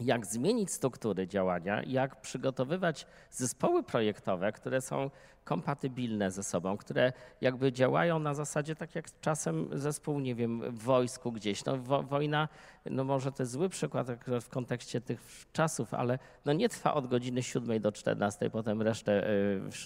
jak 0.00 0.26
zmienić 0.26 0.70
struktury 0.70 1.28
działania, 1.28 1.82
jak 1.82 2.20
przygotowywać 2.20 3.06
zespoły 3.30 3.82
projektowe, 3.82 4.52
które 4.52 4.80
są 4.80 5.10
kompatybilne 5.44 6.30
ze 6.30 6.42
sobą, 6.42 6.76
które 6.76 7.12
jakby 7.40 7.72
działają 7.72 8.18
na 8.18 8.34
zasadzie 8.34 8.76
tak 8.76 8.94
jak 8.94 9.20
czasem 9.20 9.68
zespół, 9.72 10.20
nie 10.20 10.34
wiem, 10.34 10.60
w 10.60 10.82
wojsku 10.82 11.32
gdzieś. 11.32 11.64
No, 11.64 11.76
wo, 11.76 12.02
wojna, 12.02 12.48
no 12.90 13.04
może 13.04 13.32
to 13.32 13.42
jest 13.42 13.52
zły 13.52 13.68
przykład 13.68 14.06
w 14.40 14.48
kontekście 14.48 15.00
tych 15.00 15.46
czasów, 15.52 15.94
ale 15.94 16.18
no 16.44 16.52
nie 16.52 16.68
trwa 16.68 16.94
od 16.94 17.06
godziny 17.06 17.42
7 17.42 17.80
do 17.80 17.92
14, 17.92 18.50
potem 18.50 18.82
resztę 18.82 19.30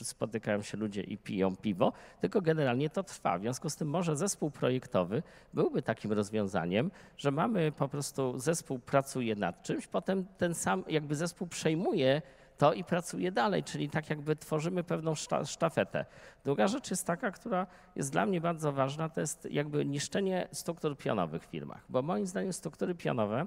y, 0.00 0.04
spotykają 0.04 0.62
się 0.62 0.78
ludzie 0.78 1.00
i 1.00 1.18
piją 1.18 1.56
piwo, 1.56 1.92
tylko 2.20 2.42
generalnie 2.42 2.90
to 2.90 3.02
trwa. 3.02 3.38
W 3.38 3.40
związku 3.40 3.70
z 3.70 3.76
tym 3.76 3.88
może 3.88 4.16
zespół 4.16 4.50
projektowy 4.50 5.22
byłby 5.54 5.82
takim 5.82 6.12
rozwiązaniem, 6.12 6.90
że 7.16 7.30
mamy 7.30 7.72
po 7.72 7.88
prostu 7.88 8.38
zespół 8.38 8.78
pracuje 8.78 9.36
nad 9.36 9.62
czymś, 9.62 9.86
potem 9.86 10.26
ten 10.38 10.54
sam 10.54 10.84
jakby 10.88 11.16
zespół 11.16 11.46
przejmuje 11.46 12.22
to 12.58 12.72
i 12.72 12.84
pracuje 12.84 13.32
dalej, 13.32 13.64
czyli 13.64 13.90
tak 13.90 14.10
jakby 14.10 14.36
tworzymy 14.36 14.84
pewną 14.84 15.14
sztafetę. 15.44 16.04
Druga 16.44 16.68
rzecz 16.68 16.90
jest 16.90 17.06
taka, 17.06 17.30
która 17.30 17.66
jest 17.96 18.12
dla 18.12 18.26
mnie 18.26 18.40
bardzo 18.40 18.72
ważna, 18.72 19.08
to 19.08 19.20
jest 19.20 19.48
jakby 19.50 19.84
niszczenie 19.84 20.48
struktur 20.52 20.96
pionowych 20.96 21.42
w 21.42 21.46
firmach, 21.46 21.84
bo 21.88 22.02
moim 22.02 22.26
zdaniem 22.26 22.52
struktury 22.52 22.94
pionowe 22.94 23.46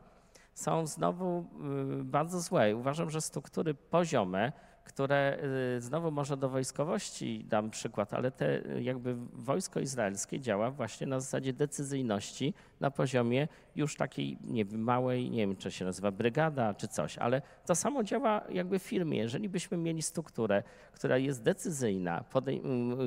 są 0.54 0.88
znowu 0.88 1.46
y, 2.00 2.04
bardzo 2.04 2.40
złe. 2.40 2.76
Uważam, 2.76 3.10
że 3.10 3.22
struktury 3.22 3.74
poziome, 3.74 4.52
które 4.84 5.38
y, 5.78 5.82
znowu 5.82 6.12
może 6.12 6.38
do 6.38 6.50
wojskowości 6.50 7.46
dam 7.46 7.70
przykład, 7.70 8.14
ale 8.14 8.32
te 8.32 8.66
y, 8.66 8.84
jakby 8.84 9.16
wojsko 9.34 9.80
izraelskie 9.80 10.40
działa 10.40 10.72
właśnie 10.72 11.08
na 11.08 11.20
zasadzie 11.20 11.54
decyzyjności 11.54 12.54
na 12.80 12.92
poziomie 12.92 13.48
już 13.76 13.96
takiej 13.96 14.38
nie 14.44 14.66
wiem, 14.66 14.82
małej, 14.82 15.32
nie 15.32 15.48
wiem 15.48 15.56
czy 15.56 15.72
się 15.72 15.86
nazywa 15.86 16.12
brygada 16.12 16.74
czy 16.74 16.88
coś, 16.88 17.18
ale 17.18 17.42
to 17.66 17.76
samo 17.76 18.04
działa 18.04 18.42
jakby 18.50 18.80
w 18.80 18.84
firmie. 18.84 19.18
Jeżeli 19.18 19.50
byśmy 19.50 19.78
mieli 19.78 20.02
strukturę, 20.02 20.64
która 20.92 21.18
jest 21.18 21.44
decyzyjna, 21.44 22.24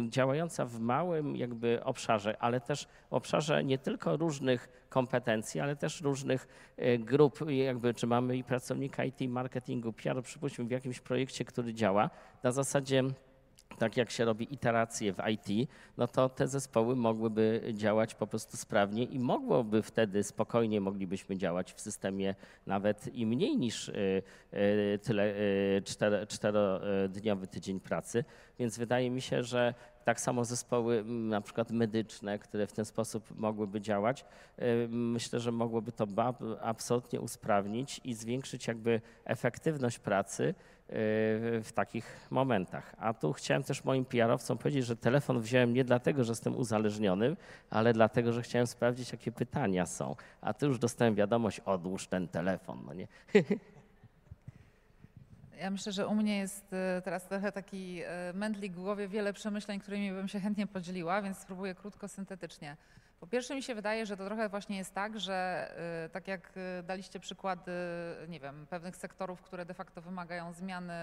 działająca 0.09 0.65
w 0.65 0.81
małym 0.81 1.37
jakby 1.37 1.85
obszarze, 1.85 2.43
ale 2.43 2.61
też 2.61 2.87
w 3.11 3.13
obszarze 3.13 3.65
nie 3.65 3.79
tylko 3.79 4.17
różnych 4.17 4.87
kompetencji, 4.89 5.61
ale 5.61 5.77
też 5.77 6.01
różnych 6.01 6.49
y, 6.79 6.99
grup, 6.99 7.39
jakby 7.49 7.95
czy 7.95 8.07
mamy 8.07 8.37
i 8.37 8.45
pracownika 8.45 9.05
IT, 9.05 9.21
marketingu, 9.29 9.93
PR, 9.93 10.23
przypuśćmy 10.23 10.65
w 10.65 10.71
jakimś 10.71 11.01
projekcie, 11.01 11.45
który 11.45 11.75
działa 11.75 12.11
na 12.43 12.53
zasadzie 12.53 13.03
tak 13.79 13.97
jak 13.97 14.11
się 14.11 14.25
robi 14.25 14.55
iteracje 14.55 15.13
w 15.13 15.19
IT, 15.29 15.71
no 15.97 16.09
to 16.09 16.29
te 16.29 16.49
zespoły 16.49 16.97
mogłyby 16.97 17.63
działać 17.73 18.15
po 18.15 18.27
prostu 18.27 18.57
sprawnie 18.57 19.05
i 19.05 19.19
mogłoby 19.19 19.83
wtedy 19.83 20.25
spokojnie 20.25 20.81
moglibyśmy 20.81 21.37
działać 21.37 21.73
w 21.73 21.81
systemie 21.81 22.35
nawet 22.67 23.15
i 23.15 23.27
mniej 23.27 23.57
niż 23.57 23.89
y, 23.89 24.23
y, 24.53 24.99
tyle 25.03 25.35
y, 25.35 26.27
czterodniowy 26.29 27.47
tydzień 27.47 27.81
pracy. 27.81 28.25
Więc 28.59 28.79
wydaje 28.79 29.11
mi 29.11 29.21
się, 29.21 29.43
że 29.43 29.75
tak 30.05 30.21
samo 30.21 30.45
zespoły 30.45 31.05
na 31.07 31.41
przykład 31.41 31.71
medyczne, 31.71 32.39
które 32.39 32.67
w 32.67 32.73
ten 32.73 32.85
sposób 32.85 33.39
mogłyby 33.39 33.81
działać, 33.81 34.25
myślę, 34.89 35.41
że 35.41 35.53
mogłoby 35.53 35.93
to 35.93 36.07
absolutnie 36.61 37.21
usprawnić 37.21 38.01
i 38.05 38.15
zwiększyć 38.15 38.67
jakby 38.67 39.01
efektywność 39.25 39.99
pracy 39.99 40.55
w 41.63 41.69
takich 41.75 42.29
momentach. 42.31 42.95
A 42.99 43.15
tu 43.15 43.33
chciałem 43.33 43.63
też 43.63 43.85
moim 43.85 44.05
PR-owcom 44.05 44.59
powiedzieć, 44.59 44.87
że 44.87 44.97
telefon 44.97 45.41
wziąłem 45.41 45.75
nie 45.75 45.85
dlatego, 45.85 46.25
że 46.25 46.33
jestem 46.33 46.57
uzależniony, 46.57 47.37
ale 47.71 47.93
dlatego, 47.93 48.33
że 48.33 48.43
chciałem 48.43 48.67
sprawdzić, 48.67 49.13
jakie 49.13 49.33
pytania 49.33 49.87
są. 49.87 50.17
A 50.41 50.55
tu 50.55 50.67
już 50.67 50.79
dostałem 50.79 51.15
wiadomość, 51.15 51.61
odłóż 51.61 52.07
ten 52.07 52.29
telefon. 52.29 52.79
No 52.87 52.95
nie? 52.95 53.09
Ja 55.63 55.71
myślę, 55.71 55.93
że 55.93 56.07
u 56.07 56.15
mnie 56.15 56.39
jest 56.39 56.73
e, 56.73 57.03
teraz 57.03 57.27
trochę 57.27 57.53
taki 57.53 58.03
e, 58.03 58.33
mętlik 58.33 58.73
w 58.73 58.81
głowie, 58.81 59.09
wiele 59.09 59.33
przemyśleń, 59.33 59.81
którymi 59.81 60.13
bym 60.13 60.29
się 60.29 60.41
chętnie 60.41 60.67
podzieliła, 60.67 61.23
więc 61.23 61.39
spróbuję 61.39 61.75
krótko, 61.75 62.09
syntetycznie. 62.09 62.77
Po 63.21 63.27
pierwsze 63.27 63.55
mi 63.55 63.63
się 63.63 63.75
wydaje, 63.75 64.07
że 64.07 64.17
to 64.17 64.25
trochę 64.25 64.49
właśnie 64.49 64.77
jest 64.77 64.95
tak, 64.95 65.21
że 65.21 65.69
y, 66.07 66.09
tak 66.09 66.29
jak 66.29 66.53
daliście 66.85 67.21
przykłady, 67.21 67.73
nie 68.29 68.41
wiem, 68.41 68.67
pewnych 68.71 68.97
sektorów, 68.97 69.43
które 69.43 69.65
de 69.65 69.75
facto 69.75 70.01
wymagają 70.01 70.53
zmiany 70.53 70.95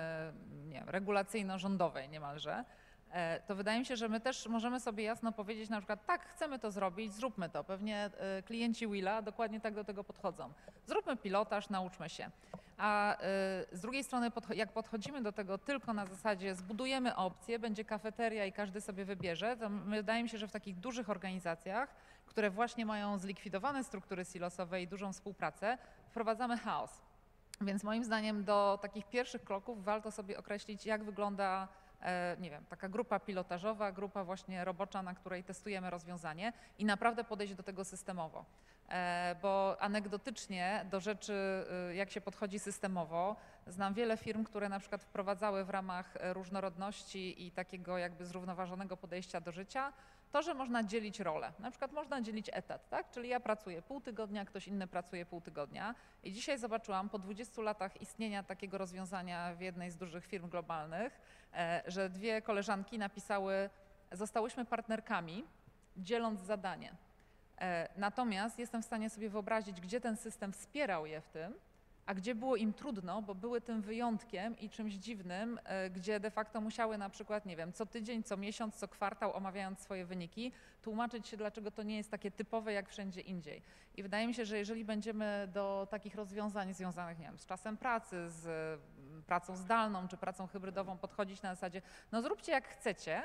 nie 0.66 0.80
wiem, 0.80 0.90
regulacyjno-rządowej 0.90 2.10
niemalże, 2.10 2.64
e, 3.12 3.40
to 3.40 3.56
wydaje 3.56 3.80
mi 3.80 3.86
się, 3.86 3.96
że 3.96 4.10
my 4.10 4.20
też 4.20 4.48
możemy 4.48 4.80
sobie 4.80 5.04
jasno 5.04 5.32
powiedzieć 5.32 5.70
na 5.70 5.78
przykład 5.78 6.06
tak, 6.06 6.26
chcemy 6.26 6.60
to 6.60 6.72
zrobić, 6.72 7.14
zróbmy 7.14 7.50
to. 7.50 7.64
Pewnie 7.64 8.10
klienci 8.46 8.88
Willa 8.88 9.22
dokładnie 9.22 9.62
tak 9.62 9.74
do 9.76 9.84
tego 9.84 10.04
podchodzą. 10.04 10.54
Zróbmy 10.86 11.18
pilotaż, 11.18 11.70
nauczmy 11.70 12.10
się. 12.10 12.32
A 12.80 13.18
z 13.72 13.82
drugiej 13.82 14.04
strony, 14.04 14.32
jak 14.56 14.72
podchodzimy 14.72 15.22
do 15.22 15.32
tego 15.32 15.58
tylko 15.58 15.94
na 15.94 16.06
zasadzie 16.06 16.56
zbudujemy 16.56 17.16
opcję, 17.16 17.60
będzie 17.60 17.86
kafeteria 17.86 18.46
i 18.46 18.52
każdy 18.52 18.82
sobie 18.82 19.06
wybierze, 19.06 19.58
to 19.58 19.70
wydaje 19.70 20.24
mi 20.24 20.30
się, 20.30 20.38
że 20.38 20.48
w 20.48 20.52
takich 20.52 20.80
dużych 20.80 21.10
organizacjach 21.10 21.96
które 22.30 22.50
właśnie 22.50 22.86
mają 22.86 23.18
zlikwidowane 23.18 23.84
struktury 23.84 24.26
silosowe 24.26 24.82
i 24.82 24.88
dużą 24.88 25.14
współpracę, 25.14 25.78
wprowadzamy 26.08 26.58
chaos. 26.58 27.02
Więc 27.62 27.84
moim 27.84 28.04
zdaniem 28.04 28.44
do 28.44 28.80
takich 28.82 29.08
pierwszych 29.08 29.44
kroków 29.44 29.84
warto 29.84 30.12
sobie 30.12 30.38
określić, 30.38 30.86
jak 30.86 31.04
wygląda 31.04 31.68
e, 32.02 32.38
nie 32.40 32.50
wiem, 32.50 32.66
taka 32.66 32.90
grupa 32.90 33.20
pilotażowa, 33.20 33.92
grupa 33.92 34.24
właśnie 34.24 34.66
robocza, 34.66 35.04
na 35.04 35.14
której 35.14 35.44
testujemy 35.44 35.90
rozwiązanie 35.90 36.54
i 36.78 36.86
naprawdę 36.86 37.24
podejść 37.24 37.54
do 37.54 37.64
tego 37.64 37.86
systemowo. 37.86 38.46
E, 38.90 39.36
bo 39.42 39.78
anegdotycznie 39.80 40.86
do 40.92 41.00
rzeczy, 41.00 41.66
e, 41.90 41.96
jak 41.96 42.12
się 42.12 42.22
podchodzi 42.22 42.60
systemowo, 42.60 43.36
znam 43.68 43.94
wiele 43.94 44.18
firm, 44.18 44.44
które 44.44 44.70
na 44.70 44.80
przykład 44.80 45.04
wprowadzały 45.04 45.66
w 45.66 45.70
ramach 45.70 46.14
różnorodności 46.34 47.46
i 47.48 47.52
takiego 47.52 47.98
jakby 47.98 48.26
zrównoważonego 48.26 48.98
podejścia 48.98 49.42
do 49.42 49.52
życia 49.52 49.94
to, 50.32 50.42
że 50.42 50.54
można 50.54 50.84
dzielić 50.84 51.20
rolę. 51.20 51.52
Na 51.60 51.72
przykład 51.72 51.92
można 51.92 52.22
dzielić 52.22 52.50
etat, 52.54 52.90
tak? 52.90 53.12
Czyli 53.12 53.30
ja 53.30 53.40
pracuję 53.40 53.82
pół 53.82 54.02
tygodnia, 54.02 54.46
ktoś 54.46 54.68
inny 54.68 54.88
pracuje 54.88 55.26
pół 55.26 55.42
tygodnia. 55.42 55.96
I 56.24 56.32
dzisiaj 56.32 56.58
zobaczyłam 56.58 57.10
po 57.10 57.20
20 57.20 57.62
latach 57.62 58.02
istnienia 58.02 58.44
takiego 58.44 58.78
rozwiązania 58.78 59.56
w 59.56 59.62
jednej 59.62 59.92
z 59.92 59.98
dużych 59.98 60.26
firm 60.26 60.50
globalnych, 60.50 61.22
e, 61.54 61.84
że 61.88 62.10
dwie 62.10 62.42
koleżanki 62.42 62.98
napisały: 62.98 63.70
Zostałyśmy 64.12 64.66
partnerkami, 64.66 65.46
dzieląc 65.98 66.40
zadanie. 66.40 66.96
E, 67.60 67.90
natomiast 67.96 68.60
jestem 68.60 68.82
w 68.82 68.86
stanie 68.86 69.10
sobie 69.10 69.30
wyobrazić, 69.30 69.82
gdzie 69.82 70.02
ten 70.02 70.18
system 70.18 70.54
wspierał 70.54 71.06
je 71.06 71.22
w 71.22 71.30
tym, 71.30 71.54
a 72.06 72.14
gdzie 72.14 72.36
było 72.36 72.56
im 72.56 72.74
trudno, 72.74 73.22
bo 73.22 73.36
były 73.36 73.62
tym 73.62 73.82
wyjątkiem 73.82 74.60
i 74.60 74.70
czymś 74.70 74.94
dziwnym, 74.94 75.60
e, 75.64 75.90
gdzie 75.90 76.20
de 76.20 76.32
facto 76.32 76.62
musiały 76.62 76.98
na 76.98 77.10
przykład, 77.10 77.46
nie 77.46 77.56
wiem, 77.56 77.74
co 77.74 77.86
tydzień, 77.86 78.24
co 78.24 78.38
miesiąc, 78.38 78.76
co 78.76 78.88
kwartał, 78.88 79.34
omawiając 79.34 79.80
swoje 79.80 80.06
wyniki, 80.06 80.52
tłumaczyć 80.82 81.28
się, 81.28 81.38
dlaczego 81.38 81.72
to 81.72 81.84
nie 81.84 81.98
jest 81.98 82.12
takie 82.12 82.32
typowe 82.32 82.74
jak 82.74 82.90
wszędzie 82.90 83.22
indziej. 83.22 83.62
I 83.96 84.04
wydaje 84.04 84.28
mi 84.28 84.34
się, 84.34 84.46
że 84.46 84.58
jeżeli 84.58 84.86
będziemy 84.86 85.50
do 85.54 85.88
takich 85.92 86.16
rozwiązań 86.16 86.74
związanych, 86.74 87.20
nie 87.20 87.26
wiem, 87.26 87.38
z 87.38 87.46
czasem 87.46 87.78
pracy, 87.78 88.30
z 88.30 88.46
mm, 88.48 89.24
pracą 89.24 89.56
zdalną 89.56 90.08
czy 90.08 90.18
pracą 90.18 90.48
hybrydową 90.48 90.98
podchodzić 90.98 91.42
na 91.42 91.56
zasadzie, 91.56 91.82
no 92.12 92.22
zróbcie 92.22 92.52
jak 92.52 92.68
chcecie, 92.68 93.24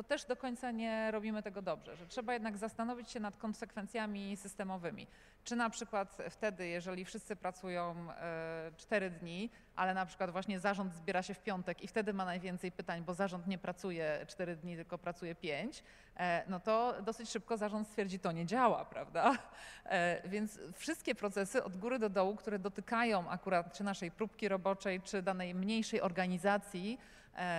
to 0.00 0.04
też 0.04 0.24
do 0.24 0.36
końca 0.36 0.70
nie 0.70 1.10
robimy 1.10 1.42
tego 1.42 1.62
dobrze, 1.62 1.96
że 1.96 2.06
trzeba 2.06 2.32
jednak 2.32 2.56
zastanowić 2.56 3.10
się 3.10 3.20
nad 3.20 3.36
konsekwencjami 3.36 4.36
systemowymi. 4.36 5.06
Czy 5.44 5.56
na 5.56 5.70
przykład 5.70 6.18
wtedy, 6.30 6.68
jeżeli 6.68 7.04
wszyscy 7.04 7.36
pracują 7.36 7.94
e, 8.10 8.72
cztery 8.76 9.10
dni, 9.10 9.50
ale 9.76 9.94
na 9.94 10.06
przykład 10.06 10.30
właśnie 10.30 10.60
zarząd 10.60 10.94
zbiera 10.94 11.22
się 11.22 11.34
w 11.34 11.42
piątek 11.42 11.82
i 11.82 11.88
wtedy 11.88 12.12
ma 12.12 12.24
najwięcej 12.24 12.72
pytań, 12.72 13.02
bo 13.06 13.14
zarząd 13.14 13.46
nie 13.46 13.58
pracuje 13.58 14.26
cztery 14.28 14.56
dni, 14.56 14.76
tylko 14.76 14.98
pracuje 14.98 15.34
pięć, 15.34 15.82
e, 16.16 16.44
no 16.48 16.60
to 16.60 17.02
dosyć 17.02 17.30
szybko 17.30 17.56
zarząd 17.56 17.88
stwierdzi, 17.88 18.18
to 18.18 18.32
nie 18.32 18.46
działa, 18.46 18.84
prawda? 18.84 19.38
E, 19.84 20.28
więc 20.28 20.58
wszystkie 20.74 21.14
procesy 21.14 21.64
od 21.64 21.76
góry 21.76 21.98
do 21.98 22.08
dołu, 22.08 22.36
które 22.36 22.58
dotykają 22.58 23.30
akurat 23.30 23.72
czy 23.72 23.84
naszej 23.84 24.10
próbki 24.10 24.48
roboczej, 24.48 25.00
czy 25.00 25.22
danej 25.22 25.54
mniejszej 25.54 26.00
organizacji, 26.00 26.98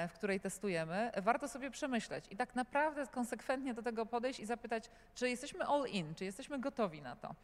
w 0.09 0.13
której 0.13 0.39
testujemy, 0.39 1.11
warto 1.17 1.47
sobie 1.47 1.71
przemyśleć 1.71 2.25
i 2.29 2.35
tak 2.35 2.55
naprawdę 2.55 3.07
konsekwentnie 3.07 3.73
do 3.73 3.81
tego 3.81 4.05
podejść 4.05 4.39
i 4.39 4.45
zapytać, 4.45 4.89
czy 5.15 5.29
jesteśmy 5.29 5.65
all 5.65 5.85
in, 5.87 6.15
czy 6.15 6.25
jesteśmy 6.25 6.59
gotowi 6.59 7.01
na 7.01 7.15
to. 7.15 7.35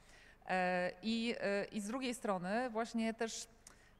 E, 0.47 0.91
I, 1.01 1.35
e, 1.39 1.65
i 1.65 1.81
z 1.81 1.87
drugiej 1.87 2.13
strony 2.13 2.69
właśnie 2.69 3.13
też 3.13 3.47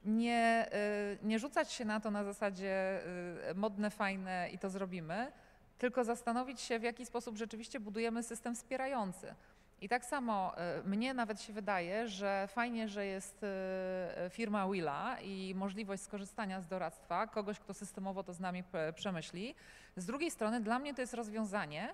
nie, 0.05 0.67
e, 0.71 1.17
nie 1.23 1.39
rzucać 1.39 1.71
się 1.71 1.85
na 1.85 1.99
to 1.99 2.11
na 2.11 2.23
zasadzie 2.23 3.01
e, 3.49 3.53
modne, 3.53 3.89
fajne 3.89 4.49
i 4.51 4.59
to 4.59 4.69
zrobimy, 4.69 5.31
tylko 5.77 6.03
zastanowić 6.03 6.61
się, 6.61 6.79
w 6.79 6.83
jaki 6.83 7.05
sposób 7.05 7.37
rzeczywiście 7.37 7.79
budujemy 7.79 8.23
system 8.23 8.55
wspierający. 8.55 9.35
I 9.81 9.89
tak 9.89 10.05
samo 10.05 10.57
e, 10.57 10.81
mnie 10.83 11.13
nawet 11.13 11.41
się 11.41 11.53
wydaje, 11.53 12.07
że 12.07 12.47
fajnie, 12.47 12.87
że 12.89 13.05
jest 13.05 13.43
e, 13.43 14.29
firma 14.29 14.67
Willa 14.69 15.17
i 15.21 15.53
możliwość 15.55 16.03
skorzystania 16.03 16.61
z 16.61 16.67
doradztwa 16.67 17.27
kogoś, 17.27 17.59
kto 17.59 17.73
systemowo 17.73 18.23
to 18.23 18.33
z 18.33 18.39
nami 18.39 18.63
p- 18.63 18.93
przemyśli. 18.93 19.55
Z 19.95 20.05
drugiej 20.05 20.31
strony 20.31 20.61
dla 20.61 20.79
mnie 20.79 20.93
to 20.93 21.01
jest 21.01 21.13
rozwiązanie 21.13 21.93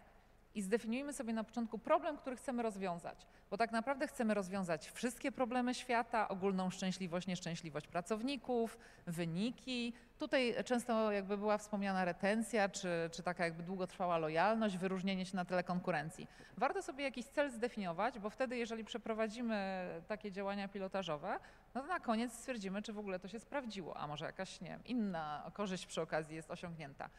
i 0.56 0.62
zdefiniujmy 0.62 1.14
sobie 1.14 1.34
na 1.34 1.44
początku 1.44 1.80
problem, 1.80 2.18
który 2.18 2.36
chcemy 2.36 2.64
rozwiązać, 2.64 3.28
bo 3.50 3.58
tak 3.58 3.72
naprawdę 3.72 4.08
chcemy 4.08 4.34
rozwiązać 4.34 4.92
wszystkie 4.92 5.32
problemy 5.32 5.74
świata, 5.74 6.28
ogólną 6.28 6.70
szczęśliwość, 6.70 7.28
nieszczęśliwość 7.28 7.88
pracowników, 7.88 8.78
wyniki. 9.08 9.94
Tutaj 10.20 10.56
często 10.66 11.12
jakby 11.12 11.38
była 11.38 11.58
wspomniana 11.58 12.06
retencja, 12.06 12.70
czy, 12.70 12.90
czy 13.12 13.24
taka 13.24 13.44
jakby 13.46 13.64
długotrwała 13.64 14.18
lojalność, 14.18 14.78
wyróżnienie 14.78 15.26
się 15.26 15.36
na 15.36 15.46
tle 15.46 15.64
konkurencji. 15.64 16.28
Warto 16.58 16.82
sobie 16.82 17.04
jakiś 17.04 17.26
cel 17.26 17.52
zdefiniować, 17.52 18.20
bo 18.20 18.30
wtedy, 18.30 18.58
jeżeli 18.58 18.84
przeprowadzimy 18.86 19.88
takie 20.08 20.32
działania 20.32 20.68
pilotażowe, 20.68 21.40
no 21.76 21.82
to 21.82 21.88
na 21.88 22.00
koniec 22.00 22.34
stwierdzimy, 22.34 22.82
czy 22.82 22.94
w 22.94 23.00
ogóle 23.00 23.20
to 23.20 23.28
się 23.28 23.40
sprawdziło, 23.40 23.98
a 23.98 24.08
może 24.08 24.26
jakaś 24.26 24.62
nie 24.62 24.80
inna 24.86 25.52
korzyść 25.54 25.86
przy 25.86 26.02
okazji 26.02 26.36
jest 26.36 26.52
osiągnięta. 26.52 27.10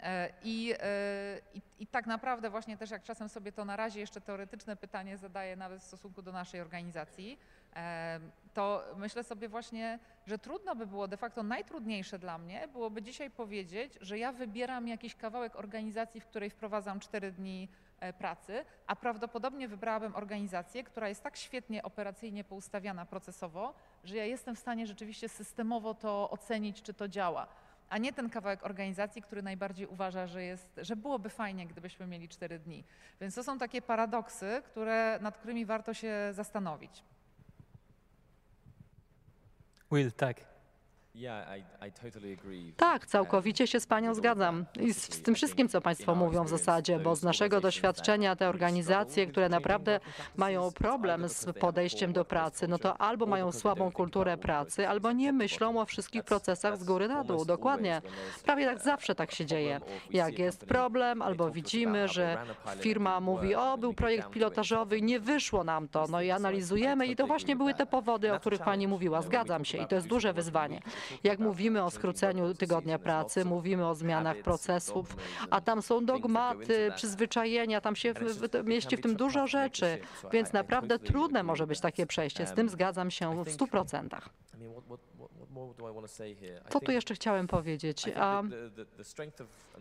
E, 0.00 0.32
I, 0.42 0.74
e, 0.80 1.40
i, 1.54 1.62
I 1.78 1.86
tak 1.86 2.06
naprawdę 2.06 2.50
właśnie 2.50 2.76
też 2.76 2.90
jak 2.90 3.02
czasem 3.02 3.28
sobie 3.28 3.52
to 3.52 3.64
na 3.64 3.76
razie 3.76 4.00
jeszcze 4.00 4.20
teoretyczne 4.20 4.76
pytanie 4.76 5.16
zadaję 5.16 5.56
nawet 5.56 5.80
w 5.80 5.84
stosunku 5.84 6.22
do 6.22 6.32
naszej 6.32 6.60
organizacji, 6.60 7.38
e, 7.76 8.20
to 8.54 8.84
myślę 8.96 9.24
sobie 9.24 9.48
właśnie, 9.48 9.98
że 10.26 10.38
trudno 10.38 10.76
by 10.76 10.86
było, 10.86 11.08
de 11.08 11.16
facto 11.16 11.42
najtrudniejsze 11.42 12.18
dla 12.18 12.38
mnie 12.38 12.68
byłoby 12.68 13.02
dzisiaj 13.02 13.30
powiedzieć, 13.30 13.98
że 14.00 14.18
ja 14.18 14.32
wybieram 14.32 14.88
jakiś 14.88 15.14
kawałek 15.14 15.56
organizacji, 15.56 16.20
w 16.20 16.26
której 16.26 16.50
wprowadzam 16.50 17.00
cztery 17.00 17.32
dni 17.32 17.68
pracy, 18.18 18.64
a 18.86 18.96
prawdopodobnie 18.96 19.68
wybrałabym 19.68 20.16
organizację, 20.16 20.84
która 20.84 21.08
jest 21.08 21.22
tak 21.22 21.36
świetnie 21.36 21.82
operacyjnie 21.82 22.44
poustawiana 22.44 23.06
procesowo, 23.06 23.74
że 24.04 24.16
ja 24.16 24.24
jestem 24.24 24.56
w 24.56 24.58
stanie 24.58 24.86
rzeczywiście 24.86 25.28
systemowo 25.28 25.94
to 25.94 26.30
ocenić, 26.30 26.82
czy 26.82 26.94
to 26.94 27.08
działa 27.08 27.46
a 27.88 27.98
nie 27.98 28.12
ten 28.12 28.30
kawałek 28.30 28.64
organizacji, 28.64 29.22
który 29.22 29.42
najbardziej 29.42 29.86
uważa, 29.86 30.26
że, 30.26 30.42
jest, 30.42 30.80
że 30.82 30.96
byłoby 30.96 31.28
fajnie, 31.28 31.66
gdybyśmy 31.66 32.06
mieli 32.06 32.28
cztery 32.28 32.58
dni. 32.58 32.84
Więc 33.20 33.34
to 33.34 33.44
są 33.44 33.58
takie 33.58 33.82
paradoksy, 33.82 34.62
które, 34.64 35.18
nad 35.22 35.38
którymi 35.38 35.66
warto 35.66 35.94
się 35.94 36.14
zastanowić. 36.32 37.04
Will, 39.92 40.12
tak. 40.12 40.57
Tak, 42.76 43.06
całkowicie 43.06 43.66
się 43.66 43.80
z 43.80 43.86
Panią 43.86 44.14
zgadzam. 44.14 44.66
I 44.80 44.92
z, 44.94 45.14
z 45.14 45.22
tym 45.22 45.34
wszystkim, 45.34 45.68
co 45.68 45.80
Państwo 45.80 46.14
mówią 46.14 46.44
w 46.44 46.48
zasadzie, 46.48 46.98
bo 46.98 47.16
z 47.16 47.22
naszego 47.22 47.60
doświadczenia 47.60 48.36
te 48.36 48.48
organizacje, 48.48 49.26
które 49.26 49.48
naprawdę 49.48 50.00
mają 50.36 50.72
problem 50.72 51.28
z 51.28 51.46
podejściem 51.60 52.12
do 52.12 52.24
pracy, 52.24 52.68
no 52.68 52.78
to 52.78 53.00
albo 53.00 53.26
mają 53.26 53.52
słabą 53.52 53.92
kulturę 53.92 54.36
pracy, 54.36 54.88
albo 54.88 55.12
nie 55.12 55.32
myślą 55.32 55.80
o 55.80 55.84
wszystkich 55.86 56.24
procesach 56.24 56.76
z 56.78 56.84
góry 56.84 57.08
na 57.08 57.24
dół. 57.24 57.44
Dokładnie. 57.44 58.02
Prawie 58.44 58.66
tak 58.66 58.80
zawsze 58.80 59.14
tak 59.14 59.32
się 59.32 59.46
dzieje. 59.46 59.80
Jak 60.10 60.38
jest 60.38 60.66
problem, 60.66 61.22
albo 61.22 61.50
widzimy, 61.50 62.08
że 62.08 62.38
firma 62.80 63.20
mówi, 63.20 63.54
o, 63.54 63.78
był 63.78 63.94
projekt 63.94 64.30
pilotażowy, 64.30 65.02
nie 65.02 65.20
wyszło 65.20 65.64
nam 65.64 65.88
to, 65.88 66.06
no 66.10 66.22
i 66.22 66.30
analizujemy 66.30 67.06
i 67.06 67.16
to 67.16 67.26
właśnie 67.26 67.56
były 67.56 67.74
te 67.74 67.86
powody, 67.86 68.34
o 68.34 68.40
których 68.40 68.60
Pani 68.62 68.88
mówiła. 68.88 69.22
Zgadzam 69.22 69.64
się 69.64 69.78
i 69.78 69.86
to 69.86 69.94
jest 69.94 70.06
duże 70.06 70.32
wyzwanie. 70.32 70.80
Jak 71.24 71.38
mówimy 71.38 71.84
o 71.84 71.90
skróceniu 71.90 72.54
tygodnia 72.54 72.98
pracy, 72.98 73.44
mówimy 73.44 73.86
o 73.86 73.94
zmianach 73.94 74.36
procesów, 74.36 75.16
a 75.50 75.60
tam 75.60 75.82
są 75.82 76.04
dogmaty, 76.04 76.92
przyzwyczajenia, 76.96 77.80
tam 77.80 77.96
się 77.96 78.14
mieści 78.64 78.96
w 78.96 79.00
tym 79.00 79.16
dużo 79.16 79.46
rzeczy, 79.46 79.98
więc 80.32 80.52
naprawdę 80.52 80.98
trudne 80.98 81.42
może 81.42 81.66
być 81.66 81.80
takie 81.80 82.06
przejście. 82.06 82.46
Z 82.46 82.52
tym 82.52 82.68
zgadzam 82.68 83.10
się 83.10 83.44
w 83.44 83.48
100%. 83.48 84.08
To 86.70 86.80
tu 86.80 86.92
jeszcze 86.92 87.14
chciałem 87.14 87.46
powiedzieć, 87.46 88.04
a 88.16 88.42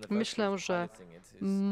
myślę, 0.09 0.57
że 0.57 0.89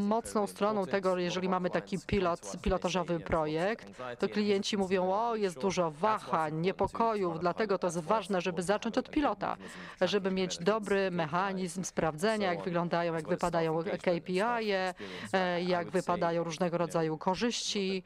mocną 0.08 0.48
stroną 0.48 0.86
tego, 0.86 1.18
jeżeli 1.18 1.50
mamy 1.50 1.70
taki 1.70 2.00
pilot, 2.08 2.62
pilotażowy 2.62 3.20
projekt, 3.20 3.88
to 4.20 4.30
klienci 4.30 4.78
mówią, 4.78 5.14
o 5.14 5.36
jest 5.36 5.60
dużo 5.60 5.92
wahań, 5.92 6.62
niepokojów, 6.62 7.40
dlatego 7.40 7.78
to 7.78 7.88
jest 7.88 8.00
ważne, 8.00 8.42
żeby 8.42 8.64
zacząć 8.64 8.98
od 8.98 9.10
pilota, 9.10 9.58
żeby 10.02 10.32
mieć 10.32 10.58
dobry 10.58 11.12
mechanizm 11.12 11.84
sprawdzenia, 11.84 12.54
jak 12.54 12.64
wyglądają, 12.64 13.14
jak 13.14 13.28
wypadają 13.28 13.84
KPI, 13.84 14.72
e, 15.34 15.64
jak 15.64 15.90
wypadają 15.90 16.44
różnego 16.44 16.78
rodzaju 16.78 17.18
korzyści. 17.18 18.04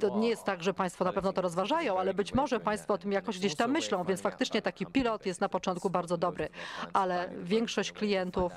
To 0.00 0.18
nie 0.18 0.28
jest 0.28 0.44
tak, 0.44 0.62
że 0.62 0.74
Państwo 0.74 1.04
na 1.04 1.12
pewno 1.12 1.32
to 1.32 1.42
rozważają, 1.42 1.98
ale 1.98 2.14
być 2.14 2.34
może 2.34 2.60
Państwo 2.60 2.94
o 2.94 2.98
tym 2.98 3.12
jakoś 3.12 3.38
gdzieś 3.38 3.54
tam 3.54 3.70
myślą, 3.70 4.04
więc 4.04 4.20
faktycznie 4.20 4.62
taki 4.62 4.86
pilot 4.86 5.26
jest 5.26 5.40
na 5.40 5.48
początku 5.48 5.90
bardzo 5.90 6.16
dobry, 6.16 6.48
ale 6.92 7.30
większość 7.42 7.92
klientów 7.92 8.52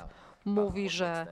mówi, 0.46 0.90
że, 0.90 1.28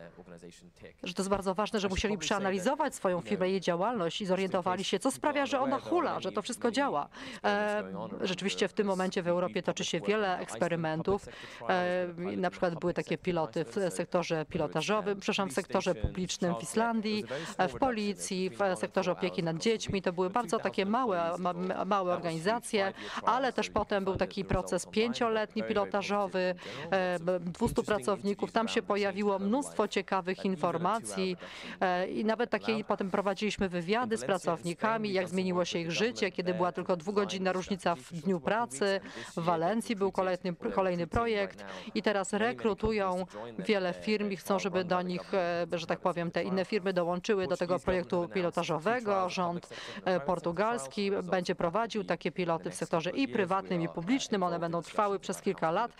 że 1.04 1.14
to 1.14 1.22
jest 1.22 1.30
bardzo 1.30 1.54
ważne, 1.54 1.80
że 1.80 1.90
musieli 1.90 2.18
przeanalizować 2.18 2.96
swoją 2.96 3.22
firmę, 3.22 3.50
jej 3.50 3.62
działalność 3.62 4.22
i 4.22 4.26
zorientowali 4.26 4.84
się, 4.84 5.00
co 5.00 5.12
sprawia, 5.12 5.46
że 5.46 5.60
ona 5.60 5.80
hula, 5.80 6.20
że 6.20 6.32
to 6.32 6.42
wszystko 6.42 6.72
działa. 6.72 7.10
E, 7.44 7.84
rzeczywiście 8.22 8.68
w 8.68 8.74
tym 8.74 8.88
momencie 8.88 9.24
w 9.24 9.28
Europie 9.28 9.64
toczy 9.64 9.86
się 9.86 10.00
wiele 10.00 10.40
eksperymentów. 10.40 11.26
E, 11.70 12.08
na 12.38 12.50
przykład 12.50 12.80
były 12.80 12.94
takie 12.94 13.18
piloty 13.18 13.66
w 13.66 13.94
sektorze 13.94 14.46
pilotażowym, 14.46 15.20
przepraszam, 15.20 15.50
w 15.50 15.54
sektorze 15.54 15.96
publicznym 15.96 16.56
w 16.56 16.64
Islandii, 16.64 17.24
w 17.70 17.80
policji, 17.80 18.50
w 18.50 18.80
sektorze 18.80 19.12
opieki 19.12 19.44
nad 19.44 19.58
dziećmi. 19.58 20.02
To 20.02 20.14
były 20.14 20.30
bardzo 20.30 20.60
takie 20.60 20.86
małe, 20.86 21.32
ma, 21.40 21.54
małe 21.86 22.14
organizacje, 22.14 22.94
ale 23.24 23.54
też 23.54 23.70
potem 23.70 24.04
był 24.04 24.16
taki 24.16 24.46
proces 24.46 24.86
pięcioletni 24.86 25.64
pilotażowy, 25.64 26.56
e, 26.92 27.20
200 27.40 27.84
pracowników. 27.84 28.52
Tam 28.52 28.68
się 28.68 28.82
pojawiło 28.82 28.97
mnóstwo 29.40 29.88
ciekawych 29.88 30.46
informacji 30.46 31.38
e, 31.82 32.08
i 32.08 32.26
nawet 32.26 32.50
takie 32.50 32.84
potem 32.84 33.12
prowadziliśmy 33.12 33.70
wywiady 33.70 34.18
z 34.18 34.26
pracownikami, 34.26 35.14
jak 35.14 35.30
zmieniło 35.30 35.66
się 35.66 35.80
ich 35.80 35.92
życie, 35.92 36.32
kiedy 36.32 36.54
była 36.54 36.72
tylko 36.72 36.98
dwugodzinna 36.98 37.52
różnica 37.52 37.96
w 37.96 38.14
dniu 38.14 38.40
pracy. 38.40 39.00
W 39.38 39.44
Walencji 39.44 39.96
był 39.96 40.12
kolejny, 40.12 40.56
kolejny 40.76 41.08
projekt 41.08 41.66
i 41.96 42.02
teraz 42.02 42.34
rekrutują 42.34 43.26
wiele 43.60 43.94
firm 43.94 44.32
i 44.32 44.38
chcą, 44.38 44.60
żeby 44.60 44.84
do 44.84 45.02
nich, 45.02 45.34
e, 45.34 45.68
że 45.72 45.86
tak 45.88 46.00
powiem, 46.00 46.32
te 46.32 46.44
inne 46.44 46.66
firmy 46.66 46.94
dołączyły 46.94 47.48
do 47.48 47.58
tego 47.58 47.80
projektu 47.80 48.30
pilotażowego. 48.34 49.30
Rząd 49.30 49.70
e, 50.06 50.20
portugalski 50.20 51.12
będzie 51.12 51.56
prowadził 51.56 52.04
takie 52.04 52.32
piloty 52.32 52.70
w 52.70 52.76
sektorze 52.76 53.10
i 53.10 53.28
prywatnym, 53.28 53.82
i 53.82 53.90
publicznym. 53.90 54.44
One 54.44 54.60
będą 54.60 54.82
trwały 54.82 55.20
przez 55.20 55.42
kilka 55.42 55.72
lat 55.72 55.92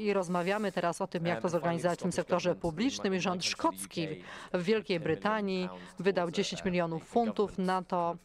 i 0.00 0.12
rozmawiamy 0.12 0.72
teraz 0.72 1.00
o 1.00 1.06
tym, 1.06 1.26
jak 1.26 1.42
to 1.42 1.48
zorganizować 1.48 1.98
w 1.98 2.02
tym 2.02 2.12
sektorze 2.18 2.54
publicznym 2.54 3.14
i 3.14 3.20
rząd 3.20 3.44
szkocki 3.44 4.08
w 4.52 4.62
Wielkiej 4.62 5.00
Brytanii 5.00 5.68
wydał 5.98 6.30
10 6.30 6.64
milionów 6.64 7.04
funtów 7.04 7.58
na 7.58 7.82
to, 7.82 8.16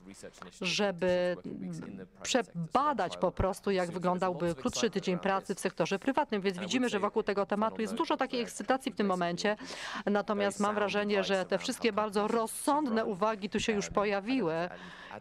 żeby 0.62 1.38
przebadać 2.24 3.18
po 3.18 3.32
prostu, 3.32 3.72
jak 3.72 3.92
wyglądałby 3.92 4.56
krótszy 4.56 4.90
tydzień 4.90 5.20
pracy 5.20 5.56
w 5.56 5.60
sektorze 5.60 6.00
prywatnym. 6.00 6.42
Więc 6.42 6.58
widzimy, 6.58 6.90
że 6.90 7.00
wokół 7.00 7.24
tego 7.24 7.46
tematu 7.46 7.82
jest 7.82 7.94
dużo 7.94 8.18
takiej 8.18 8.42
ekscytacji 8.42 8.92
w 8.92 8.96
tym 8.96 9.08
momencie. 9.08 9.56
Natomiast 10.06 10.60
mam 10.60 10.76
wrażenie, 10.76 11.24
że 11.24 11.46
te 11.46 11.58
wszystkie 11.58 11.94
bardzo 11.94 12.28
rozsądne 12.28 13.06
uwagi 13.06 13.50
tu 13.50 13.60
się 13.60 13.74
już 13.74 13.90
pojawiły. 13.90 14.70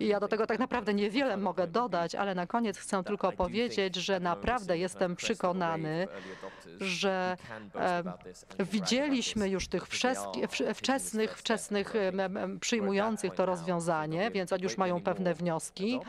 I 0.01 0.07
ja 0.07 0.21
do 0.21 0.29
tego 0.29 0.47
tak 0.47 0.59
naprawdę 0.59 0.95
niewiele 0.95 1.37
mogę 1.37 1.67
dodać, 1.67 2.15
ale 2.15 2.35
na 2.35 2.47
koniec 2.47 2.79
chcę 2.79 3.05
tylko 3.05 3.33
powiedzieć, 3.33 3.97
że 3.97 4.21
naprawdę 4.21 4.79
jestem 4.79 5.17
przekonany, 5.17 6.09
że 6.81 7.37
widzieliśmy 8.65 9.49
już 9.49 9.69
tych 9.69 9.87
wczesnych, 10.75 11.39
wczesnych 11.39 11.95
przyjmujących 12.61 13.35
to 13.35 13.47
rozwiązanie, 13.47 14.31
więc 14.31 14.53
oni 14.53 14.63
już 14.63 14.79
mają 14.79 15.03
pewne 15.03 15.35
wnioski. 15.35 16.01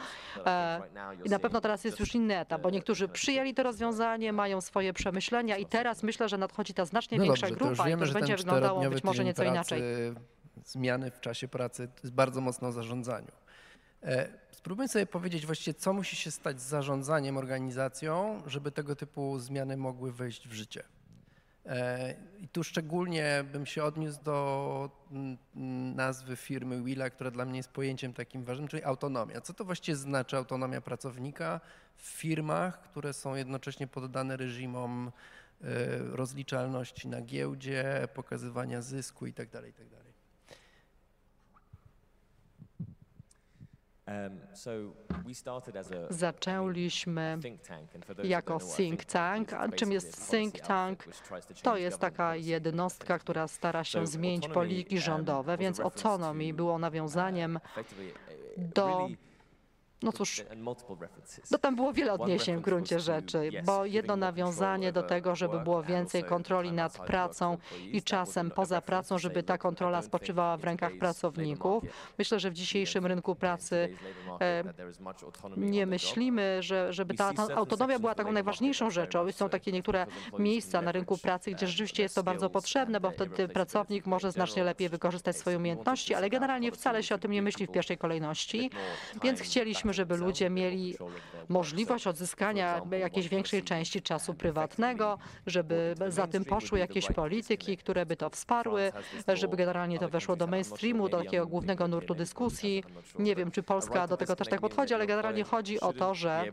E, 0.45 0.81
I 1.23 1.29
na 1.29 1.39
pewno 1.39 1.61
teraz 1.61 1.83
jest 1.83 1.99
już 1.99 2.15
inny 2.15 2.39
etap, 2.39 2.61
bo 2.61 2.69
niektórzy 2.69 3.07
przyjęli 3.07 3.53
to 3.53 3.63
rozwiązanie, 3.63 4.33
mają 4.33 4.61
swoje 4.61 4.93
przemyślenia 4.93 5.57
i 5.57 5.65
teraz 5.65 6.03
myślę, 6.03 6.29
że 6.29 6.37
nadchodzi 6.37 6.73
ta 6.73 6.85
znacznie 6.85 7.17
no 7.17 7.23
większa 7.23 7.47
dobrze, 7.49 7.65
grupa 7.65 7.83
wiemy, 7.83 8.05
i 8.05 8.07
to 8.07 8.13
będzie 8.13 8.35
wyglądało 8.35 8.89
być 8.89 9.03
może 9.03 9.23
nieco 9.23 9.43
inaczej. 9.43 9.81
Zmiany 10.65 11.11
w 11.11 11.19
czasie 11.19 11.47
pracy 11.47 11.87
jest 12.03 12.15
bardzo 12.15 12.41
mocno 12.41 12.67
o 12.67 12.71
zarządzaniu. 12.71 13.31
Spróbujmy 14.51 14.87
sobie 14.87 15.05
powiedzieć 15.05 15.45
właściwie, 15.45 15.73
co 15.73 15.93
musi 15.93 16.15
się 16.15 16.31
stać 16.31 16.61
z 16.61 16.65
zarządzaniem 16.65 17.37
organizacją, 17.37 18.41
żeby 18.47 18.71
tego 18.71 18.95
typu 18.95 19.39
zmiany 19.39 19.77
mogły 19.77 20.11
wejść 20.11 20.47
w 20.47 20.53
życie. 20.53 20.83
E, 21.65 22.15
I 22.39 22.47
tu 22.47 22.63
szczególnie 22.63 23.45
bym 23.51 23.65
się 23.65 23.83
odniósł 23.83 24.23
do 24.23 24.89
mm, 25.11 25.95
nazwy 25.95 26.35
firmy 26.35 26.83
Willa, 26.83 27.09
która 27.09 27.31
dla 27.31 27.45
mnie 27.45 27.57
jest 27.57 27.69
pojęciem 27.69 28.13
takim 28.13 28.43
ważnym, 28.43 28.67
czyli 28.67 28.83
autonomia. 28.83 29.41
Co 29.41 29.53
to 29.53 29.65
właściwie 29.65 29.95
znaczy 29.95 30.37
autonomia 30.37 30.81
pracownika 30.81 31.61
w 31.97 32.01
firmach, 32.01 32.81
które 32.81 33.13
są 33.13 33.35
jednocześnie 33.35 33.87
poddane 33.87 34.37
reżimom 34.37 35.11
e, 35.61 35.67
rozliczalności 35.97 37.07
na 37.07 37.21
giełdzie, 37.21 38.07
pokazywania 38.13 38.81
zysku 38.81 39.25
itd. 39.25 39.61
itd. 39.67 40.12
Zaczęliśmy 46.09 47.39
jako 48.23 48.59
think 48.77 49.05
tank. 49.05 49.53
A 49.53 49.69
czym 49.69 49.91
jest 49.91 50.31
think 50.31 50.59
tank? 50.59 51.05
To 51.63 51.77
jest 51.77 51.99
taka 51.99 52.35
jednostka, 52.35 53.19
która 53.19 53.47
stara 53.47 53.83
się 53.83 54.07
zmienić 54.07 54.47
polityki 54.47 54.99
rządowe, 54.99 55.57
więc 55.57 55.79
autonomii 55.79 56.53
było 56.53 56.79
nawiązaniem 56.79 57.59
do 58.57 59.07
no 60.03 60.11
cóż, 60.11 60.43
no 61.51 61.57
tam 61.57 61.75
było 61.75 61.93
wiele 61.93 62.13
odniesień 62.13 62.57
w 62.57 62.61
gruncie 62.61 62.99
rzeczy, 62.99 63.49
bo 63.65 63.85
jedno 63.85 64.15
nawiązanie 64.15 64.91
do 64.91 65.03
tego, 65.03 65.35
żeby 65.35 65.59
było 65.59 65.83
więcej 65.83 66.23
kontroli 66.23 66.71
nad 66.71 66.97
pracą 66.97 67.57
i 67.91 68.01
czasem 68.01 68.51
poza 68.51 68.81
pracą, 68.81 69.17
żeby 69.17 69.43
ta 69.43 69.57
kontrola 69.57 70.01
spoczywała 70.01 70.57
w 70.57 70.63
rękach 70.63 70.91
pracowników. 70.99 71.83
Myślę, 72.17 72.39
że 72.39 72.51
w 72.51 72.53
dzisiejszym 72.53 73.05
rynku 73.05 73.35
pracy 73.35 73.95
nie 75.57 75.85
myślimy, 75.85 76.63
że, 76.63 76.93
żeby 76.93 77.13
ta, 77.13 77.33
ta 77.33 77.55
autonomia 77.55 77.99
była 77.99 78.15
taką 78.15 78.31
najważniejszą 78.31 78.89
rzeczą. 78.89 79.31
Są 79.31 79.49
takie 79.49 79.71
niektóre 79.71 80.05
miejsca 80.39 80.81
na 80.81 80.91
rynku 80.91 81.17
pracy, 81.17 81.51
gdzie 81.51 81.67
rzeczywiście 81.67 82.03
jest 82.03 82.15
to 82.15 82.23
bardzo 82.23 82.49
potrzebne, 82.49 82.99
bo 82.99 83.11
wtedy 83.11 83.47
pracownik 83.47 84.05
może 84.05 84.31
znacznie 84.31 84.63
lepiej 84.63 84.89
wykorzystać 84.89 85.37
swoje 85.37 85.57
umiejętności, 85.57 86.13
ale 86.13 86.29
generalnie 86.29 86.71
wcale 86.71 87.03
się 87.03 87.15
o 87.15 87.17
tym 87.17 87.31
nie 87.31 87.41
myśli 87.41 87.67
w 87.67 87.71
pierwszej 87.71 87.97
kolejności, 87.97 88.69
więc 89.23 89.39
chcieliśmy, 89.41 89.92
żeby 89.93 90.17
ludzie 90.17 90.49
mieli 90.49 90.97
możliwość 91.49 92.07
odzyskania 92.07 92.81
jakiejś 92.99 93.27
większej 93.27 93.63
części 93.63 94.01
czasu 94.01 94.33
prywatnego, 94.33 95.17
żeby 95.47 95.95
za 96.07 96.27
tym 96.27 96.45
poszły 96.45 96.79
jakieś 96.79 97.07
polityki, 97.07 97.77
które 97.77 98.05
by 98.05 98.15
to 98.15 98.29
wsparły, 98.29 98.91
żeby 99.33 99.57
generalnie 99.57 99.99
to 99.99 100.09
weszło 100.09 100.35
do 100.35 100.47
mainstreamu, 100.47 101.09
do 101.09 101.17
takiego 101.17 101.47
głównego 101.47 101.87
nurtu 101.87 102.15
dyskusji. 102.15 102.83
Nie 103.19 103.35
wiem, 103.35 103.51
czy 103.51 103.63
Polska 103.63 104.07
do 104.07 104.17
tego 104.17 104.35
też 104.35 104.47
tak 104.47 104.61
podchodzi, 104.61 104.93
ale 104.93 105.07
generalnie 105.07 105.43
chodzi 105.43 105.79
o 105.79 105.93
to, 105.93 106.15
że... 106.15 106.43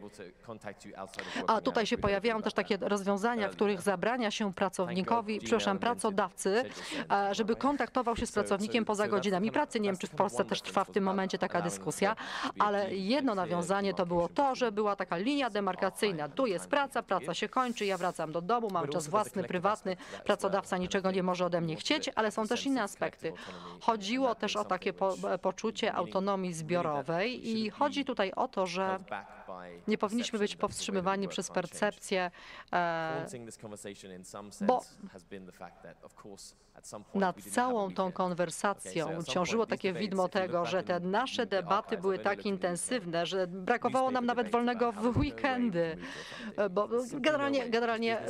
A 1.47 1.61
tutaj 1.61 1.87
się 1.87 1.99
pojawiają 1.99 2.43
też 2.43 2.55
takie 2.55 2.77
rozwiązania, 2.81 3.49
w 3.49 3.53
których 3.53 3.83
zabrania 3.83 4.31
się 4.31 4.55
pracownikowi, 4.55 5.39
przepraszam, 5.39 5.79
pracodawcy, 5.79 6.65
żeby 7.33 7.57
kontaktował 7.57 8.17
się 8.17 8.27
z 8.27 8.33
pracownikiem 8.33 8.85
poza 8.85 9.09
godzinami 9.09 9.53
pracy. 9.53 9.81
Nie 9.81 9.89
wiem, 9.89 9.97
czy 9.97 10.07
w 10.07 10.11
Polsce 10.11 10.45
też 10.45 10.63
trwa 10.63 10.85
w 10.85 10.91
tym 10.91 11.05
momencie 11.05 11.39
taka 11.39 11.63
dyskusja, 11.63 12.17
ale 12.59 12.95
jedno 12.95 13.30
nawiązanie 13.35 13.95
to 13.95 14.07
było 14.07 14.29
to, 14.29 14.55
że 14.55 14.73
była 14.73 14.97
taka 14.97 15.17
linia 15.17 15.51
demarkacyjna. 15.51 16.29
Tu 16.29 16.47
jest 16.47 16.69
praca, 16.69 17.03
praca 17.03 17.35
się 17.35 17.49
kończy, 17.49 17.87
ja 17.87 17.99
wracam 17.99 18.33
do 18.33 18.41
domu, 18.43 18.69
mam 18.73 18.89
czas 18.89 19.09
własny, 19.09 19.45
prywatny, 19.45 19.97
pracodawca 20.25 20.77
niczego 20.77 21.11
nie 21.11 21.23
może 21.23 21.47
ode 21.47 21.61
mnie 21.61 21.77
chcieć, 21.77 22.11
ale 22.15 22.31
są 22.31 22.47
też 22.47 22.67
inne 22.67 22.83
aspekty. 22.83 23.33
Chodziło 23.81 24.35
też 24.35 24.57
o 24.57 24.65
takie 24.65 24.93
po, 24.93 25.15
poczucie 25.43 25.95
autonomii 25.95 26.53
zbiorowej 26.53 27.49
i 27.49 27.71
chodzi 27.71 28.05
tutaj 28.05 28.33
o 28.37 28.49
to, 28.49 28.67
że 28.67 28.99
nie 29.89 29.99
powinniśmy 29.99 30.39
być 30.39 30.57
powstrzymywani 30.57 31.29
przez 31.29 31.51
percepcję, 31.51 32.31
e, 32.73 33.27
bo 34.61 34.83
nad 37.15 37.37
całą 37.43 37.95
tą 37.95 38.13
konwersacją 38.13 39.23
ciążyło 39.23 39.67
takie 39.67 39.93
widmo 39.93 40.29
tego, 40.29 40.67
że 40.67 40.83
te 40.83 41.01
nasze 41.01 41.47
debaty 41.47 41.99
były 41.99 42.19
tak 42.19 42.47
intensywne, 42.47 43.27
że 43.27 43.47
brakowało 43.47 44.11
nam 44.11 44.27
nawet 44.27 44.51
wolnego 44.51 44.93
w 44.93 45.17
weekendy, 45.17 45.97
bo 46.71 46.89
generalnie, 47.13 47.71
generalnie 47.71 48.23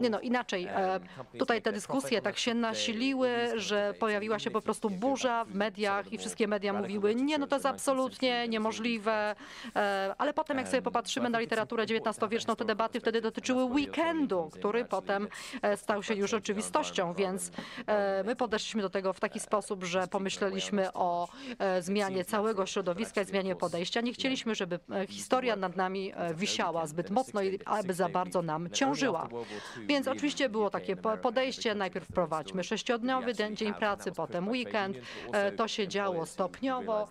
nie 0.00 0.10
no, 0.10 0.20
inaczej, 0.20 0.66
e, 0.70 1.00
tutaj 1.38 1.62
te 1.62 1.72
dyskusje 1.72 2.22
tak 2.22 2.38
się 2.38 2.54
nasiliły, 2.54 3.30
że 3.56 3.94
pojawiła 3.98 4.38
się 4.38 4.50
po 4.50 4.60
prostu 4.60 4.90
burza 4.90 5.44
w 5.44 5.54
mediach 5.54 6.12
i 6.12 6.18
wszystkie 6.18 6.48
media 6.48 6.72
mówiły, 6.72 7.14
nie, 7.14 7.38
no 7.38 7.46
to 7.46 7.56
jest 7.56 7.66
absolutnie 7.66 8.48
niemożliwe, 8.48 9.34
e, 9.76 10.14
ale 10.18 10.34
potem 10.34 10.55
jak 10.58 10.68
sobie 10.68 10.82
popatrzymy 10.82 11.30
na 11.30 11.40
literaturę 11.40 11.84
XIX-wieczną, 11.84 12.56
te 12.56 12.64
debaty 12.64 13.00
wtedy 13.00 13.20
dotyczyły 13.20 13.64
weekendu, 13.64 14.50
który 14.52 14.84
potem 14.84 15.28
e, 15.62 15.76
stał 15.76 16.02
się 16.02 16.14
już 16.14 16.34
oczywistością, 16.34 17.14
więc 17.14 17.50
my 18.24 18.36
podeszliśmy 18.36 18.82
do 18.82 18.90
tego 18.90 19.12
w 19.12 19.20
taki 19.20 19.40
sposób, 19.40 19.84
że 19.84 20.08
pomyśleliśmy 20.08 20.92
o 20.92 21.28
zmianie 21.80 22.24
całego 22.24 22.66
środowiska 22.66 23.22
i 23.22 23.24
zmianie 23.24 23.56
podejścia. 23.56 24.00
Nie 24.00 24.12
chcieliśmy, 24.12 24.54
żeby 24.54 24.80
e, 24.90 25.06
historia 25.06 25.56
nad 25.56 25.76
nami 25.76 26.12
e, 26.14 26.34
wisiała 26.34 26.86
zbyt 26.86 27.10
mocno 27.10 27.42
i 27.42 27.58
aby 27.64 27.94
za 27.94 28.08
bardzo 28.08 28.42
nam 28.42 28.70
ciążyła. 28.70 29.28
Więc 29.86 30.08
oczywiście 30.08 30.48
było 30.48 30.70
takie 30.70 30.96
podejście, 31.22 31.74
najpierw 31.74 32.08
wprowadźmy 32.08 32.64
sześciodniowy 32.64 33.34
dzień 33.34 33.74
pracy, 33.74 34.12
potem 34.12 34.48
weekend. 34.48 34.96
E, 35.32 35.52
to 35.52 35.68
się 35.68 35.88
działo 35.88 36.26
stopniowo 36.26 37.08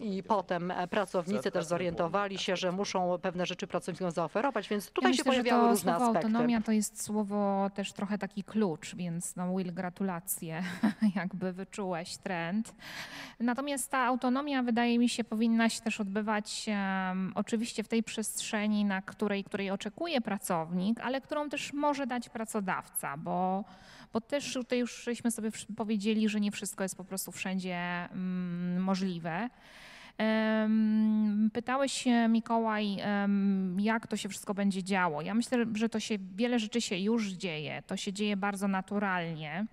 i 0.00 0.22
potem 0.22 0.72
pracownicy 0.90 1.50
też 1.50 1.64
zorientowali 1.64 2.38
się, 2.38 2.56
że 2.56 2.67
muszą 2.72 3.18
pewne 3.22 3.46
rzeczy 3.46 3.66
pracownikom 3.66 4.10
zaoferować, 4.10 4.68
więc 4.68 4.90
tutaj 4.90 5.10
ja 5.10 5.16
się 5.16 5.22
myślę, 5.26 5.32
pojawiały 5.32 5.62
to 5.62 5.70
różne 5.70 5.92
słowo 5.92 6.06
aspekty. 6.06 6.26
autonomia 6.26 6.60
to 6.60 6.72
jest 6.72 7.02
słowo 7.02 7.70
też 7.74 7.92
trochę 7.92 8.18
taki 8.18 8.44
klucz, 8.44 8.94
więc 8.94 9.36
no 9.36 9.56
Will, 9.56 9.72
gratulacje, 9.72 10.62
jakby 11.16 11.52
wyczułeś 11.52 12.16
trend. 12.16 12.74
Natomiast 13.40 13.90
ta 13.90 13.98
autonomia 13.98 14.62
wydaje 14.62 14.98
mi 14.98 15.08
się 15.08 15.24
powinna 15.24 15.68
się 15.68 15.80
też 15.80 16.00
odbywać 16.00 16.66
um, 16.68 17.32
oczywiście 17.34 17.82
w 17.82 17.88
tej 17.88 18.02
przestrzeni, 18.02 18.84
na 18.84 19.02
której, 19.02 19.44
której 19.44 19.70
oczekuje 19.70 20.20
pracownik, 20.20 21.00
ale 21.00 21.20
którą 21.20 21.48
też 21.48 21.72
może 21.72 22.06
dać 22.06 22.28
pracodawca, 22.28 23.16
bo, 23.16 23.64
bo 24.12 24.20
też 24.20 24.52
tutaj 24.52 24.78
już 24.78 25.04
żeśmy 25.04 25.30
sobie 25.30 25.50
powiedzieli, 25.76 26.28
że 26.28 26.40
nie 26.40 26.50
wszystko 26.50 26.82
jest 26.82 26.96
po 26.96 27.04
prostu 27.04 27.32
wszędzie 27.32 28.08
um, 28.10 28.80
możliwe. 28.80 29.48
Pytałeś 31.52 32.04
Mikołaj, 32.28 32.96
jak 33.78 34.06
to 34.06 34.16
się 34.16 34.28
wszystko 34.28 34.54
będzie 34.54 34.82
działo. 34.82 35.22
Ja 35.22 35.34
myślę, 35.34 35.66
że 35.74 35.88
to 35.88 36.00
się 36.00 36.18
wiele 36.36 36.58
rzeczy 36.58 36.80
się 36.80 36.96
już 36.96 37.26
dzieje. 37.26 37.82
To 37.86 37.96
się 37.96 38.12
dzieje 38.12 38.36
bardzo 38.36 38.68
naturalnie. 38.68 39.66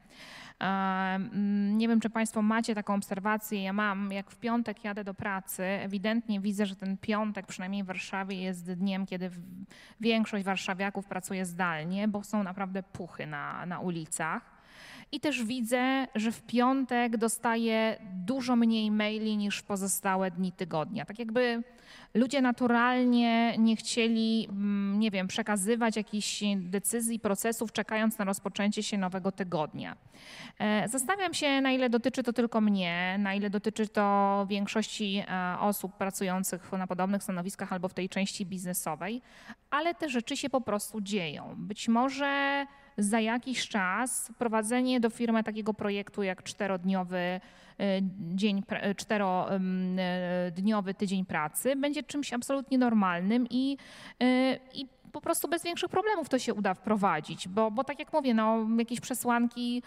Nie 1.74 1.88
wiem, 1.88 2.00
czy 2.00 2.10
Państwo 2.10 2.42
macie 2.42 2.76
taką 2.76 2.96
obserwację. 2.96 3.64
Ja 3.64 3.74
mam, 3.74 4.12
jak 4.12 4.32
w 4.32 4.38
piątek 4.38 4.84
jadę 4.84 5.04
do 5.04 5.14
pracy, 5.14 5.64
ewidentnie 5.64 6.40
widzę, 6.40 6.66
że 6.66 6.76
ten 6.76 6.98
piątek, 6.98 7.46
przynajmniej 7.46 7.84
w 7.84 7.86
Warszawie, 7.88 8.42
jest 8.42 8.74
dniem, 8.74 9.06
kiedy 9.06 9.32
większość 10.02 10.46
warszawiaków 10.46 11.06
pracuje 11.06 11.46
zdalnie, 11.46 12.08
bo 12.08 12.24
są 12.24 12.44
naprawdę 12.44 12.84
puchy 12.84 13.28
na, 13.28 13.66
na 13.66 13.80
ulicach. 13.80 14.55
I 15.12 15.20
też 15.20 15.44
widzę, 15.44 16.08
że 16.16 16.32
w 16.32 16.42
piątek 16.42 17.18
dostaję 17.18 17.98
dużo 18.26 18.56
mniej 18.56 18.92
maili 18.92 19.38
niż 19.38 19.58
w 19.58 19.64
pozostałe 19.64 20.32
dni 20.32 20.52
tygodnia. 20.52 21.06
Tak 21.06 21.20
jakby 21.20 21.64
ludzie 22.14 22.42
naturalnie 22.42 23.58
nie 23.58 23.76
chcieli, 23.76 24.48
mm, 24.50 25.00
nie 25.00 25.12
wiem, 25.12 25.28
przekazywać 25.28 25.96
jakichś 25.96 26.44
decyzji, 26.56 27.20
procesów, 27.20 27.72
czekając 27.72 28.18
na 28.18 28.26
rozpoczęcie 28.26 28.84
się 28.84 28.98
nowego 28.98 29.32
tygodnia. 29.32 29.96
E, 30.60 30.90
zastanawiam 30.90 31.34
się, 31.34 31.62
na 31.62 31.72
ile 31.72 31.90
dotyczy 31.90 32.24
to 32.24 32.34
tylko 32.34 32.62
mnie, 32.62 33.16
na 33.20 33.34
ile 33.34 33.50
dotyczy 33.50 33.88
to 33.88 34.46
większości 34.50 35.24
e, 35.28 35.60
osób 35.60 35.94
pracujących 35.94 36.72
na 36.72 36.88
podobnych 36.88 37.24
stanowiskach 37.24 37.74
albo 37.74 37.88
w 37.88 37.94
tej 37.94 38.10
części 38.10 38.46
biznesowej, 38.46 39.22
ale 39.70 39.96
te 39.96 40.10
rzeczy 40.10 40.38
się 40.38 40.50
po 40.50 40.62
prostu 40.62 41.02
dzieją. 41.02 41.56
Być 41.58 41.88
może 41.88 42.66
za 42.98 43.20
jakiś 43.20 43.68
czas 43.68 44.32
prowadzenie 44.38 45.00
do 45.00 45.10
firmy 45.10 45.44
takiego 45.44 45.74
projektu 45.74 46.24
jak 46.24 46.44
czterodniowy 46.44 47.18
y, 47.18 47.84
dzień, 48.20 48.64
y, 48.90 48.96
czterodniowy 48.96 50.94
tydzień 50.94 51.26
pracy 51.26 51.76
będzie 51.76 52.04
czymś 52.04 52.34
absolutnie 52.34 52.78
normalnym 52.78 53.48
i, 53.50 53.78
y, 54.24 54.60
i 54.74 54.88
po 55.12 55.22
prostu 55.22 55.48
bez 55.48 55.64
większych 55.64 55.90
problemów 55.90 56.30
to 56.30 56.40
się 56.40 56.54
uda 56.54 56.74
wprowadzić, 56.74 57.48
bo, 57.48 57.72
bo 57.72 57.84
tak 57.84 58.00
jak 58.00 58.14
mówię, 58.14 58.34
no, 58.34 58.68
jakieś 58.78 59.00
przesłanki 59.00 59.84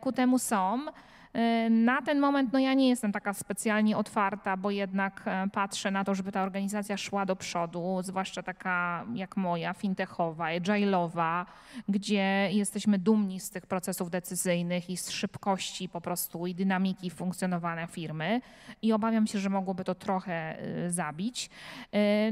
ku 0.00 0.12
temu 0.12 0.38
są. 0.38 0.86
E, 1.34 1.70
na 1.70 2.02
ten 2.02 2.20
moment 2.20 2.52
no 2.52 2.58
ja 2.58 2.74
nie 2.74 2.88
jestem 2.88 3.12
taka 3.12 3.34
specjalnie 3.34 3.96
otwarta, 3.96 4.56
bo 4.56 4.70
jednak 4.70 5.22
e, 5.26 5.48
patrzę 5.52 5.90
na 5.90 6.04
to, 6.04 6.14
żeby 6.14 6.32
ta 6.32 6.42
organizacja 6.42 6.96
szła 6.96 7.26
do 7.26 7.36
przodu, 7.36 7.98
zwłaszcza 8.02 8.42
taka 8.42 9.04
jak 9.14 9.36
moja, 9.36 9.74
fintechowa, 9.74 10.44
agile'owa, 10.44 11.44
gdzie 11.88 12.48
jesteśmy 12.52 12.98
dumni 12.98 13.40
z 13.40 13.50
tych 13.50 13.66
procesów 13.66 14.10
decyzyjnych 14.10 14.90
i 14.90 14.96
z 14.96 15.10
szybkości 15.10 15.88
po 15.88 16.00
prostu 16.00 16.46
i 16.46 16.54
dynamiki 16.54 17.10
funkcjonowania 17.10 17.86
firmy 17.86 18.40
i 18.82 18.92
obawiam 18.92 19.26
się, 19.26 19.38
że 19.38 19.50
mogłoby 19.50 19.84
to 19.84 19.94
trochę 19.94 20.58
e, 20.58 20.90
zabić. 20.90 21.50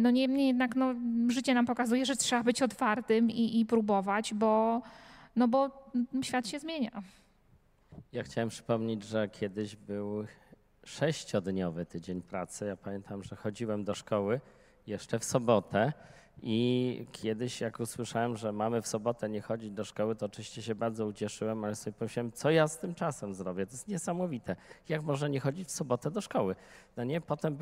No 0.00 0.11
niemniej 0.11 0.46
jednak 0.46 0.76
no, 0.76 0.94
życie 1.28 1.55
nam 1.55 1.66
pokazuje, 1.66 2.07
że 2.07 2.16
trzeba 2.16 2.42
być 2.42 2.62
otwartym 2.62 3.30
i, 3.30 3.61
i 3.61 3.66
próbować, 3.66 4.34
bo 4.34 4.82
no 5.36 5.48
bo 5.48 5.70
mm, 5.94 6.22
świat 6.22 6.48
się 6.48 6.59
zmienia. 6.59 7.03
Ja 8.12 8.22
chciałem 8.22 8.48
przypomnieć, 8.48 9.04
że 9.04 9.28
kiedyś 9.28 9.76
był 9.76 10.24
sześciodniowy 10.84 11.86
tydzień 11.86 12.22
pracy. 12.22 12.66
Ja 12.66 12.76
pamiętam, 12.76 13.22
że 13.22 13.36
chodziłem 13.36 13.84
do 13.84 13.94
szkoły 13.94 14.40
jeszcze 14.86 15.18
w 15.18 15.24
sobotę 15.24 15.92
i 16.43 17.07
kiedyś 17.12 17.61
jak 17.61 17.80
usłyszałem, 17.80 18.36
że 18.36 18.53
mamy 18.53 18.82
w 18.82 18.86
sobotę 18.86 19.28
nie 19.28 19.40
chodzić 19.40 19.70
do 19.70 19.84
szkoły, 19.84 20.16
to 20.16 20.26
oczywiście 20.26 20.62
się 20.62 20.74
bardzo 20.74 21.07
ucieszyłem, 21.07 21.64
ale 21.64 21.74
sobie 21.74 21.95
pomyślałem, 21.99 22.32
co 22.32 22.51
ja 22.51 22.68
z 22.68 22.78
tym 22.78 22.95
czasem 22.95 23.34
zrobię? 23.34 23.66
To 23.66 23.72
jest 23.72 23.88
niesamowite. 23.88 24.57
Jak 24.88 25.03
można 25.03 25.28
nie 25.28 25.40
chodzić 25.40 25.68
w 25.68 25.70
sobotę 25.70 26.11
do 26.11 26.20
szkoły? 26.20 26.57
No 26.97 27.05
nie, 27.05 27.20
potem, 27.20 27.59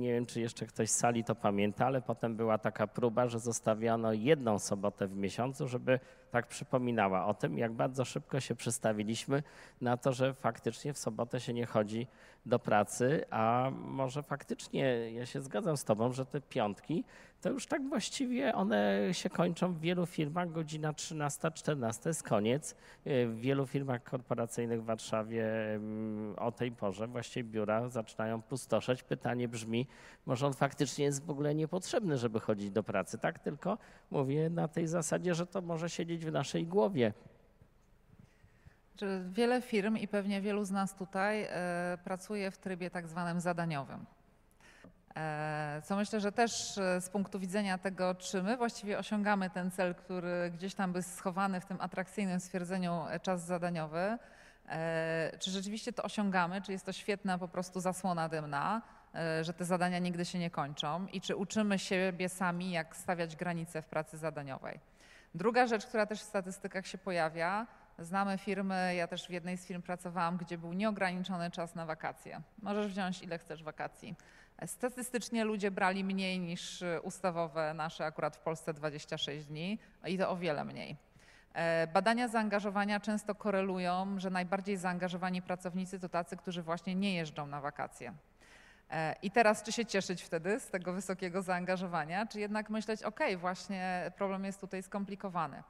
nie 0.00 0.12
wiem 0.12 0.26
czy 0.26 0.40
jeszcze 0.40 0.66
ktoś 0.66 0.90
z 0.90 0.96
sali 0.96 1.24
to 1.24 1.34
pamięta, 1.34 1.86
ale 1.86 2.02
potem 2.02 2.36
była 2.36 2.58
taka 2.58 2.86
próba, 2.86 3.26
że 3.26 3.40
zostawiano 3.40 4.12
jedną 4.12 4.58
sobotę 4.58 5.06
w 5.06 5.16
miesiącu, 5.16 5.68
żeby 5.68 6.00
tak 6.30 6.46
przypominała 6.46 7.26
o 7.26 7.34
tym, 7.34 7.58
jak 7.58 7.72
bardzo 7.72 8.04
szybko 8.04 8.40
się 8.40 8.54
przystawiliśmy 8.54 9.42
na 9.80 9.96
to, 9.96 10.12
że 10.12 10.34
faktycznie 10.34 10.92
w 10.92 10.98
sobotę 10.98 11.40
się 11.40 11.52
nie 11.52 11.66
chodzi 11.66 12.06
do 12.46 12.58
pracy, 12.58 13.24
a 13.30 13.70
może 13.74 14.22
faktycznie 14.22 15.12
ja 15.12 15.26
się 15.26 15.40
zgadzam 15.40 15.76
z 15.76 15.84
tobą, 15.84 16.12
że 16.12 16.26
te 16.26 16.40
piątki 16.40 17.04
to 17.40 17.50
już 17.50 17.66
tak 17.66 17.88
właściwie 17.88 18.54
one 18.54 19.08
się 19.12 19.30
kończą 19.30 19.72
w 19.72 19.80
wielu 19.80 20.06
firmach, 20.06 20.52
godzina 20.52 20.92
13-14 20.92 22.06
jest 22.06 22.22
koniec. 22.22 22.76
W 23.06 23.36
wielu 23.40 23.66
firmach 23.66 24.02
korporacyjnych 24.02 24.82
w 24.82 24.84
Warszawie 24.84 25.74
mm, 25.74 26.34
o 26.38 26.52
tej 26.52 26.72
porze 26.72 27.06
właściwie 27.06 27.50
biura 27.50 27.88
zaczynają 27.88 28.42
pustoszeć. 28.42 29.02
Pytanie 29.02 29.48
brzmi, 29.48 29.86
może 30.26 30.46
on 30.46 30.52
faktycznie 30.52 31.04
jest 31.04 31.24
w 31.26 31.30
ogóle 31.30 31.54
niepotrzebny, 31.54 32.18
żeby 32.18 32.40
chodzić 32.40 32.70
do 32.70 32.82
pracy, 32.82 33.18
tak? 33.18 33.38
Tylko 33.38 33.78
mówię 34.10 34.50
na 34.50 34.68
tej 34.68 34.86
zasadzie, 34.86 35.34
że 35.34 35.46
to 35.46 35.62
może 35.62 35.90
siedzieć 35.90 36.26
w 36.26 36.32
naszej 36.32 36.66
głowie. 36.66 37.12
Że 39.00 39.20
Wiele 39.32 39.62
firm 39.62 39.96
i 39.96 40.08
pewnie 40.08 40.40
wielu 40.40 40.64
z 40.64 40.70
nas 40.70 40.94
tutaj 40.94 41.42
e, 41.42 41.98
pracuje 42.04 42.50
w 42.50 42.58
trybie 42.58 42.90
tak 42.90 43.08
zwanym 43.08 43.40
zadaniowym. 43.40 44.06
E, 45.16 45.82
Co 45.84 45.96
myślę, 45.96 46.20
że 46.20 46.32
też 46.32 46.78
e, 46.78 47.00
z 47.00 47.10
punktu 47.10 47.38
widzenia 47.38 47.78
tego, 47.78 48.14
czy 48.14 48.42
my 48.42 48.56
właściwie 48.56 48.98
osiągamy 48.98 49.50
ten 49.50 49.70
cel, 49.70 49.94
który 49.94 50.50
gdzieś 50.50 50.74
tam 50.74 50.92
był 50.92 51.02
schowany 51.02 51.60
w 51.60 51.66
tym 51.66 51.76
atrakcyjnym 51.80 52.40
stwierdzeniu 52.40 53.04
czas 53.22 53.46
zadaniowy, 53.46 54.18
czy 55.38 55.50
rzeczywiście 55.50 55.92
to 55.92 56.02
osiągamy, 56.02 56.62
czy 56.62 56.72
jest 56.72 56.86
to 56.86 56.92
świetna 56.92 57.38
po 57.38 57.48
prostu 57.48 57.80
zasłona 57.80 58.28
dymna, 58.28 58.82
że 59.42 59.52
te 59.52 59.64
zadania 59.64 59.98
nigdy 59.98 60.24
się 60.24 60.38
nie 60.38 60.50
kończą 60.50 61.06
i 61.06 61.20
czy 61.20 61.36
uczymy 61.36 61.78
siebie 61.78 62.28
sami, 62.28 62.70
jak 62.70 62.96
stawiać 62.96 63.36
granice 63.36 63.82
w 63.82 63.86
pracy 63.86 64.18
zadaniowej. 64.18 64.80
Druga 65.34 65.66
rzecz, 65.66 65.86
która 65.86 66.06
też 66.06 66.20
w 66.20 66.24
statystykach 66.24 66.86
się 66.86 66.98
pojawia, 66.98 67.66
znamy 68.00 68.38
firmy, 68.38 68.94
ja 68.94 69.06
też 69.06 69.26
w 69.26 69.30
jednej 69.30 69.56
z 69.56 69.66
firm 69.66 69.82
pracowałam, 69.82 70.36
gdzie 70.36 70.58
był 70.58 70.72
nieograniczony 70.72 71.50
czas 71.50 71.74
na 71.74 71.86
wakacje. 71.86 72.40
Możesz 72.62 72.86
wziąć 72.86 73.22
ile 73.22 73.38
chcesz 73.38 73.62
wakacji. 73.62 74.14
Statystycznie 74.66 75.44
ludzie 75.44 75.70
brali 75.70 76.04
mniej 76.04 76.40
niż 76.40 76.82
y, 76.82 77.00
ustawowe 77.02 77.74
nasze, 77.74 78.04
akurat 78.04 78.36
w 78.36 78.40
Polsce 78.40 78.74
26 78.74 79.46
dni 79.46 79.78
i 80.06 80.18
to 80.18 80.30
o 80.30 80.36
wiele 80.36 80.64
mniej. 80.64 80.96
E, 81.54 81.86
Badania 81.86 82.28
zaangażowania 82.28 83.00
często 83.00 83.34
korelują, 83.34 84.20
że 84.20 84.30
najbardziej 84.30 84.76
zaangażowani 84.76 85.42
pracownicy 85.42 86.00
to 86.00 86.08
tacy, 86.08 86.36
którzy 86.36 86.62
właśnie 86.62 86.94
nie 86.94 87.14
jeżdżą 87.14 87.46
na 87.46 87.60
wakacje. 87.60 88.14
E, 88.90 89.14
I 89.22 89.30
teraz 89.30 89.62
czy 89.62 89.72
się 89.72 89.86
cieszyć 89.86 90.22
wtedy 90.22 90.60
z 90.60 90.70
tego 90.70 90.92
wysokiego 90.92 91.42
zaangażowania, 91.42 92.26
czy 92.26 92.40
jednak 92.40 92.70
myśleć, 92.70 93.02
ok, 93.02 93.20
właśnie 93.36 94.12
problem 94.16 94.44
jest 94.44 94.60
tutaj 94.60 94.82
skomplikowany. 94.82 95.62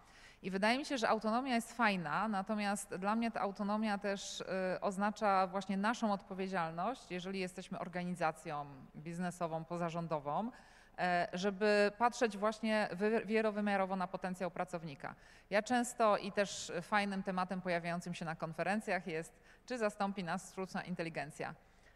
I 0.42 0.50
wydaje 0.50 0.78
mi 0.78 0.84
się, 0.84 0.98
że 0.98 1.08
autonomia 1.08 1.54
jest 1.54 1.72
fajna, 1.72 2.28
natomiast 2.28 2.94
dla 2.94 3.14
mnie 3.16 3.30
ta 3.30 3.40
autonomia 3.40 3.98
też 3.98 4.40
y, 4.40 4.44
oznacza 4.80 5.46
właśnie 5.46 5.76
naszą 5.76 6.12
odpowiedzialność, 6.12 7.10
jeżeli 7.10 7.40
jesteśmy 7.40 7.78
organizacją 7.78 8.66
biznesową, 8.96 9.64
pozarządową, 9.64 10.50
e, 10.98 11.28
żeby 11.32 11.92
patrzeć 11.98 12.36
właśnie 12.38 12.88
wy- 12.92 13.22
wielowymiarowo 13.26 13.96
na 13.96 14.06
potencjał 14.06 14.50
pracownika. 14.50 15.14
Ja 15.50 15.62
często 15.62 16.16
i 16.16 16.32
też 16.32 16.72
fajnym 16.82 17.22
tematem 17.22 17.60
pojawiającym 17.60 18.14
się 18.14 18.24
na 18.24 18.36
konferencjach 18.36 19.06
jest, 19.06 19.40
czy 19.66 19.78
zastąpi 19.78 20.24
nas 20.24 20.52
sztuczna 20.52 20.82
inteligencja. 20.84 21.54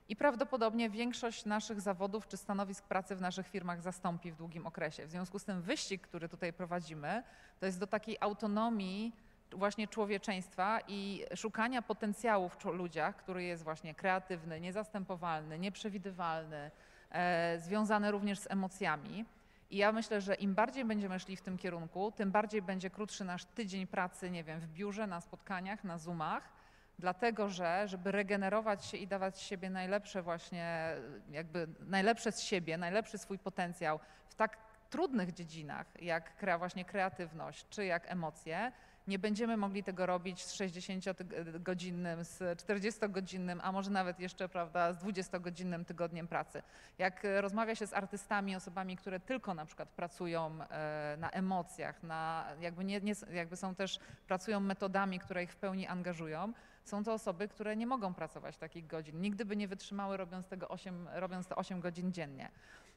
I 0.09 0.17
prawdopodobnie 0.17 0.91
większość 0.91 1.45
naszych 1.45 1.81
zawodów 1.81 2.29
czy 2.29 2.37
stanowisk 2.37 2.85
pracy 2.85 3.17
w 3.17 3.21
naszych 3.21 3.49
firmach 3.49 3.83
zastąpi 3.83 4.33
w 4.33 4.37
długim 4.37 4.67
okresie. 4.67 5.07
W 5.07 5.11
związku 5.11 5.39
z 5.39 5.45
tym 5.45 5.63
wyścig, 5.63 6.03
który 6.03 6.29
tutaj 6.29 6.53
prowadzimy, 6.53 7.23
to 7.61 7.67
jest 7.67 7.81
do 7.81 7.87
takiej 7.87 8.17
autonomii 8.21 9.13
właśnie 9.53 9.89
człowieczeństwa 9.89 10.81
i 10.89 11.25
szukania 11.37 11.83
potencjału 11.83 12.49
w 12.49 12.65
ludziach, 12.65 13.17
który 13.17 13.45
jest 13.45 13.65
właśnie 13.65 13.95
kreatywny, 13.95 14.61
niezastępowalny, 14.61 15.59
nieprzewidywalny, 15.59 16.71
e, 17.11 17.59
związany 17.59 18.11
również 18.11 18.39
z 18.39 18.51
emocjami. 18.51 19.25
I 19.71 19.77
ja 19.77 19.93
myślę, 19.93 20.21
że 20.21 20.35
im 20.35 20.55
bardziej 20.55 20.85
będziemy 20.85 21.19
szli 21.19 21.37
w 21.37 21.43
tym 21.43 21.59
kierunku, 21.59 22.13
tym 22.17 22.31
bardziej 22.31 22.63
będzie 22.63 22.91
krótszy 22.91 23.25
nasz 23.25 23.45
tydzień 23.45 23.87
pracy, 23.87 24.31
nie 24.31 24.45
wiem, 24.45 24.61
w 24.61 24.67
biurze, 24.67 25.07
na 25.07 25.21
spotkaniach, 25.21 25.85
na 25.85 25.99
Zoomach, 25.99 26.54
dlatego 26.99 27.49
że, 27.49 27.89
żeby 27.89 28.13
regenerować 28.13 28.85
się 28.85 28.97
i 28.97 29.07
dawać 29.07 29.41
siebie 29.41 29.71
najlepsze 29.71 30.23
właśnie, 30.23 30.95
jakby 31.31 31.69
najlepsze 31.81 32.33
z 32.33 32.41
siebie, 32.41 32.79
najlepszy 32.79 33.19
swój 33.19 33.39
potencjał 33.39 34.01
w 34.29 34.35
tak 34.35 34.59
trudnych 34.91 35.33
dziedzinach, 35.33 36.03
jak 36.03 36.37
krea, 36.37 36.59
właśnie 36.59 36.85
kreatywność, 36.85 37.67
czy 37.71 37.85
jak 37.85 38.13
emocje, 38.13 38.73
nie 39.07 39.19
będziemy 39.19 39.57
mogli 39.57 39.83
tego 39.83 40.07
robić 40.07 40.45
z 40.45 40.55
60-godzinnym, 40.55 42.25
z 42.25 42.39
40-godzinnym, 42.39 43.61
a 43.63 43.73
może 43.73 43.91
nawet 43.91 44.21
jeszcze, 44.21 44.49
prawda, 44.49 44.93
z 44.93 44.99
20-godzinnym 44.99 45.85
tygodniem 45.85 46.29
pracy. 46.29 46.63
Jak 46.99 47.25
e, 47.25 47.41
rozmawia 47.41 47.75
się 47.75 47.87
z 47.87 47.93
artystami, 47.93 48.57
osobami, 48.57 48.97
które 48.97 49.21
tylko 49.21 49.55
na 49.55 49.67
przykład 49.67 49.89
pracują 49.89 50.59
e, 50.63 51.17
na 51.19 51.31
emocjach, 51.31 52.03
na, 52.03 52.47
jakby, 52.61 52.85
nie, 52.85 53.01
nie, 53.01 53.13
jakby 53.33 53.57
są 53.57 53.75
też, 53.75 53.99
pracują 54.27 54.61
metodami, 54.61 55.19
które 55.19 55.43
ich 55.43 55.53
w 55.53 55.57
pełni 55.57 55.87
angażują, 55.87 56.53
są 56.85 57.05
to 57.05 57.13
osoby, 57.13 57.49
które 57.49 57.77
nie 57.77 57.87
mogą 57.87 58.15
pracować 58.15 58.57
takich 58.57 58.87
godzin. 58.87 59.21
Nigdy 59.21 59.45
by 59.45 59.57
nie 59.57 59.69
wytrzymały 59.69 60.17
robiąc, 60.17 60.47
tego 60.47 60.69
8, 60.69 61.09
robiąc 61.13 61.47
te 61.47 61.57
8 61.57 61.81
godzin 61.81 62.13
dziennie. 62.13 62.51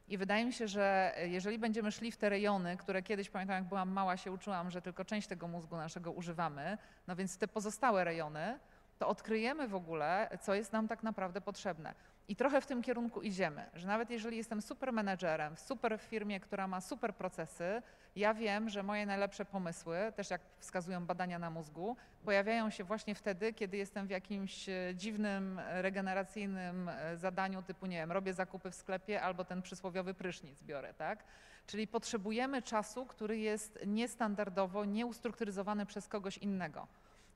I 0.07 0.17
wydaje 0.17 0.45
mi 0.45 0.53
się, 0.53 0.67
że 0.67 1.15
jeżeli 1.25 1.59
będziemy 1.59 1.91
szli 1.91 2.11
w 2.11 2.17
te 2.17 2.29
rejony, 2.29 2.77
które 2.77 3.03
kiedyś 3.03 3.29
pamiętam, 3.29 3.55
jak 3.55 3.63
byłam 3.63 3.89
mała, 3.89 4.17
się 4.17 4.31
uczyłam, 4.31 4.71
że 4.71 4.81
tylko 4.81 5.05
część 5.05 5.27
tego 5.27 5.47
mózgu 5.47 5.75
naszego 5.75 6.11
używamy, 6.11 6.77
no 7.07 7.15
więc 7.15 7.38
te 7.38 7.47
pozostałe 7.47 8.03
rejony, 8.03 8.59
to 8.99 9.07
odkryjemy 9.07 9.67
w 9.67 9.75
ogóle, 9.75 10.29
co 10.41 10.53
jest 10.53 10.73
nam 10.73 10.87
tak 10.87 11.03
naprawdę 11.03 11.41
potrzebne. 11.41 11.93
I 12.29 12.35
trochę 12.35 12.61
w 12.61 12.65
tym 12.65 12.81
kierunku 12.81 13.21
idziemy, 13.21 13.69
że 13.73 13.87
nawet 13.87 14.09
jeżeli 14.09 14.37
jestem 14.37 14.61
super 14.61 14.93
menedżerem 14.93 15.55
w 15.55 15.59
super 15.59 15.99
firmie, 15.99 16.39
która 16.39 16.67
ma 16.67 16.81
super 16.81 17.15
procesy, 17.15 17.81
ja 18.15 18.33
wiem, 18.33 18.69
że 18.69 18.83
moje 18.83 19.05
najlepsze 19.05 19.45
pomysły, 19.45 19.97
też 20.15 20.29
jak 20.29 20.41
wskazują 20.59 21.05
badania 21.05 21.39
na 21.39 21.49
mózgu, 21.49 21.95
pojawiają 22.25 22.69
się 22.69 22.83
właśnie 22.83 23.15
wtedy, 23.15 23.53
kiedy 23.53 23.77
jestem 23.77 24.07
w 24.07 24.09
jakimś 24.09 24.69
e, 24.69 24.93
dziwnym, 24.95 25.59
e, 25.59 25.81
regeneracyjnym 25.81 26.89
e, 26.89 27.17
zadaniu 27.17 27.61
typu, 27.61 27.85
nie 27.85 27.97
wiem, 27.97 28.11
robię 28.11 28.33
zakupy 28.33 28.71
w 28.71 28.75
sklepie 28.75 29.21
albo 29.21 29.45
ten 29.45 29.61
przysłowiowy 29.61 30.13
prysznic 30.13 30.63
biorę, 30.63 30.93
tak? 30.93 31.23
Czyli 31.67 31.87
potrzebujemy 31.87 32.61
czasu, 32.61 33.05
który 33.05 33.37
jest 33.37 33.79
niestandardowo, 33.85 34.85
nieustrukturyzowany 34.85 35.85
przez 35.85 36.07
kogoś 36.07 36.37
innego. 36.37 36.87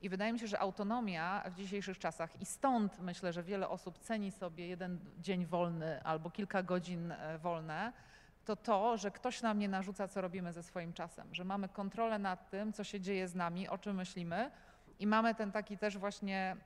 I 0.02 0.10
wydaje 0.10 0.34
mi 0.34 0.40
się, 0.40 0.48
że 0.48 0.60
autonomia 0.60 1.44
w 1.52 1.56
dzisiejszych 1.56 2.00
czasach 2.00 2.42
i 2.42 2.46
stąd 2.46 3.00
myślę, 3.00 3.34
że 3.34 3.44
wiele 3.44 3.70
osób 3.70 4.00
ceni 4.00 4.32
sobie 4.32 4.68
jeden 4.68 5.00
dzień 5.20 5.46
wolny 5.46 6.04
albo 6.04 6.30
kilka 6.30 6.64
godzin 6.64 7.12
e, 7.12 7.38
wolne, 7.38 7.94
to 8.46 8.56
to, 8.56 8.98
że 8.98 9.12
ktoś 9.12 9.42
nam 9.42 9.60
nie 9.60 9.70
narzuca, 9.70 10.08
co 10.08 10.22
robimy 10.22 10.54
ze 10.54 10.64
swoim 10.64 10.94
czasem, 10.94 11.36
że 11.36 11.44
mamy 11.44 11.70
kontrolę 11.70 12.20
nad 12.20 12.50
tym, 12.50 12.74
co 12.74 12.84
się 12.84 13.00
dzieje 13.00 13.28
z 13.28 13.36
nami, 13.36 13.70
o 13.70 13.78
czym 13.78 13.96
myślimy 13.96 14.52
i 15.00 15.08
mamy 15.08 15.36
ten 15.36 15.52
taki 15.52 15.78
też 15.78 15.98
właśnie, 15.98 16.58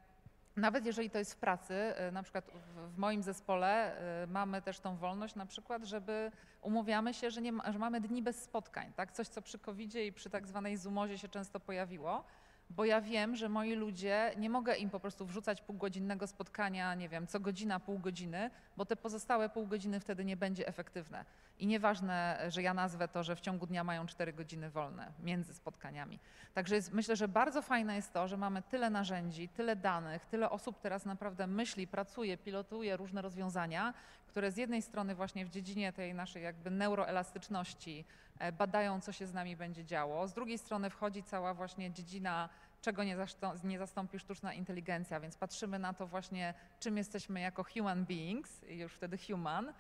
nawet 0.55 0.85
jeżeli 0.85 1.09
to 1.09 1.17
jest 1.17 1.33
w 1.33 1.37
pracy, 1.37 1.73
e, 1.73 2.11
na 2.11 2.23
przykład 2.23 2.51
w, 2.75 2.97
moim 2.97 3.23
zespole 3.23 3.97
e, 4.23 4.27
mamy 4.27 4.61
też 4.61 4.79
tą 4.79 4.97
wolność 4.97 5.35
na 5.35 5.45
przykład, 5.45 5.83
żeby 5.83 6.31
umawiamy 6.61 7.13
się, 7.13 7.31
że, 7.31 7.41
nie 7.41 7.51
ma, 7.51 7.71
że 7.71 7.79
mamy 7.79 8.01
dni 8.01 8.21
bez 8.21 8.43
spotkań, 8.43 8.93
tak? 8.95 9.11
Coś, 9.11 9.27
co 9.27 9.41
przy 9.41 9.59
covid 9.59 9.95
i 9.95 10.13
przy 10.13 10.29
tak 10.29 10.47
zwanej 10.47 10.77
zoomozie 10.77 11.17
się 11.17 11.27
często 11.27 11.59
pojawiło, 11.59 12.23
bo 12.69 12.85
ja 12.85 13.01
wiem, 13.01 13.35
że 13.35 13.49
moi 13.49 13.75
ludzie, 13.75 14.31
nie 14.37 14.49
mogę 14.49 14.75
im 14.75 14.89
po 14.89 14.99
prostu 14.99 15.25
wrzucać 15.25 15.61
półgodzinnego 15.61 16.27
spotkania, 16.27 16.95
nie 16.95 17.09
wiem, 17.09 17.27
co 17.27 17.39
godzina, 17.39 17.79
pół 17.79 17.99
godziny, 17.99 18.49
bo 18.77 18.85
te 18.85 18.95
pozostałe 18.95 19.49
pół 19.49 19.67
godziny 19.67 19.99
wtedy 19.99 20.25
nie 20.25 20.37
będzie 20.37 20.67
efektywne. 20.67 21.25
I 21.59 21.67
nieważne, 21.67 22.45
że 22.47 22.61
ja 22.61 22.73
nazwę 22.73 23.07
to, 23.07 23.23
że 23.23 23.35
w 23.35 23.41
ciągu 23.41 23.67
dnia 23.67 23.83
mają 23.83 24.05
cztery 24.05 24.33
godziny 24.33 24.69
wolne 24.69 25.11
między 25.23 25.53
spotkaniami. 25.53 26.19
Także 26.53 26.75
jest, 26.75 26.93
myślę, 26.93 27.15
że 27.15 27.27
bardzo 27.27 27.61
fajne 27.61 27.95
jest 27.95 28.13
to, 28.13 28.27
że 28.27 28.37
mamy 28.37 28.61
tyle 28.61 28.89
narzędzi, 28.89 29.49
tyle 29.49 29.75
danych, 29.75 30.25
tyle 30.25 30.49
osób 30.49 30.79
teraz 30.79 31.05
naprawdę 31.05 31.47
myśli, 31.47 31.87
pracuje, 31.87 32.37
pilotuje 32.37 32.97
różne 32.97 33.21
rozwiązania, 33.21 33.93
które 34.35 34.51
z 34.51 34.57
jednej 34.57 34.81
strony 34.81 35.15
właśnie 35.15 35.45
w 35.45 35.49
dziedzinie 35.49 35.93
tej 35.93 36.13
naszej 36.13 36.43
jakby 36.43 36.71
neuroelastyczności 36.71 38.05
e, 38.39 38.51
badają, 38.51 39.01
co 39.01 39.11
się 39.11 39.27
z 39.27 39.33
nami 39.33 39.55
będzie 39.55 39.85
działo. 39.85 40.27
Z 40.27 40.33
drugiej 40.33 40.57
strony 40.57 40.89
wchodzi 40.89 41.23
cała 41.23 41.53
właśnie 41.53 41.91
dziedzina, 41.91 42.49
czego 42.81 43.03
nie, 43.03 43.17
nie 43.63 43.79
zastąpi 43.79 44.19
sztuczna 44.19 44.53
inteligencja, 44.53 45.19
więc 45.19 45.37
patrzymy 45.37 45.79
na 45.79 45.93
to 45.93 46.07
właśnie, 46.07 46.53
czym 46.79 46.97
jesteśmy 46.97 47.39
jako 47.39 47.63
human 47.63 48.05
beings, 48.05 48.61
już 48.67 48.93
wtedy 48.93 49.17
human. 49.17 49.73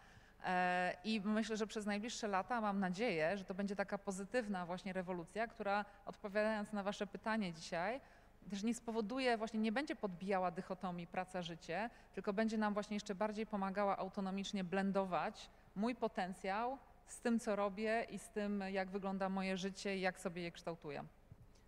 E, 0.45 0.95
I 1.03 1.21
myślę, 1.21 1.57
że 1.57 1.67
przez 1.67 1.85
najbliższe 1.85 2.27
lata 2.27 2.61
mam 2.61 2.79
nadzieję, 2.79 3.37
że 3.37 3.45
to 3.45 3.53
będzie 3.53 3.75
taka 3.75 3.97
pozytywna 3.97 4.65
właśnie 4.65 4.93
rewolucja, 4.93 5.47
która 5.47 5.85
odpowiadając 6.05 6.73
na 6.73 6.83
Wasze 6.83 7.07
pytanie 7.07 7.53
dzisiaj, 7.53 8.01
też 8.49 8.63
nie 8.63 8.73
spowoduje, 8.73 9.37
właśnie 9.37 9.59
nie 9.59 9.71
będzie 9.71 9.95
podbijała 9.95 10.51
dychotomii 10.51 11.07
praca-życie, 11.07 11.89
tylko 12.13 12.33
będzie 12.33 12.57
nam 12.57 12.73
właśnie 12.73 12.95
jeszcze 12.95 13.15
bardziej 13.15 13.45
pomagała 13.45 13.97
autonomicznie 13.97 14.63
blendować 14.63 15.49
mój 15.75 15.95
potencjał 15.95 16.77
z 17.07 17.19
tym, 17.19 17.39
co 17.39 17.55
robię 17.55 18.05
i 18.09 18.19
z 18.19 18.29
tym, 18.29 18.63
jak 18.71 18.89
wygląda 18.89 19.29
moje 19.29 19.57
życie 19.57 19.97
i 19.97 20.01
jak 20.01 20.19
sobie 20.19 20.41
je 20.41 20.51
kształtuję. 20.51 21.03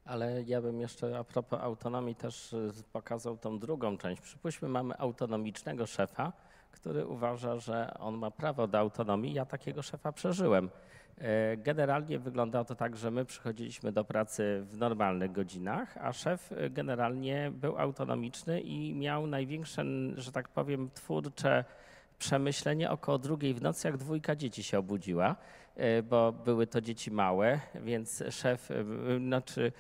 Ale 0.05 0.43
ja 0.43 0.61
bym 0.61 0.79
jeszcze 0.79 1.17
a 1.19 1.23
propos 1.23 1.59
autonomii 1.61 2.15
też 2.15 2.53
y, 2.53 2.71
pokazał 2.93 3.37
tą 3.37 3.59
drugą 3.59 3.97
część. 3.97 4.21
Przypuśćmy, 4.21 4.69
mamy 4.69 4.97
autonomicznego 4.97 5.87
szefa, 5.87 6.33
który 6.71 7.07
uważa, 7.07 7.59
że 7.59 7.93
on 7.99 8.17
ma 8.17 8.31
prawo 8.31 8.67
do 8.67 8.79
autonomii. 8.79 9.33
Ja 9.33 9.45
takiego 9.45 9.81
szefa 9.81 10.11
przeżyłem. 10.11 10.69
E, 11.21 11.57
generalnie 11.57 12.19
wyglądało 12.19 12.65
to 12.65 12.75
tak, 12.75 12.95
że 12.95 13.11
my 13.11 13.25
przychodziliśmy 13.25 13.91
do 13.91 14.03
pracy 14.03 14.63
w 14.69 14.77
normalnych 14.77 15.31
godzinach, 15.31 15.97
a 16.01 16.13
szef 16.13 16.53
generalnie 16.69 17.51
był 17.51 17.77
autonomiczny 17.77 18.61
i 18.61 18.95
miał 18.95 19.27
największe, 19.27 19.83
że 20.15 20.31
tak 20.31 20.49
powiem, 20.49 20.89
twórcze 20.93 21.63
przemyślenie 22.19 22.91
około 22.91 23.17
drugiej 23.17 23.53
w 23.53 23.61
nocy, 23.61 23.87
jak 23.87 23.97
dwójka 23.97 24.35
dzieci 24.35 24.63
się 24.63 24.79
obudziła, 24.79 25.35
e, 25.75 26.03
bo 26.03 26.31
były 26.31 26.67
to 26.67 26.81
dzieci 26.81 27.11
małe, 27.11 27.59
więc 27.75 28.23
szef 28.29 28.71
e, 28.71 28.83
znaczy, 29.19 29.71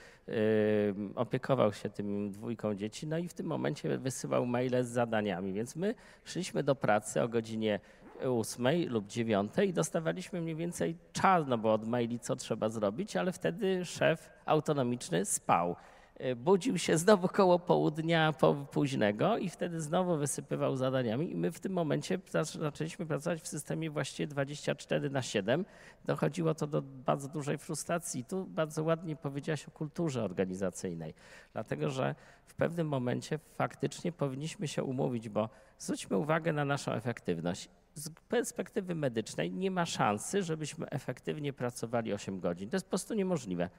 opiekował 1.15 1.73
się 1.73 1.89
tym 1.89 2.31
dwójką 2.31 2.75
dzieci, 2.75 3.07
no 3.07 3.17
i 3.17 3.27
w 3.27 3.33
tym 3.33 3.45
momencie 3.45 3.97
wysyłał 3.97 4.45
maile 4.45 4.83
z 4.83 4.87
zadaniami. 4.87 5.53
Więc 5.53 5.75
my 5.75 5.95
szliśmy 6.25 6.63
do 6.63 6.75
pracy 6.75 7.21
o 7.21 7.27
godzinie 7.27 7.79
ósmej 8.25 8.85
lub 8.85 9.07
dziewiątej 9.07 9.69
i 9.69 9.73
dostawaliśmy 9.73 10.41
mniej 10.41 10.55
więcej 10.55 10.97
czas, 11.13 11.47
no 11.47 11.57
bo 11.57 11.73
od 11.73 11.87
maili 11.87 12.19
co 12.19 12.35
trzeba 12.35 12.69
zrobić, 12.69 13.15
ale 13.15 13.31
wtedy 13.31 13.85
szef 13.85 14.29
autonomiczny 14.45 15.25
spał. 15.25 15.75
E, 16.19 16.35
budził 16.35 16.77
się 16.77 16.97
znowu 16.97 17.27
koło 17.27 17.59
południa 17.59 18.33
późnego 18.71 19.37
i 19.37 19.49
wtedy 19.49 19.81
znowu 19.81 20.17
wysypywał 20.17 20.75
zadaniami 20.75 21.31
i 21.31 21.35
my 21.35 21.51
w 21.51 21.59
tym 21.59 21.73
momencie 21.73 22.19
zaczęliśmy 22.59 23.05
pracować 23.05 23.41
w 23.41 23.47
systemie 23.47 23.89
właściwie 23.89 24.27
24 24.27 25.09
na 25.09 25.21
7. 25.21 25.65
Dochodziło 26.05 26.53
to 26.53 26.67
do 26.67 26.81
bardzo 26.81 27.29
dużej 27.29 27.57
frustracji. 27.57 28.25
Tu 28.25 28.45
bardzo 28.45 28.83
ładnie 28.83 29.15
powiedziałaś 29.15 29.67
o 29.67 29.71
kulturze 29.71 30.23
organizacyjnej, 30.23 31.13
dlatego 31.53 31.89
że 31.89 32.15
w 32.45 32.55
pewnym 32.55 32.87
momencie 32.87 33.39
faktycznie 33.55 34.11
powinniśmy 34.11 34.67
się 34.67 34.83
umówić, 34.83 35.29
bo 35.29 35.49
zwróćmy 35.77 36.17
uwagę 36.17 36.53
na 36.53 36.65
naszą 36.65 36.91
efektywność 36.91 37.69
z 37.97 38.09
perspektywy 38.09 38.95
medycznej 38.95 39.51
nie 39.51 39.71
ma 39.71 39.85
szansy, 39.85 40.43
żebyśmy 40.43 40.89
efektywnie 40.89 41.53
pracowali 41.53 42.13
8 42.13 42.39
godzin. 42.39 42.69
To 42.69 42.75
jest 42.75 42.85
po 42.85 42.89
prostu 42.89 43.13
niemożliwe. 43.13 43.69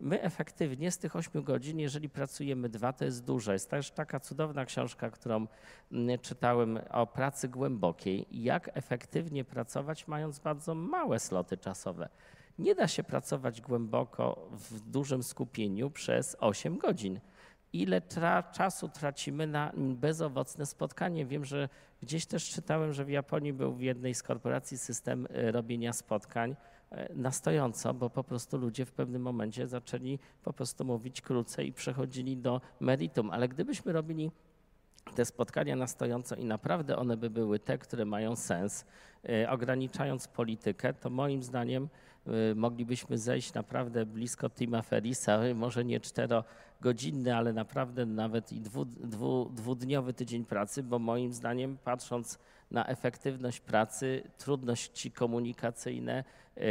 My 0.00 0.22
efektywnie 0.22 0.90
z 0.90 0.98
tych 0.98 1.16
8 1.16 1.42
godzin, 1.42 1.78
jeżeli 1.78 2.08
pracujemy 2.08 2.68
dwa, 2.68 2.92
to 2.92 3.04
jest 3.04 3.24
dużo. 3.24 3.52
Jest 3.52 3.70
też 3.70 3.90
taka 3.90 4.20
cudowna 4.20 4.64
książka, 4.64 5.10
którą 5.10 5.46
mm, 5.92 6.18
czytałem 6.18 6.78
o 6.90 7.06
pracy 7.06 7.48
głębokiej, 7.48 8.26
jak 8.30 8.70
efektywnie 8.74 9.44
pracować, 9.44 10.08
mając 10.08 10.38
bardzo 10.38 10.74
małe 10.74 11.18
sloty 11.18 11.56
czasowe. 11.56 12.08
Nie 12.58 12.74
da 12.74 12.88
się 12.88 13.04
pracować 13.04 13.60
głęboko 13.60 14.48
w 14.52 14.80
dużym 14.80 15.22
skupieniu 15.22 15.90
przez 15.90 16.36
8 16.40 16.78
godzin 16.78 17.20
ile 17.72 18.00
tra 18.00 18.42
czasu 18.42 18.88
tracimy 18.88 19.46
na 19.46 19.72
bezowocne 19.76 20.66
spotkanie. 20.66 21.26
Wiem, 21.26 21.44
że 21.44 21.68
gdzieś 22.02 22.26
też 22.26 22.50
czytałem, 22.50 22.92
że 22.92 23.04
w 23.04 23.10
Japonii 23.10 23.52
był 23.52 23.72
w 23.72 23.80
jednej 23.80 24.14
z 24.14 24.22
korporacji 24.22 24.78
system 24.78 25.26
e, 25.30 25.52
robienia 25.52 25.92
spotkań 25.92 26.56
e, 26.90 27.14
na 27.14 27.30
stojąco, 27.30 27.94
bo 27.94 28.10
po 28.10 28.24
prostu 28.24 28.58
ludzie 28.58 28.84
w 28.84 28.92
pewnym 28.92 29.22
momencie 29.22 29.66
zaczęli 29.66 30.18
po 30.42 30.52
prostu 30.52 30.84
mówić 30.84 31.20
krócej 31.20 31.68
i 31.68 31.72
przechodzili 31.72 32.36
do 32.36 32.60
meritum. 32.80 33.30
Ale 33.30 33.48
gdybyśmy 33.48 33.92
robili 33.92 34.30
te 35.14 35.24
spotkania 35.24 35.76
na 35.76 35.86
stojąco 35.86 36.34
i 36.34 36.44
naprawdę 36.44 36.96
one 36.96 37.16
by 37.16 37.30
były 37.30 37.58
te, 37.58 37.78
które 37.78 38.04
mają 38.04 38.36
sens, 38.36 38.84
e, 39.28 39.50
ograniczając 39.50 40.28
politykę, 40.28 40.94
to 40.94 41.10
moim 41.10 41.42
zdaniem 41.42 41.88
moglibyśmy 42.54 43.18
zejść 43.18 43.54
naprawdę 43.54 44.06
blisko 44.06 44.50
Tima 44.50 44.82
Ferisa, 44.82 45.40
może 45.54 45.84
nie 45.84 46.00
cztero 46.00 46.44
godzinny, 46.80 47.36
ale 47.36 47.52
naprawdę 47.52 48.06
nawet 48.06 48.52
i 48.52 48.60
dwu, 48.60 48.84
dwu, 48.84 49.50
dwudniowy 49.54 50.12
tydzień 50.12 50.44
pracy, 50.44 50.82
bo 50.82 50.98
moim 50.98 51.32
zdaniem 51.32 51.78
patrząc 51.84 52.38
na 52.70 52.86
efektywność 52.86 53.60
pracy, 53.60 54.22
trudności 54.38 55.10
komunikacyjne 55.10 56.24
yy, 56.56 56.62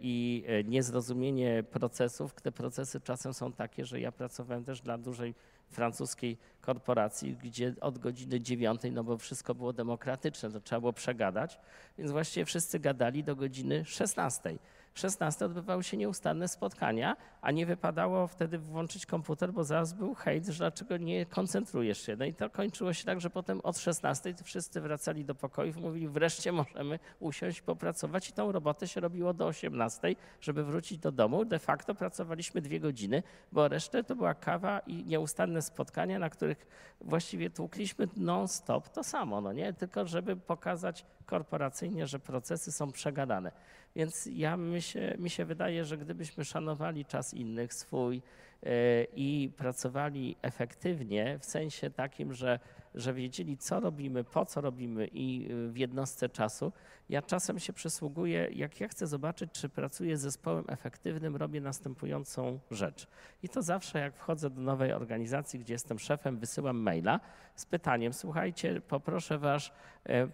i 0.00 0.44
niezrozumienie 0.64 1.62
procesów, 1.62 2.34
te 2.34 2.52
procesy 2.52 3.00
czasem 3.00 3.34
są 3.34 3.52
takie, 3.52 3.84
że 3.84 4.00
ja 4.00 4.12
pracowałem 4.12 4.64
też 4.64 4.80
dla 4.80 4.98
dużej 4.98 5.34
francuskiej 5.70 6.38
korporacji, 6.60 7.36
gdzie 7.36 7.74
od 7.80 7.98
godziny 7.98 8.40
dziewiątej, 8.40 8.92
no 8.92 9.04
bo 9.04 9.18
wszystko 9.18 9.54
było 9.54 9.72
demokratyczne, 9.72 10.50
to 10.50 10.60
trzeba 10.60 10.80
było 10.80 10.92
przegadać, 10.92 11.60
więc 11.98 12.10
właściwie 12.10 12.44
wszyscy 12.44 12.78
gadali 12.78 13.24
do 13.24 13.36
godziny 13.36 13.84
szesnastej. 13.84 14.58
16 14.94 15.44
odbywały 15.44 15.84
się 15.84 15.96
nieustanne 15.96 16.48
spotkania, 16.48 17.16
a 17.42 17.50
nie 17.50 17.66
wypadało 17.66 18.26
wtedy 18.26 18.58
włączyć 18.58 19.06
komputer, 19.06 19.52
bo 19.52 19.64
zaraz 19.64 19.92
był 19.92 20.14
hejt, 20.14 20.46
że 20.46 20.58
dlaczego 20.58 20.96
nie 20.96 21.26
koncentrujesz 21.26 22.02
się. 22.02 22.16
No 22.16 22.24
i 22.24 22.34
to 22.34 22.50
kończyło 22.50 22.92
się 22.92 23.04
tak, 23.04 23.20
że 23.20 23.30
potem 23.30 23.60
od 23.60 23.78
16 23.78 24.34
wszyscy 24.42 24.80
wracali 24.80 25.24
do 25.24 25.34
pokoju 25.34 25.72
i 25.78 25.80
mówili, 25.80 26.08
wreszcie 26.08 26.52
możemy 26.52 26.98
usiąść 27.20 27.60
popracować 27.60 28.28
i 28.28 28.32
tą 28.32 28.52
robotę 28.52 28.88
się 28.88 29.00
robiło 29.00 29.34
do 29.34 29.46
18, 29.46 30.14
żeby 30.40 30.64
wrócić 30.64 30.98
do 30.98 31.12
domu. 31.12 31.44
De 31.44 31.58
facto 31.58 31.94
pracowaliśmy 31.94 32.60
dwie 32.60 32.80
godziny, 32.80 33.22
bo 33.52 33.68
resztę 33.68 34.04
to 34.04 34.16
była 34.16 34.34
kawa 34.34 34.78
i 34.78 35.04
nieustanne 35.04 35.62
spotkania, 35.62 36.18
na 36.18 36.30
których 36.30 36.66
właściwie 37.00 37.50
tłukliśmy 37.50 38.08
non-stop 38.16 38.88
to 38.88 39.04
samo, 39.04 39.40
no 39.40 39.52
nie? 39.52 39.72
Tylko 39.72 40.06
żeby 40.06 40.36
pokazać 40.36 41.06
korporacyjnie, 41.30 42.06
że 42.06 42.18
procesy 42.18 42.72
są 42.72 42.92
przegadane. 42.92 43.52
Więc 43.96 44.28
ja 44.32 44.56
mi 44.56 44.82
się, 44.82 45.14
mi 45.18 45.30
się 45.30 45.44
wydaje, 45.44 45.84
że 45.84 45.98
gdybyśmy 45.98 46.44
szanowali 46.44 47.04
czas 47.04 47.34
innych, 47.34 47.74
swój 47.74 48.22
e, 48.62 49.04
i 49.16 49.52
pracowali 49.56 50.36
efektywnie, 50.42 51.38
w 51.38 51.44
sensie 51.44 51.90
takim, 51.90 52.34
że, 52.34 52.58
że 52.94 53.14
wiedzieli, 53.14 53.56
co 53.56 53.80
robimy, 53.80 54.24
po 54.24 54.46
co 54.46 54.60
robimy 54.60 55.08
i 55.12 55.48
w 55.68 55.76
jednostce 55.76 56.28
czasu, 56.28 56.72
ja 57.08 57.22
czasem 57.22 57.58
się 57.58 57.72
przysługuję, 57.72 58.48
jak 58.52 58.80
ja 58.80 58.88
chcę 58.88 59.06
zobaczyć, 59.06 59.52
czy 59.52 59.68
pracuję 59.68 60.16
z 60.16 60.20
zespołem 60.20 60.64
efektywnym, 60.68 61.36
robię 61.36 61.60
następującą 61.60 62.60
rzecz. 62.70 63.06
I 63.42 63.48
to 63.48 63.62
zawsze, 63.62 63.98
jak 63.98 64.16
wchodzę 64.16 64.50
do 64.50 64.60
nowej 64.60 64.92
organizacji, 64.92 65.58
gdzie 65.60 65.74
jestem 65.74 65.98
szefem, 65.98 66.38
wysyłam 66.38 66.76
maila 66.76 67.20
z 67.54 67.66
pytaniem: 67.66 68.12
Słuchajcie, 68.12 68.80
poproszę 68.80 69.38
Was, 69.38 69.70
e, 70.04 70.28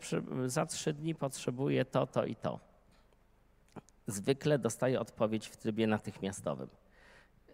za 0.47 0.67
trzy 0.67 0.93
dni 0.93 1.15
potrzebuję 1.15 1.85
to, 1.85 2.07
to 2.07 2.25
i 2.25 2.37
to 2.37 2.61
zwykle 4.07 4.59
dostaje 4.59 5.01
odpowiedź 5.01 5.49
w 5.49 5.57
trybie 5.57 5.87
natychmiastowym. 5.87 6.69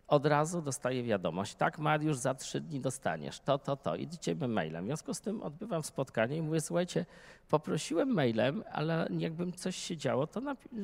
Od 0.08 0.26
razu 0.26 0.62
dostaję 0.62 1.02
wiadomość, 1.02 1.54
tak 1.54 1.78
Mariusz, 1.78 2.16
za 2.16 2.34
trzy 2.34 2.60
dni 2.60 2.80
dostaniesz 2.80 3.40
to, 3.40 3.58
to, 3.58 3.76
to. 3.76 3.96
Idziemy 3.96 4.48
mailem. 4.48 4.84
W 4.84 4.86
związku 4.86 5.14
z 5.14 5.20
tym 5.20 5.42
odbywam 5.42 5.82
spotkanie 5.82 6.36
i 6.36 6.42
mówię, 6.42 6.60
słuchajcie, 6.60 7.06
poprosiłem 7.48 8.08
mailem, 8.08 8.64
ale 8.72 9.08
jakbym 9.18 9.52
coś 9.52 9.76
się 9.76 9.96
działo, 9.96 10.26
to 10.26 10.40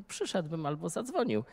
przyszedłbym 0.09 0.67
albo 0.67 0.89
zadzwonił. 0.89 1.45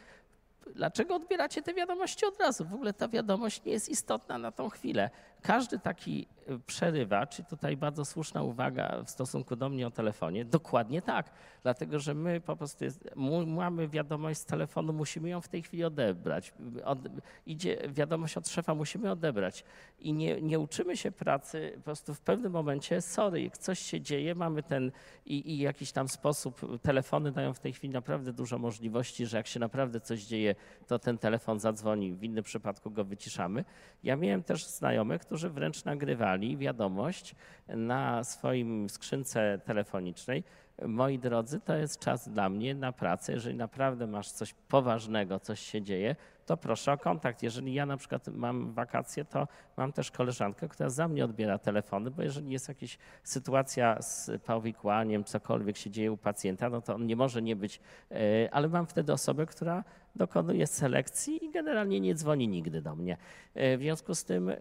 Dlaczego 0.76 1.16
odbieracie 1.16 1.62
te 1.62 1.74
wiadomości 1.74 2.26
od 2.26 2.40
razu? 2.40 2.66
W 2.66 2.74
ogóle 2.74 2.94
ta 2.94 3.08
wiadomość 3.08 3.64
nie 3.64 3.72
jest 3.72 3.90
istotna 3.90 4.38
na 4.38 4.52
tą 4.52 4.70
chwilę. 4.70 5.10
Każdy 5.46 5.80
taki 5.80 6.28
y, 6.50 6.60
przerywacz, 6.60 7.40
i 7.40 7.46
tutaj 7.46 7.78
bardzo 7.78 8.06
słuszna 8.06 8.44
uwaga 8.44 9.04
w 9.04 9.10
stosunku 9.10 9.56
do 9.56 9.70
mnie 9.70 9.88
o 9.88 9.92
telefonie, 9.92 10.46
dokładnie 10.46 11.02
tak, 11.02 11.32
dlatego 11.64 12.00
że 12.00 12.14
my 12.14 12.42
po 12.42 12.56
prostu 12.56 12.84
jest, 12.84 13.10
mamy 13.48 13.88
wiadomość 13.88 14.40
z 14.40 14.46
telefonu, 14.46 14.94
musimy 14.94 15.30
ją 15.30 15.42
w 15.42 15.48
tej 15.48 15.62
chwili 15.62 15.84
odebrać. 15.84 16.54
Od, 16.84 17.00
idzie 17.46 17.78
wiadomość 17.90 18.38
od 18.38 18.50
szefa, 18.50 18.76
musimy 18.76 19.12
odebrać. 19.12 19.64
I 20.00 20.14
nie, 20.14 20.42
nie 20.42 20.60
uczymy 20.60 20.98
się 20.98 21.12
pracy 21.12 21.74
po 21.76 21.82
prostu 21.82 22.14
w 22.14 22.22
pewnym 22.22 22.52
momencie, 22.52 23.02
sorry, 23.02 23.42
jak 23.42 23.58
coś 23.58 23.80
się 23.80 24.02
dzieje, 24.02 24.36
mamy 24.36 24.64
ten 24.64 24.92
i, 25.26 25.52
i 25.52 25.58
jakiś 25.58 25.92
tam 25.92 26.08
sposób, 26.08 26.82
telefony 26.82 27.32
dają 27.32 27.54
w 27.54 27.60
tej 27.60 27.74
chwili 27.74 27.94
naprawdę 27.94 28.34
dużo 28.34 28.58
możliwości, 28.58 29.26
że 29.26 29.38
jak 29.38 29.48
się 29.48 29.60
naprawdę 29.60 30.00
coś 30.02 30.24
dzieje, 30.24 30.56
to 30.88 31.00
ten 31.00 31.18
telefon 31.18 31.60
zadzwoni, 31.60 32.14
w 32.14 32.24
innym 32.24 32.44
przypadku 32.44 32.92
go 32.92 33.04
wyciszamy. 33.04 33.66
Ja 34.04 34.16
miałem 34.16 34.44
też 34.44 34.66
znajomych, 34.66 35.22
którzy 35.22 35.35
wręcz 35.44 35.86
nagrywali 35.86 36.58
wiadomość 36.58 37.36
na 37.68 38.24
swoim 38.24 38.90
skrzynce 38.90 39.60
telefonicznej, 39.66 40.44
moi 40.82 41.20
drodzy, 41.20 41.60
to 41.60 41.76
jest 41.76 42.00
czas 42.00 42.30
dla 42.30 42.50
mnie 42.50 42.76
na 42.76 42.92
pracę. 42.92 43.34
Jeżeli 43.34 43.56
naprawdę 43.56 44.08
masz 44.08 44.32
coś 44.32 44.54
poważnego, 44.54 45.40
coś 45.40 45.60
się 45.60 45.82
dzieje, 45.82 46.16
to 46.46 46.58
proszę 46.58 46.92
o 46.92 46.98
kontakt. 46.98 47.44
Jeżeli 47.44 47.74
ja 47.74 47.86
na 47.86 47.98
przykład 47.98 48.28
mam 48.28 48.74
wakacje, 48.74 49.26
to 49.26 49.48
mam 49.78 49.94
też 49.94 50.12
koleżankę, 50.12 50.68
która 50.68 50.90
za 50.90 51.08
mnie 51.08 51.26
odbiera 51.26 51.58
telefony, 51.58 52.12
bo 52.12 52.22
jeżeli 52.22 52.52
jest 52.52 52.68
jakaś 52.68 52.98
sytuacja 53.24 54.02
z 54.02 54.32
powikłaniem, 54.44 55.24
cokolwiek 55.24 55.78
się 55.78 55.92
dzieje 55.92 56.12
u 56.12 56.18
pacjenta, 56.18 56.70
no 56.70 56.82
to 56.82 56.96
on 56.96 57.06
nie 57.06 57.16
może 57.16 57.42
nie 57.42 57.56
być, 57.56 57.80
e, 58.12 58.50
ale 58.52 58.68
mam 58.68 58.88
wtedy 58.88 59.14
osobę, 59.14 59.46
która 59.46 59.84
dokonuje 60.16 60.68
selekcji 60.68 61.46
i 61.46 61.52
generalnie 61.52 62.00
nie 62.00 62.16
dzwoni 62.16 62.48
nigdy 62.48 62.82
do 62.82 62.96
mnie. 62.96 63.18
E, 63.54 63.78
w 63.78 63.82
związku 63.82 64.16
z 64.16 64.24
tym 64.24 64.50
e, 64.50 64.56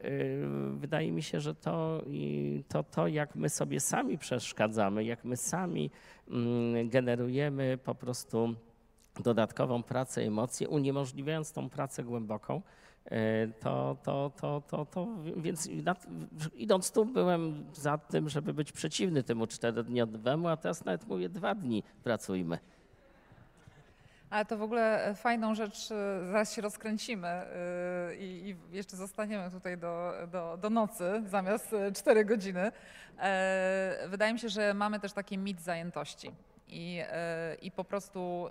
wydaje 0.77 1.13
mi 1.13 1.23
się, 1.23 1.41
że 1.41 1.55
to, 1.55 2.03
to, 2.69 2.83
to 2.83 3.09
jak 3.09 3.37
my 3.37 3.49
sobie 3.49 3.81
sami 3.81 4.19
przeszkadzamy, 4.19 5.05
jak 5.05 5.25
my 5.25 5.37
sami 5.37 5.91
mm, 6.29 6.89
generujemy 6.89 7.79
po 7.85 7.95
prostu 7.95 8.55
dodatkową 9.21 9.83
pracę, 9.83 10.23
emocje, 10.23 10.69
uniemożliwiając 10.69 11.53
tą 11.53 11.71
pracę 11.71 12.05
głęboką, 12.05 12.63
to, 13.61 13.97
to, 14.03 14.33
to, 14.41 14.63
to, 14.69 14.87
to 14.87 15.09
więc 15.37 15.69
idąc 16.55 16.93
tu 16.93 17.05
byłem 17.05 17.65
za 17.75 17.99
tym, 17.99 18.29
żeby 18.29 18.55
być 18.55 18.73
przeciwny 18.73 19.23
temu 19.23 19.47
czterodniowemu, 19.47 20.49
a 20.49 20.57
teraz 20.57 20.85
nawet 20.85 21.07
mówię 21.07 21.29
dwa 21.29 21.55
dni 21.55 21.83
pracujmy. 22.03 22.59
Ale 24.35 24.45
to 24.45 24.57
w 24.59 24.63
ogóle 24.63 25.15
fajną 25.15 25.55
rzecz, 25.55 25.89
zaraz 26.25 26.53
się 26.53 26.63
rozkręcimy 26.63 27.47
i, 28.19 28.57
i 28.71 28.77
jeszcze 28.77 28.97
zostaniemy 28.97 29.51
tutaj 29.51 29.79
do, 29.79 30.13
do, 30.33 30.57
do 30.57 30.71
nocy 30.71 31.23
zamiast 31.27 31.75
4 31.95 32.25
godziny. 32.25 32.73
Wydaje 34.09 34.33
mi 34.33 34.39
się, 34.39 34.49
że 34.49 34.75
mamy 34.75 35.01
też 35.01 35.13
taki 35.13 35.39
mit 35.39 35.61
zajętości. 35.61 36.33
I, 36.69 37.03
I 37.63 37.71
po 37.71 37.85
prostu 37.85 38.49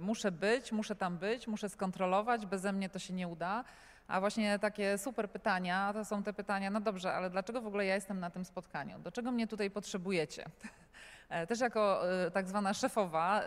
muszę 0.00 0.32
być, 0.32 0.72
muszę 0.72 0.96
tam 0.96 1.18
być, 1.18 1.46
muszę 1.46 1.68
skontrolować, 1.68 2.46
beze 2.46 2.72
mnie 2.72 2.88
to 2.88 2.98
się 2.98 3.14
nie 3.14 3.28
uda. 3.28 3.64
A 4.08 4.20
właśnie 4.20 4.58
takie 4.58 4.98
super 4.98 5.30
pytania 5.30 5.92
to 5.92 6.04
są 6.04 6.22
te 6.22 6.32
pytania, 6.32 6.70
no 6.70 6.80
dobrze, 6.80 7.12
ale 7.12 7.30
dlaczego 7.30 7.60
w 7.60 7.66
ogóle 7.66 7.86
ja 7.86 7.94
jestem 7.94 8.20
na 8.20 8.30
tym 8.30 8.44
spotkaniu? 8.44 8.98
Do 8.98 9.12
czego 9.12 9.32
mnie 9.32 9.46
tutaj 9.46 9.70
potrzebujecie? 9.70 10.44
Też 11.48 11.60
jako 11.60 12.02
tak 12.32 12.48
zwana 12.48 12.74
szefowa 12.74 13.42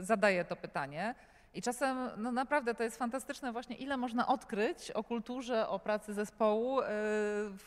zadaję 0.00 0.44
to 0.44 0.56
pytanie. 0.56 1.14
I 1.54 1.62
czasem 1.62 2.10
no 2.16 2.32
naprawdę 2.32 2.74
to 2.74 2.82
jest 2.82 2.98
fantastyczne 2.98 3.52
właśnie, 3.52 3.76
ile 3.76 3.96
można 3.96 4.26
odkryć 4.26 4.90
o 4.90 5.04
kulturze, 5.04 5.68
o 5.68 5.78
pracy 5.78 6.14
zespołu, 6.14 6.80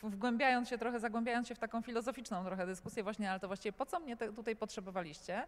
wgłębiając 0.02 0.68
się 0.68 0.78
trochę, 0.78 1.00
zagłębiając 1.00 1.48
się 1.48 1.54
w 1.54 1.58
taką 1.58 1.82
filozoficzną 1.82 2.44
trochę 2.44 2.66
dyskusję 2.66 3.02
właśnie, 3.02 3.30
ale 3.30 3.40
to 3.40 3.46
właściwie 3.46 3.72
po 3.72 3.86
co 3.86 4.00
mnie 4.00 4.16
tutaj 4.16 4.56
potrzebowaliście? 4.56 5.46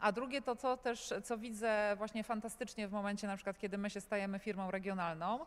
A 0.00 0.12
drugie 0.12 0.42
to, 0.42 0.56
co 0.56 0.76
też, 0.76 1.14
co 1.24 1.38
widzę 1.38 1.94
właśnie 1.96 2.24
fantastycznie 2.24 2.88
w 2.88 2.92
momencie 2.92 3.26
na 3.26 3.36
przykład, 3.36 3.58
kiedy 3.58 3.78
my 3.78 3.90
się 3.90 4.00
stajemy 4.00 4.38
firmą 4.38 4.70
regionalną, 4.70 5.46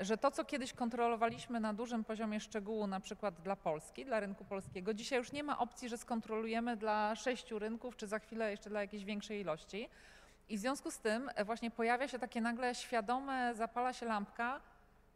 że 0.00 0.18
to, 0.18 0.30
co 0.30 0.44
kiedyś 0.44 0.72
kontrolowaliśmy 0.72 1.60
na 1.60 1.74
dużym 1.74 2.04
poziomie 2.04 2.40
szczegółu, 2.40 2.86
na 2.86 3.00
przykład 3.00 3.40
dla 3.40 3.56
Polski, 3.56 4.04
dla 4.04 4.20
rynku 4.20 4.44
polskiego, 4.44 4.94
dzisiaj 4.94 5.18
już 5.18 5.32
nie 5.32 5.42
ma 5.42 5.58
opcji, 5.58 5.88
że 5.88 5.98
skontrolujemy 5.98 6.76
dla 6.76 7.16
sześciu 7.16 7.58
rynków, 7.58 7.96
czy 7.96 8.06
za 8.06 8.18
chwilę 8.18 8.50
jeszcze 8.50 8.70
dla 8.70 8.80
jakiejś 8.80 9.04
większej 9.04 9.40
ilości. 9.40 9.88
I 10.48 10.56
w 10.56 10.60
związku 10.60 10.90
z 10.90 10.98
tym 10.98 11.30
właśnie 11.44 11.70
pojawia 11.70 12.08
się 12.08 12.18
takie 12.18 12.40
nagle 12.40 12.74
świadome, 12.74 13.54
zapala 13.54 13.92
się 13.92 14.06
lampka, 14.06 14.60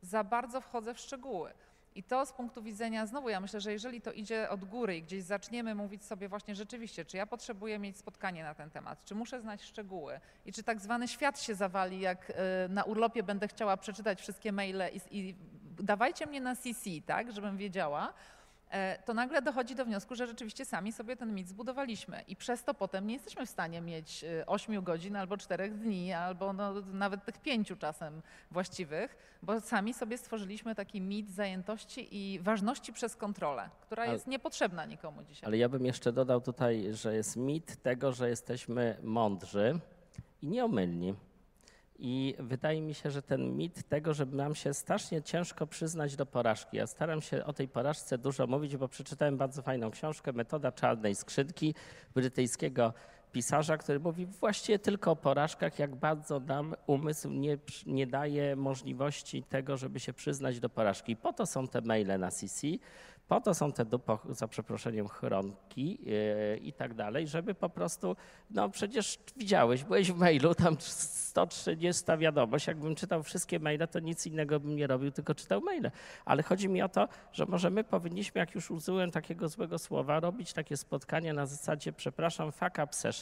za 0.03 0.25
bardzo 0.25 0.61
wchodzę 0.61 0.95
w 0.95 1.01
szczegóły. 1.01 1.53
I 1.95 2.03
to 2.03 2.27
z 2.27 2.33
punktu 2.33 2.63
widzenia, 2.63 3.07
znowu 3.07 3.29
ja 3.29 3.41
myślę, 3.41 3.61
że 3.61 3.73
jeżeli 3.73 4.01
to 4.01 4.13
idzie 4.13 4.51
od 4.51 4.65
góry 4.65 4.97
i 4.97 5.03
gdzieś 5.03 5.23
zaczniemy 5.23 5.75
mówić 5.75 6.05
sobie 6.05 6.29
właśnie 6.29 6.55
rzeczywiście, 6.55 7.05
czy 7.05 7.17
ja 7.17 7.27
potrzebuję 7.27 7.79
mieć 7.79 7.99
spotkanie 7.99 8.43
na 8.43 8.55
ten 8.55 8.71
temat, 8.71 9.05
czy 9.05 9.15
muszę 9.15 9.41
znać 9.41 9.63
szczegóły 9.63 10.21
i 10.47 10.53
czy 10.53 10.63
tak 10.63 10.81
zwany 10.81 11.09
świat 11.09 11.41
się 11.41 11.55
zawali, 11.55 12.01
jak 12.01 12.33
na 12.69 12.85
urlopie 12.85 13.23
będę 13.23 13.49
chciała 13.49 13.77
przeczytać 13.77 14.21
wszystkie 14.21 14.53
maile 14.53 14.83
i, 14.93 15.19
i 15.19 15.35
dawajcie 15.81 16.27
mnie 16.27 16.41
na 16.41 16.57
CC, 16.57 16.91
tak, 17.07 17.33
żebym 17.33 17.57
wiedziała, 17.57 18.13
to 19.05 19.15
nagle 19.15 19.43
dochodzi 19.43 19.75
do 19.75 19.85
wniosku, 19.85 20.15
że 20.15 20.27
rzeczywiście 20.27 20.65
sami 20.65 20.93
sobie 20.93 21.17
ten 21.17 21.35
mit 21.35 21.49
zbudowaliśmy 21.49 22.23
i 22.29 22.37
przez 22.37 22.65
to 22.65 22.75
potem 22.75 23.07
nie 23.07 23.15
jesteśmy 23.15 23.47
w 23.47 23.51
stanie 23.51 23.81
mieć 23.81 24.25
8 24.47 24.83
godzin 24.85 25.17
albo 25.17 25.37
4 25.37 25.71
dni, 25.71 26.13
albo 26.13 26.53
no 26.53 26.73
nawet 26.81 27.25
tych 27.25 27.39
pięciu 27.39 27.77
czasem 27.77 28.23
właściwych, 28.51 29.17
bo 29.43 29.61
sami 29.61 29.95
sobie 29.95 30.19
stworzyliśmy 30.19 30.75
taki 30.75 31.01
mit 31.01 31.31
zajętości 31.31 32.09
i 32.17 32.41
ważności 32.41 32.93
przez 32.93 33.17
kontrolę, 33.17 33.71
która 33.81 34.07
jest 34.07 34.27
niepotrzebna 34.27 34.85
nikomu 34.85 35.23
dzisiaj. 35.23 35.47
Ale 35.47 35.59
ja 35.59 35.69
bym 35.69 35.87
jeszcze 35.87 36.13
dodał 36.13 36.41
tutaj, 36.41 36.95
że 36.95 37.15
jest 37.15 37.37
mit 37.37 37.83
tego, 37.83 38.13
że 38.13 38.29
jesteśmy 38.29 38.97
mądrzy 39.03 39.81
i 40.43 40.49
nieomylni. 40.49 41.15
I 42.05 42.35
wydaje 42.39 42.83
mi 42.83 42.95
się, 42.95 43.11
że 43.11 43.23
ten 43.23 43.57
mit 43.57 43.89
tego, 43.89 44.15
że 44.15 44.27
nam 44.27 44.55
się 44.55 44.75
strasznie 44.75 45.23
ciężko 45.23 45.67
przyznać 45.67 46.17
do 46.17 46.27
porażki. 46.27 46.77
Ja 46.77 46.87
staram 46.87 47.23
się 47.23 47.45
o 47.45 47.53
tej 47.53 47.69
porażce 47.69 48.19
dużo 48.19 48.47
mówić, 48.47 48.77
bo 48.77 48.89
przeczytałem 48.89 49.37
bardzo 49.37 49.63
fajną 49.63 49.91
książkę 49.91 50.33
Metoda 50.33 50.73
czarnej 50.73 51.15
skrzydki 51.15 51.75
brytyjskiego 52.15 52.93
pisarza, 53.33 53.77
który 53.77 54.01
mówi 54.01 54.27
właściwie 54.27 54.79
tylko 54.79 55.11
o 55.11 55.17
porażkach, 55.17 55.79
jak 55.79 55.97
bardzo 55.97 56.41
nam 56.41 56.75
umysł 56.87 57.31
nie, 57.31 57.59
nie 57.87 58.07
daje 58.07 58.57
możliwości 58.57 59.43
tego, 59.43 59.77
żeby 59.77 60.01
się 60.01 60.13
przyznać 60.13 60.61
do 60.61 60.69
porażki. 60.69 61.17
Po 61.17 61.33
to 61.33 61.47
są 61.47 61.69
te 61.69 61.81
maile 61.81 62.19
na 62.19 62.31
CC, 62.31 62.67
po 63.33 63.41
to 63.41 63.55
są 63.55 63.73
te, 63.73 63.85
dupo, 63.85 64.19
za 64.29 64.49
przeproszeniem, 64.49 65.09
chronki 65.09 65.99
yy, 66.03 66.57
i 66.57 66.73
tak 66.73 66.95
dalej, 66.95 67.29
żeby 67.29 67.55
po 67.55 67.69
prostu, 67.69 68.17
no 68.51 68.69
przecież 68.69 69.19
widziałeś, 69.37 69.85
byłeś 69.85 70.13
w 70.13 70.17
mailu, 70.17 70.55
tam 70.55 70.77
130 70.81 72.05
wiadomość, 72.19 72.67
jakbym 72.67 72.95
czytał 72.95 73.23
wszystkie 73.23 73.59
maile, 73.59 73.89
to 73.91 74.01
nic 74.01 74.27
innego 74.27 74.61
bym 74.61 74.77
nie 74.77 74.87
robił, 74.87 75.11
tylko 75.11 75.35
czytał 75.35 75.61
maile. 75.61 75.91
Ale 76.25 76.43
chodzi 76.43 76.69
mi 76.69 76.83
o 76.83 76.89
to, 76.89 77.09
że 77.33 77.47
może 77.47 77.71
my 77.71 77.85
powinniśmy, 77.85 78.39
jak 78.39 78.55
już 78.55 78.71
użyłem 78.71 79.11
takiego 79.11 79.49
złego 79.49 79.79
słowa, 79.79 80.21
robić 80.21 80.53
takie 80.53 80.77
spotkania 80.77 81.33
na 81.33 81.47
zasadzie, 81.47 81.93
przepraszam, 81.93 82.53
fuck 82.53 82.79
up 82.85 82.89
session, 82.91 83.22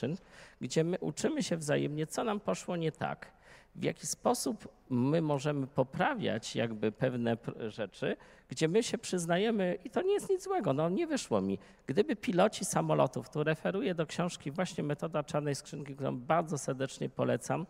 gdzie 0.61 0.85
my 0.85 0.99
uczymy 0.99 1.43
się 1.43 1.57
wzajemnie, 1.57 2.07
co 2.07 2.25
nam 2.25 2.41
poszło 2.41 2.77
nie 2.77 2.93
tak 2.93 3.41
w 3.75 3.85
jaki 3.85 4.07
sposób 4.07 4.69
my 4.91 5.23
możemy 5.23 5.67
poprawiać 5.67 6.57
jakby 6.57 6.93
pewne 6.93 7.37
rzeczy, 7.69 8.17
gdzie 8.49 8.69
my 8.69 8.83
się 8.83 8.99
przyznajemy, 8.99 9.79
i 9.85 9.91
to 9.91 10.03
nie 10.03 10.13
jest 10.13 10.31
nic 10.31 10.43
złego, 10.43 10.73
no 10.73 10.89
nie 10.89 11.07
wyszło 11.07 11.41
mi. 11.41 11.59
Gdyby 11.87 12.17
piloci 12.17 12.65
samolotów, 12.65 13.29
tu 13.31 13.45
referuję 13.45 13.95
do 13.95 14.07
książki 14.07 14.51
właśnie 14.51 14.85
Metoda 14.85 15.25
Czarnej 15.25 15.55
Skrzynki, 15.55 15.95
którą 15.95 16.19
bardzo 16.19 16.59
serdecznie 16.59 17.09
polecam, 17.09 17.67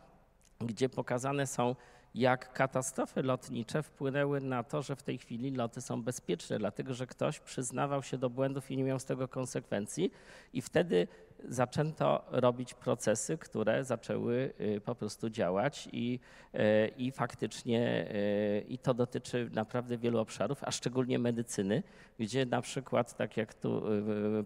gdzie 0.61 0.89
pokazane 0.89 1.47
są 1.47 1.75
jak 2.15 2.53
katastrofy 2.53 3.23
lotnicze 3.23 3.83
wpłynęły 3.83 4.41
na 4.41 4.63
to, 4.63 4.83
że 4.83 4.97
w 4.97 5.03
tej 5.03 5.19
chwili 5.19 5.51
loty 5.51 5.81
są 5.81 6.03
bezpieczne, 6.03 6.59
dlatego 6.59 6.95
że 6.95 7.07
ktoś 7.07 7.41
przyznawał 7.41 8.03
się 8.03 8.19
do 8.19 8.31
błędów 8.31 8.71
i 8.71 8.77
nie 8.77 8.85
miał 8.85 8.99
z 8.99 9.05
tego 9.05 9.29
konsekwencji 9.29 10.11
i 10.53 10.63
wtedy 10.63 11.09
zaczęto 11.49 12.25
robić 12.31 12.75
procesy, 12.75 13.39
które 13.39 13.85
zaczęły 13.85 14.53
y, 14.61 14.81
po 14.81 14.95
prostu 14.95 15.31
działać 15.31 15.89
i, 15.93 16.21
y, 16.55 16.59
i 16.97 17.11
faktycznie 17.11 18.11
y, 18.15 18.65
i 18.69 18.79
to 18.79 18.95
dotyczy 18.95 19.51
naprawdę 19.53 19.99
wielu 19.99 20.19
obszarów, 20.19 20.65
a 20.65 20.71
szczególnie 20.71 21.19
medycyny, 21.19 21.83
gdzie 22.19 22.47
na 22.47 22.63
przykład, 22.63 23.17
tak 23.17 23.37
jak 23.37 23.55
tu 23.55 23.83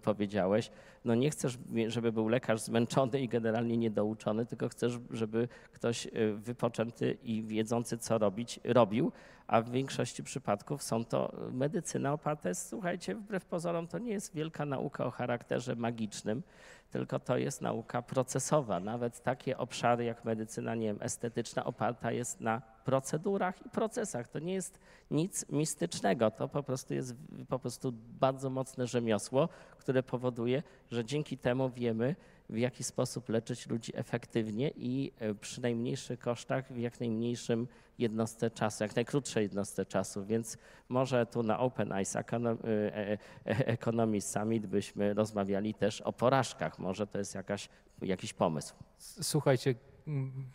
powiedziałeś, 0.02 0.70
no 1.04 1.14
nie 1.14 1.30
chcesz, 1.30 1.58
żeby 1.86 2.12
był 2.12 2.28
lekarz 2.28 2.60
zmęczony 2.60 3.20
i 3.20 3.28
generalnie 3.28 3.76
niedouczony, 3.76 4.46
tylko 4.46 4.68
chcesz, 4.68 4.98
żeby 5.10 5.48
ktoś 5.72 6.08
wypoczęty 6.36 7.16
i 7.22 7.42
wiedzący, 7.42 7.98
co 7.98 8.18
robić, 8.18 8.60
robił, 8.64 9.12
a 9.46 9.62
w 9.62 9.70
większości 9.70 10.24
przypadków 10.24 10.82
są 10.82 11.04
to 11.04 11.32
medycyna 11.52 12.12
oparta 12.12 12.48
jest, 12.48 12.68
słuchajcie, 12.68 13.14
wbrew 13.14 13.44
pozorom, 13.44 13.86
to 13.86 13.98
nie 13.98 14.12
jest 14.12 14.34
wielka 14.34 14.64
nauka 14.64 15.06
o 15.06 15.10
charakterze 15.10 15.76
magicznym, 15.76 16.42
tylko 16.90 17.18
to 17.18 17.36
jest 17.36 17.60
nauka 17.60 18.02
procesowa. 18.02 18.80
Nawet 18.80 19.22
takie 19.22 19.58
obszary 19.58 20.04
jak 20.04 20.24
medycyna, 20.24 20.74
nie 20.74 20.86
wiem, 20.86 20.98
estetyczna 21.00 21.64
oparta 21.64 22.12
jest 22.12 22.40
na 22.40 22.62
procedurach 22.84 23.66
i 23.66 23.70
procesach. 23.70 24.28
To 24.28 24.38
nie 24.38 24.54
jest 24.54 24.80
nic 25.10 25.48
mistycznego, 25.48 26.30
to 26.30 26.48
po 26.48 26.62
prostu 26.62 26.94
jest 26.94 27.14
po 27.48 27.58
prostu 27.58 27.92
bardzo 28.20 28.50
mocne 28.50 28.86
rzemiosło, 28.86 29.48
które 29.78 30.02
powoduje, 30.02 30.62
że 30.90 31.04
dzięki 31.04 31.38
temu 31.38 31.70
wiemy, 31.70 32.16
w 32.48 32.56
jaki 32.56 32.84
sposób 32.84 33.28
leczyć 33.28 33.66
ludzi 33.66 33.92
efektywnie 33.94 34.70
i 34.76 35.12
przy 35.40 35.62
najmniejszych 35.62 36.18
kosztach, 36.18 36.72
w 36.72 36.78
jak 36.78 37.00
najmniejszym 37.00 37.68
jednostce 37.98 38.50
czasu, 38.50 38.84
jak 38.84 38.96
najkrótszej 38.96 39.42
jednostce 39.42 39.86
czasu, 39.86 40.24
więc 40.24 40.58
może 40.88 41.26
tu 41.26 41.42
na 41.42 41.58
Open 41.58 41.92
Eyes 41.92 42.16
e, 42.16 42.22
e, 42.22 43.18
Economy 43.46 44.20
Summit 44.20 44.66
byśmy 44.66 45.14
rozmawiali 45.14 45.74
też 45.74 46.00
o 46.00 46.12
porażkach. 46.12 46.78
Może 46.78 47.06
to 47.06 47.18
jest 47.18 47.34
jakaś, 47.34 47.68
jakiś 48.02 48.32
pomysł. 48.32 48.74
Słuchajcie, 48.98 49.74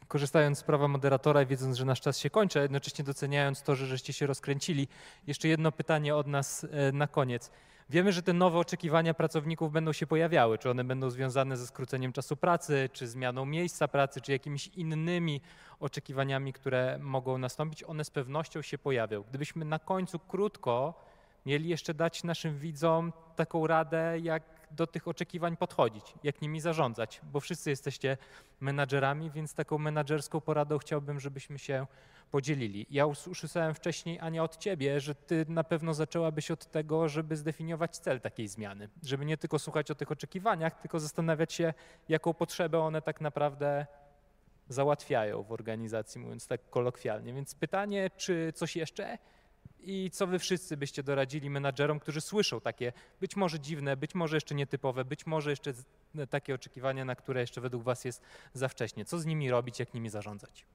korzystając 0.08 0.58
z 0.58 0.64
prawa 0.64 0.88
moderatora 0.88 1.42
i 1.42 1.46
wiedząc, 1.46 1.78
że 1.78 1.86
nasz 1.86 2.02
czas 2.02 2.20
się 2.20 2.30
kończy, 2.30 2.60
a 2.60 2.62
jednocześnie 2.62 3.06
doceniając 3.06 3.64
to, 3.64 3.76
że 3.76 3.86
żeście 3.86 4.14
się 4.14 4.28
rozkręcili, 4.28 4.88
jeszcze 5.28 5.48
jedno 5.48 5.72
pytanie 5.72 6.16
od 6.16 6.28
nas 6.28 6.66
na 6.94 7.08
koniec. 7.08 7.52
Wiemy, 7.92 8.12
że 8.12 8.24
te 8.24 8.34
nowe 8.34 8.58
oczekiwania 8.60 9.14
pracowników 9.14 9.72
będą 9.72 9.94
się 9.94 10.08
pojawiały. 10.08 10.58
Czy 10.58 10.70
one 10.70 10.84
będą 10.84 11.10
związane 11.10 11.58
ze 11.58 11.68
skróceniem 11.68 12.14
czasu 12.14 12.38
pracy, 12.38 12.90
czy 12.94 13.08
zmianą 13.08 13.46
miejsca 13.46 13.88
pracy, 13.88 14.22
czy 14.22 14.32
jakimiś 14.32 14.68
innymi 14.68 15.42
oczekiwaniami, 15.80 16.54
które 16.54 16.98
mogą 17.02 17.38
nastąpić, 17.38 17.84
one 17.84 18.04
z 18.04 18.10
pewnością 18.10 18.62
się 18.62 18.78
pojawią. 18.78 19.24
Gdybyśmy 19.30 19.66
na 19.66 19.80
końcu 19.80 20.20
krótko 20.20 20.94
mieli 21.46 21.70
jeszcze 21.70 21.94
dać 21.94 22.24
naszym 22.24 22.58
widzom 22.58 23.14
taką 23.36 23.68
radę, 23.68 24.20
jak 24.22 24.59
do 24.72 24.88
tych 24.88 25.08
oczekiwań 25.08 25.58
podchodzić, 25.58 26.14
jak 26.24 26.42
nimi 26.42 26.62
zarządzać, 26.62 27.22
bo 27.24 27.40
wszyscy 27.40 27.70
jesteście 27.70 28.18
menadżerami, 28.60 29.32
więc 29.32 29.54
taką 29.54 29.78
menadżerską 29.78 30.42
poradą 30.42 30.78
chciałbym, 30.78 31.20
żebyśmy 31.20 31.60
się 31.60 31.88
podzielili. 32.32 32.86
Ja 32.90 33.06
usłyszałem 33.06 33.74
wcześniej, 33.74 34.20
Ania, 34.20 34.44
od 34.44 34.58
ciebie, 34.58 35.00
że 35.00 35.16
ty 35.16 35.46
na 35.50 35.64
pewno 35.64 35.94
zaczęłabyś 35.94 36.52
od 36.52 36.66
tego, 36.66 37.10
żeby 37.10 37.36
zdefiniować 37.36 37.98
cel 37.98 38.22
takiej 38.22 38.48
zmiany, 38.48 38.90
żeby 39.04 39.26
nie 39.26 39.38
tylko 39.38 39.60
słuchać 39.60 39.92
o 39.92 39.96
tych 39.96 40.12
oczekiwaniach, 40.12 40.82
tylko 40.82 41.00
zastanawiać 41.00 41.54
się, 41.54 41.74
jaką 42.10 42.34
potrzebę 42.34 42.80
one 42.80 43.02
tak 43.02 43.22
naprawdę 43.22 43.86
załatwiają 44.70 45.44
w 45.44 45.52
organizacji, 45.52 46.22
mówiąc 46.22 46.48
tak 46.48 46.70
kolokwialnie. 46.70 47.34
Więc 47.34 47.56
pytanie, 47.56 48.10
czy 48.18 48.54
coś 48.56 48.76
jeszcze? 48.76 49.18
I 49.84 50.10
co 50.14 50.28
wy 50.28 50.40
wszyscy 50.40 50.78
byście 50.78 51.04
doradzili 51.04 51.50
menadżerom, 51.50 52.00
którzy 52.00 52.22
słyszą 52.22 52.62
takie 52.62 52.94
być 53.22 53.36
może 53.36 53.60
dziwne, 53.60 53.98
być 53.98 54.16
może 54.16 54.36
jeszcze 54.38 54.56
nietypowe, 54.56 55.06
być 55.06 55.26
może 55.26 55.50
jeszcze 55.50 55.74
takie 56.30 56.56
oczekiwania, 56.56 57.06
na 57.06 57.16
które 57.16 57.42
jeszcze 57.42 57.62
według 57.62 57.84
was 57.84 58.06
jest 58.06 58.22
za 58.54 58.68
wcześnie? 58.68 59.06
Co 59.06 59.20
z 59.20 59.26
nimi 59.26 59.50
robić, 59.50 59.80
jak 59.80 59.94
nimi 59.94 60.10
zarządzać? 60.10 60.66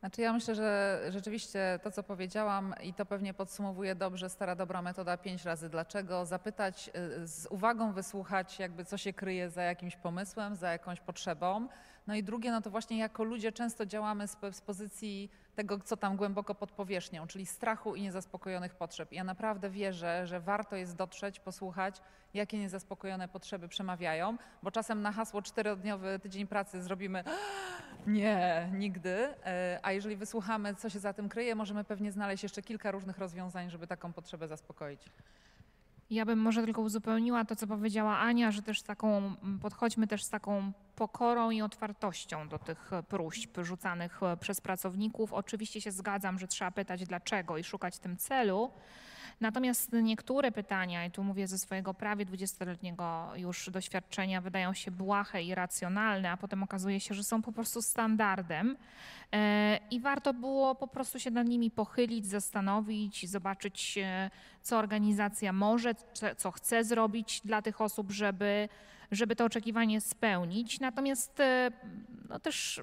Znaczy 0.00 0.20
ja 0.20 0.32
myślę, 0.32 0.54
że 0.54 1.00
rzeczywiście 1.10 1.80
to, 1.82 1.90
co 1.90 2.02
powiedziałam 2.02 2.74
i 2.82 2.94
to 2.94 3.06
pewnie 3.06 3.34
podsumowuje 3.34 3.94
dobrze 3.94 4.30
stara 4.30 4.54
dobra 4.54 4.82
metoda 4.82 5.16
pięć 5.16 5.44
razy 5.44 5.68
dlaczego, 5.68 6.26
zapytać, 6.26 6.90
y, 7.22 7.26
z 7.26 7.46
uwagą 7.46 7.92
wysłuchać 7.92 8.58
jakby 8.58 8.84
co 8.84 8.98
się 8.98 9.12
kryje 9.12 9.50
za 9.50 9.62
jakimś 9.62 9.96
pomysłem, 9.96 10.56
za 10.56 10.72
jakąś 10.72 11.00
potrzebą. 11.00 11.68
No 12.06 12.14
i 12.14 12.22
drugie, 12.22 12.50
no 12.50 12.60
to 12.60 12.70
właśnie 12.70 12.98
jako 12.98 13.24
ludzie 13.24 13.52
często 13.52 13.86
działamy 13.86 14.28
z, 14.28 14.36
z 14.52 14.60
pozycji 14.60 15.30
tego, 15.58 15.78
co 15.78 15.96
tam 15.96 16.16
głęboko 16.16 16.54
pod 16.54 16.72
powierzchnią, 16.72 17.26
czyli 17.26 17.46
strachu 17.46 17.94
i 17.94 18.02
niezaspokojonych 18.02 18.74
potrzeb. 18.74 19.12
Ja 19.12 19.24
naprawdę 19.24 19.70
wierzę, 19.70 20.26
że 20.26 20.40
warto 20.40 20.76
jest 20.76 20.96
dotrzeć, 20.96 21.40
posłuchać, 21.40 22.00
jakie 22.34 22.58
niezaspokojone 22.58 23.28
potrzeby 23.28 23.68
przemawiają, 23.68 24.36
bo 24.62 24.70
czasem 24.70 25.02
na 25.02 25.12
hasło 25.12 25.42
czterodniowy 25.42 26.18
tydzień 26.18 26.46
pracy 26.46 26.82
zrobimy 26.82 27.24
nie, 28.06 28.68
nigdy, 28.72 29.34
e, 29.44 29.78
a 29.82 29.92
jeżeli 29.92 30.16
wysłuchamy, 30.16 30.74
co 30.74 30.90
się 30.90 30.98
za 30.98 31.12
tym 31.12 31.28
kryje, 31.28 31.54
możemy 31.54 31.84
pewnie 31.84 32.12
znaleźć 32.12 32.42
jeszcze 32.42 32.62
kilka 32.62 32.90
różnych 32.90 33.18
rozwiązań, 33.18 33.70
żeby 33.70 33.86
taką 33.86 34.12
potrzebę 34.12 34.48
zaspokoić. 34.48 35.02
Ja 36.10 36.24
bym 36.24 36.38
może 36.38 36.62
tylko 36.62 36.82
uzupełniła 36.82 37.44
to, 37.44 37.56
co 37.56 37.66
powiedziała 37.66 38.18
Ania, 38.18 38.50
że 38.50 38.62
też 38.62 38.82
taką, 38.82 39.34
podchodźmy 39.62 40.06
też 40.06 40.24
z 40.24 40.30
taką 40.30 40.72
pokorą 40.96 41.50
i 41.50 41.62
otwartością 41.62 42.48
do 42.48 42.58
tych 42.58 42.90
próśb 43.08 43.58
rzucanych 43.62 44.22
e, 44.22 44.36
przez 44.36 44.60
pracowników. 44.60 45.32
Oczywiście 45.32 45.80
się 45.80 45.90
zgadzam, 45.90 46.38
że 46.38 46.48
trzeba 46.48 46.70
pytać 46.70 47.06
dlaczego 47.06 47.58
i 47.58 47.64
szukać 47.64 47.98
tym 47.98 48.16
celu. 48.16 48.70
Natomiast 49.40 49.92
niektóre 49.92 50.52
pytania, 50.52 51.04
i 51.04 51.10
tu 51.10 51.24
mówię 51.24 51.46
ze 51.46 51.58
swojego 51.58 51.94
prawie 51.94 52.26
20-letniego 52.26 53.32
już 53.36 53.70
doświadczenia, 53.70 54.40
wydają 54.40 54.74
się 54.74 54.90
błahe 54.90 55.42
i 55.42 55.54
racjonalne, 55.54 56.30
a 56.30 56.36
potem 56.36 56.62
okazuje 56.62 57.00
się, 57.00 57.14
że 57.14 57.24
są 57.24 57.42
po 57.42 57.52
prostu 57.52 57.82
standardem. 57.82 58.76
E, 59.32 59.78
I 59.90 60.00
warto 60.00 60.34
było 60.34 60.74
po 60.74 60.88
prostu 60.88 61.18
się 61.18 61.30
nad 61.30 61.48
nimi 61.48 61.70
pochylić, 61.70 62.26
zastanowić, 62.26 63.30
zobaczyć, 63.30 63.98
e, 63.98 64.30
co 64.62 64.78
organizacja 64.78 65.52
może, 65.52 65.94
co 66.36 66.50
chce 66.50 66.84
zrobić 66.84 67.40
dla 67.44 67.62
tych 67.62 67.80
osób, 67.80 68.12
żeby, 68.12 68.68
żeby 69.10 69.36
to 69.36 69.44
oczekiwanie 69.44 70.00
spełnić. 70.00 70.80
Natomiast 70.80 71.40
e, 71.40 71.70
no 72.28 72.40
też, 72.40 72.82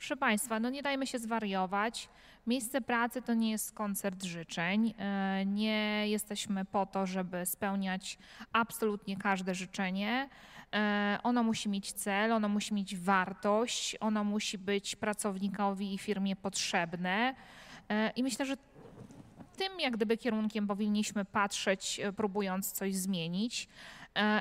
proszę 0.00 0.16
Państwa, 0.16 0.60
no 0.60 0.70
nie 0.70 0.82
dajmy 0.82 1.06
się 1.06 1.18
zwariować. 1.18 2.08
Miejsce 2.46 2.80
pracy 2.80 3.22
to 3.22 3.34
nie 3.34 3.50
jest 3.50 3.72
koncert 3.72 4.24
życzeń. 4.24 4.94
E, 4.98 5.46
nie 5.46 6.08
jesteśmy 6.08 6.64
po 6.64 6.86
to, 6.86 7.06
żeby 7.06 7.46
spełniać 7.46 8.18
absolutnie 8.52 9.16
każde 9.16 9.54
życzenie. 9.54 10.28
E, 10.74 11.18
ono 11.22 11.42
musi 11.42 11.68
mieć 11.68 11.92
cel, 11.92 12.32
ono 12.32 12.48
musi 12.48 12.74
mieć 12.74 12.96
wartość, 12.96 13.96
ono 14.00 14.24
musi 14.24 14.58
być 14.58 14.96
pracownikowi 14.96 15.94
i 15.94 15.98
firmie 15.98 16.36
potrzebne. 16.36 17.34
E, 17.88 18.10
I 18.16 18.22
myślę, 18.22 18.46
że 18.46 18.56
tym 19.56 19.80
jak 19.80 19.96
gdyby 19.96 20.16
kierunkiem 20.16 20.66
powinniśmy 20.66 21.24
patrzeć, 21.24 22.00
próbując 22.16 22.72
coś 22.72 22.94
zmienić. 22.96 23.68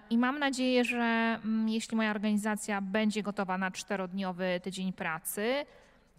I 0.09 0.17
mam 0.17 0.39
nadzieję, 0.39 0.85
że 0.85 1.39
mm, 1.43 1.69
jeśli 1.69 1.97
moja 1.97 2.11
organizacja 2.11 2.81
będzie 2.81 3.23
gotowa 3.23 3.57
na 3.57 3.71
czterodniowy 3.71 4.59
tydzień 4.63 4.93
pracy, 4.93 5.65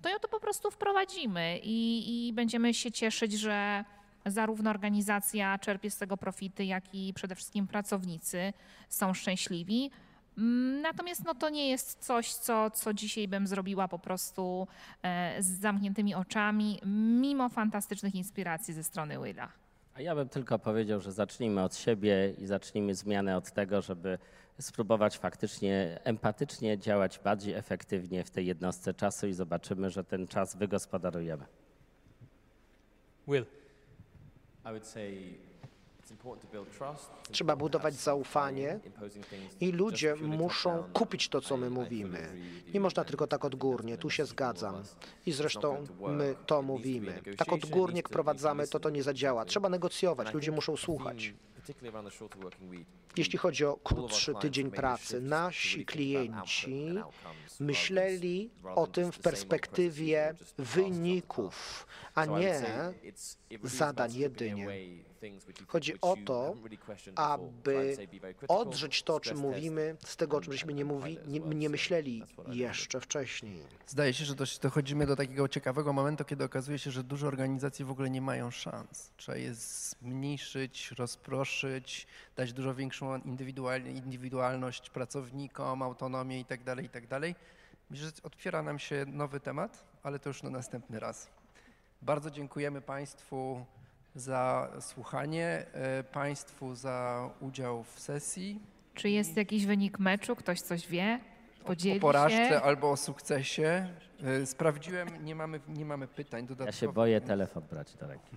to 0.03 0.09
ją 0.09 0.19
to 0.19 0.29
po 0.29 0.41
prostu 0.41 0.71
wprowadzimy 0.71 1.59
i, 1.63 2.29
i 2.29 2.33
będziemy 2.33 2.75
się 2.75 2.93
cieszyć, 2.93 3.33
że 3.33 3.85
zarówno 4.27 4.71
organizacja 4.71 5.59
czerpie 5.59 5.91
z 5.91 5.97
tego 5.97 6.17
profity, 6.17 6.65
jak 6.65 6.95
i 6.95 7.15
przede 7.15 7.35
wszystkim 7.35 7.67
pracownicy 7.67 8.53
są 8.89 9.15
szczęśliwi. 9.15 9.91
Mm, 10.39 10.81
natomiast 10.81 11.25
no, 11.25 11.35
to 11.35 11.49
nie 11.49 11.71
jest 11.71 12.05
coś, 12.05 12.35
co, 12.35 12.71
co 12.71 12.95
dzisiaj 12.95 13.29
bym 13.29 13.47
zrobiła 13.47 13.89
po 13.89 13.99
prostu 13.99 14.69
e, 15.03 15.43
z 15.43 15.47
zamkniętymi 15.47 16.15
oczami, 16.15 16.81
mimo 17.21 17.49
fantastycznych 17.49 18.15
inspiracji 18.15 18.75
ze 18.75 18.85
strony 18.85 19.19
Willa. 19.25 19.49
Ja 20.03 20.15
bym 20.15 20.29
tylko 20.29 20.59
powiedział, 20.59 21.01
że 21.01 21.13
zacznijmy 21.13 21.63
od 21.63 21.77
siebie 21.77 22.35
i 22.39 22.47
zacznijmy 22.47 22.95
zmianę 22.95 23.37
od 23.37 23.53
tego, 23.53 23.83
żeby 23.83 24.19
spróbować 24.61 25.19
faktycznie 25.19 26.01
empatycznie 26.05 26.79
działać 26.79 27.19
bardziej 27.19 27.55
efektywnie 27.55 28.25
w 28.25 28.31
tej 28.31 28.47
jednostce 28.47 28.95
czasu 28.95 29.27
i 29.27 29.33
zobaczymy, 29.33 29.91
że 29.91 30.05
ten 30.05 30.27
czas 30.27 30.57
wygospodarujemy. 30.57 31.45
Will. 33.29 33.47
I 34.65 34.69
would 34.69 34.87
say 34.87 35.39
Trzeba 37.31 37.57
budować 37.57 37.95
zaufanie 37.95 38.81
i 39.61 39.73
ludzie 39.73 40.15
muszą 40.17 40.85
kupić 40.93 41.29
to, 41.29 41.41
co 41.41 41.57
my 41.57 41.71
mówimy. 41.71 42.33
Nie 42.75 42.81
można 42.81 43.05
tylko 43.05 43.27
tak 43.27 43.45
odgórnie, 43.45 43.99
tu 43.99 44.11
się 44.11 44.27
zgadzam. 44.27 44.83
I 45.27 45.33
zresztą 45.33 45.87
my 46.01 46.35
to 46.47 46.63
mówimy. 46.63 47.23
Tak 47.37 47.53
odgórnie 47.53 48.03
wprowadzamy, 48.03 48.69
to 48.69 48.81
to 48.81 48.91
nie 48.91 49.03
zadziała. 49.03 49.45
Trzeba 49.45 49.69
negocjować, 49.69 50.35
ludzie 50.35 50.53
muszą 50.53 50.77
słuchać. 50.77 51.35
Jeśli 53.17 53.39
chodzi 53.39 53.65
o 53.65 53.77
krótszy 53.77 54.35
tydzień 54.35 54.71
pracy, 54.71 55.21
nasi 55.21 55.87
klienci 55.87 56.95
myśleli 57.61 58.51
o 58.75 58.87
tym 58.87 59.13
w 59.13 59.19
perspektywie 59.19 60.35
wyników, 60.59 61.87
a 62.15 62.25
nie 62.25 62.63
zadań 63.63 64.15
jedynie. 64.15 64.69
Chodzi 65.67 66.01
o 66.01 66.17
to, 66.25 66.55
aby 67.15 67.97
odżyć 68.49 69.03
to, 69.03 69.15
o 69.15 69.21
czym 69.21 69.39
mówimy, 69.39 69.97
z 70.05 70.17
tego, 70.17 70.37
o 70.37 70.41
czym 70.41 70.53
żeśmy 70.53 70.75
nie, 70.75 70.85
mówi, 70.85 71.19
nie, 71.27 71.41
nie 71.41 71.69
myśleli 71.69 72.25
jeszcze 72.49 73.01
wcześniej. 73.01 73.63
Zdaje 73.87 74.13
się, 74.13 74.25
że 74.25 74.35
dochodzimy 74.63 75.07
do 75.07 75.17
takiego 75.17 75.49
ciekawego 75.49 75.93
momentu, 75.93 76.25
kiedy 76.25 76.45
okazuje 76.45 76.79
się, 76.79 76.91
że 76.91 77.05
duże 77.05 77.29
organizacje 77.29 77.85
w 77.85 77.91
ogóle 77.91 78.11
nie 78.11 78.21
mają 78.21 78.51
szans. 78.51 79.13
Trzeba 79.17 79.39
je 79.39 79.55
zmniejszyć, 79.55 80.91
rozproszyć, 80.91 82.07
dać 82.37 82.53
dużo 82.53 82.75
większą 82.75 83.21
indywidualność 83.95 84.91
pracownikom, 84.91 85.83
autonomię 85.83 86.39
itd., 86.39 86.77
tak 86.77 86.85
itd. 86.85 87.21
Tak 87.21 87.35
Myślę, 87.91 88.07
że 88.07 88.13
otwiera 88.23 88.63
nam 88.63 88.79
się 88.79 89.05
nowy 89.09 89.41
temat, 89.41 89.85
ale 90.03 90.19
to 90.19 90.31
już 90.31 90.43
na 90.43 90.51
następny 90.51 91.01
raz. 91.01 91.29
Bardzo 92.03 92.31
dziękujemy 92.31 92.81
Państwu 92.81 93.67
za 94.15 94.69
słuchanie, 94.81 95.67
e, 95.73 96.05
Państwu 96.05 96.75
za 96.75 97.31
udział 97.41 97.85
w 97.85 98.01
sesji. 98.01 98.61
Czy 98.95 99.11
jest 99.11 99.37
jakiś 99.37 99.67
wynik 99.67 99.99
meczu? 99.99 100.37
Ktoś 100.37 100.61
coś 100.61 100.89
wie? 100.89 101.21
Podzieli 101.65 101.99
o 101.99 102.01
porażce 102.01 102.49
się? 102.49 102.61
albo 102.61 102.91
o 102.91 102.97
sukcesie. 102.97 103.89
E, 104.25 104.47
sprawdziłem, 104.47 105.25
nie 105.25 105.35
mamy, 105.35 105.61
nie 105.69 105.85
mamy 105.85 106.07
pytań 106.07 106.47
dodatkowych. 106.47 106.75
Ja 106.75 106.81
się 106.89 106.93
boję 106.93 107.21
telefon 107.21 107.63
brać 107.71 107.95
do 107.95 108.07
ręki. 108.07 108.37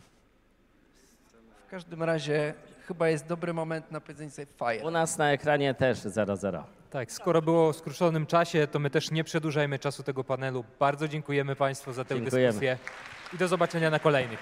W 1.67 1.69
każdym 1.69 2.03
razie 2.03 2.53
chyba 2.87 3.09
jest 3.09 3.27
dobry 3.27 3.53
moment 3.53 3.91
na 3.91 4.01
powiedzenie 4.01 4.31
sobie 4.31 4.45
fire. 4.45 4.83
U 4.87 4.91
nas 4.91 5.17
na 5.17 5.31
ekranie 5.31 5.73
też 5.73 5.99
00. 5.99 6.63
Tak, 6.89 7.11
skoro 7.11 7.41
było 7.41 7.73
w 7.73 7.75
skróconym 7.75 8.25
czasie, 8.25 8.67
to 8.67 8.79
my 8.79 8.89
też 8.89 9.11
nie 9.11 9.23
przedłużajmy 9.23 9.79
czasu 9.79 10.03
tego 10.03 10.23
panelu. 10.23 10.63
Bardzo 10.79 11.07
dziękujemy 11.07 11.55
Państwu 11.55 11.93
za 11.93 12.05
tę 12.05 12.15
Dziękujemy. 12.15 12.47
dyskusję 12.47 12.77
i 13.33 13.37
do 13.37 13.47
zobaczenia 13.47 13.89
na 13.89 13.99
kolejnych. 13.99 14.39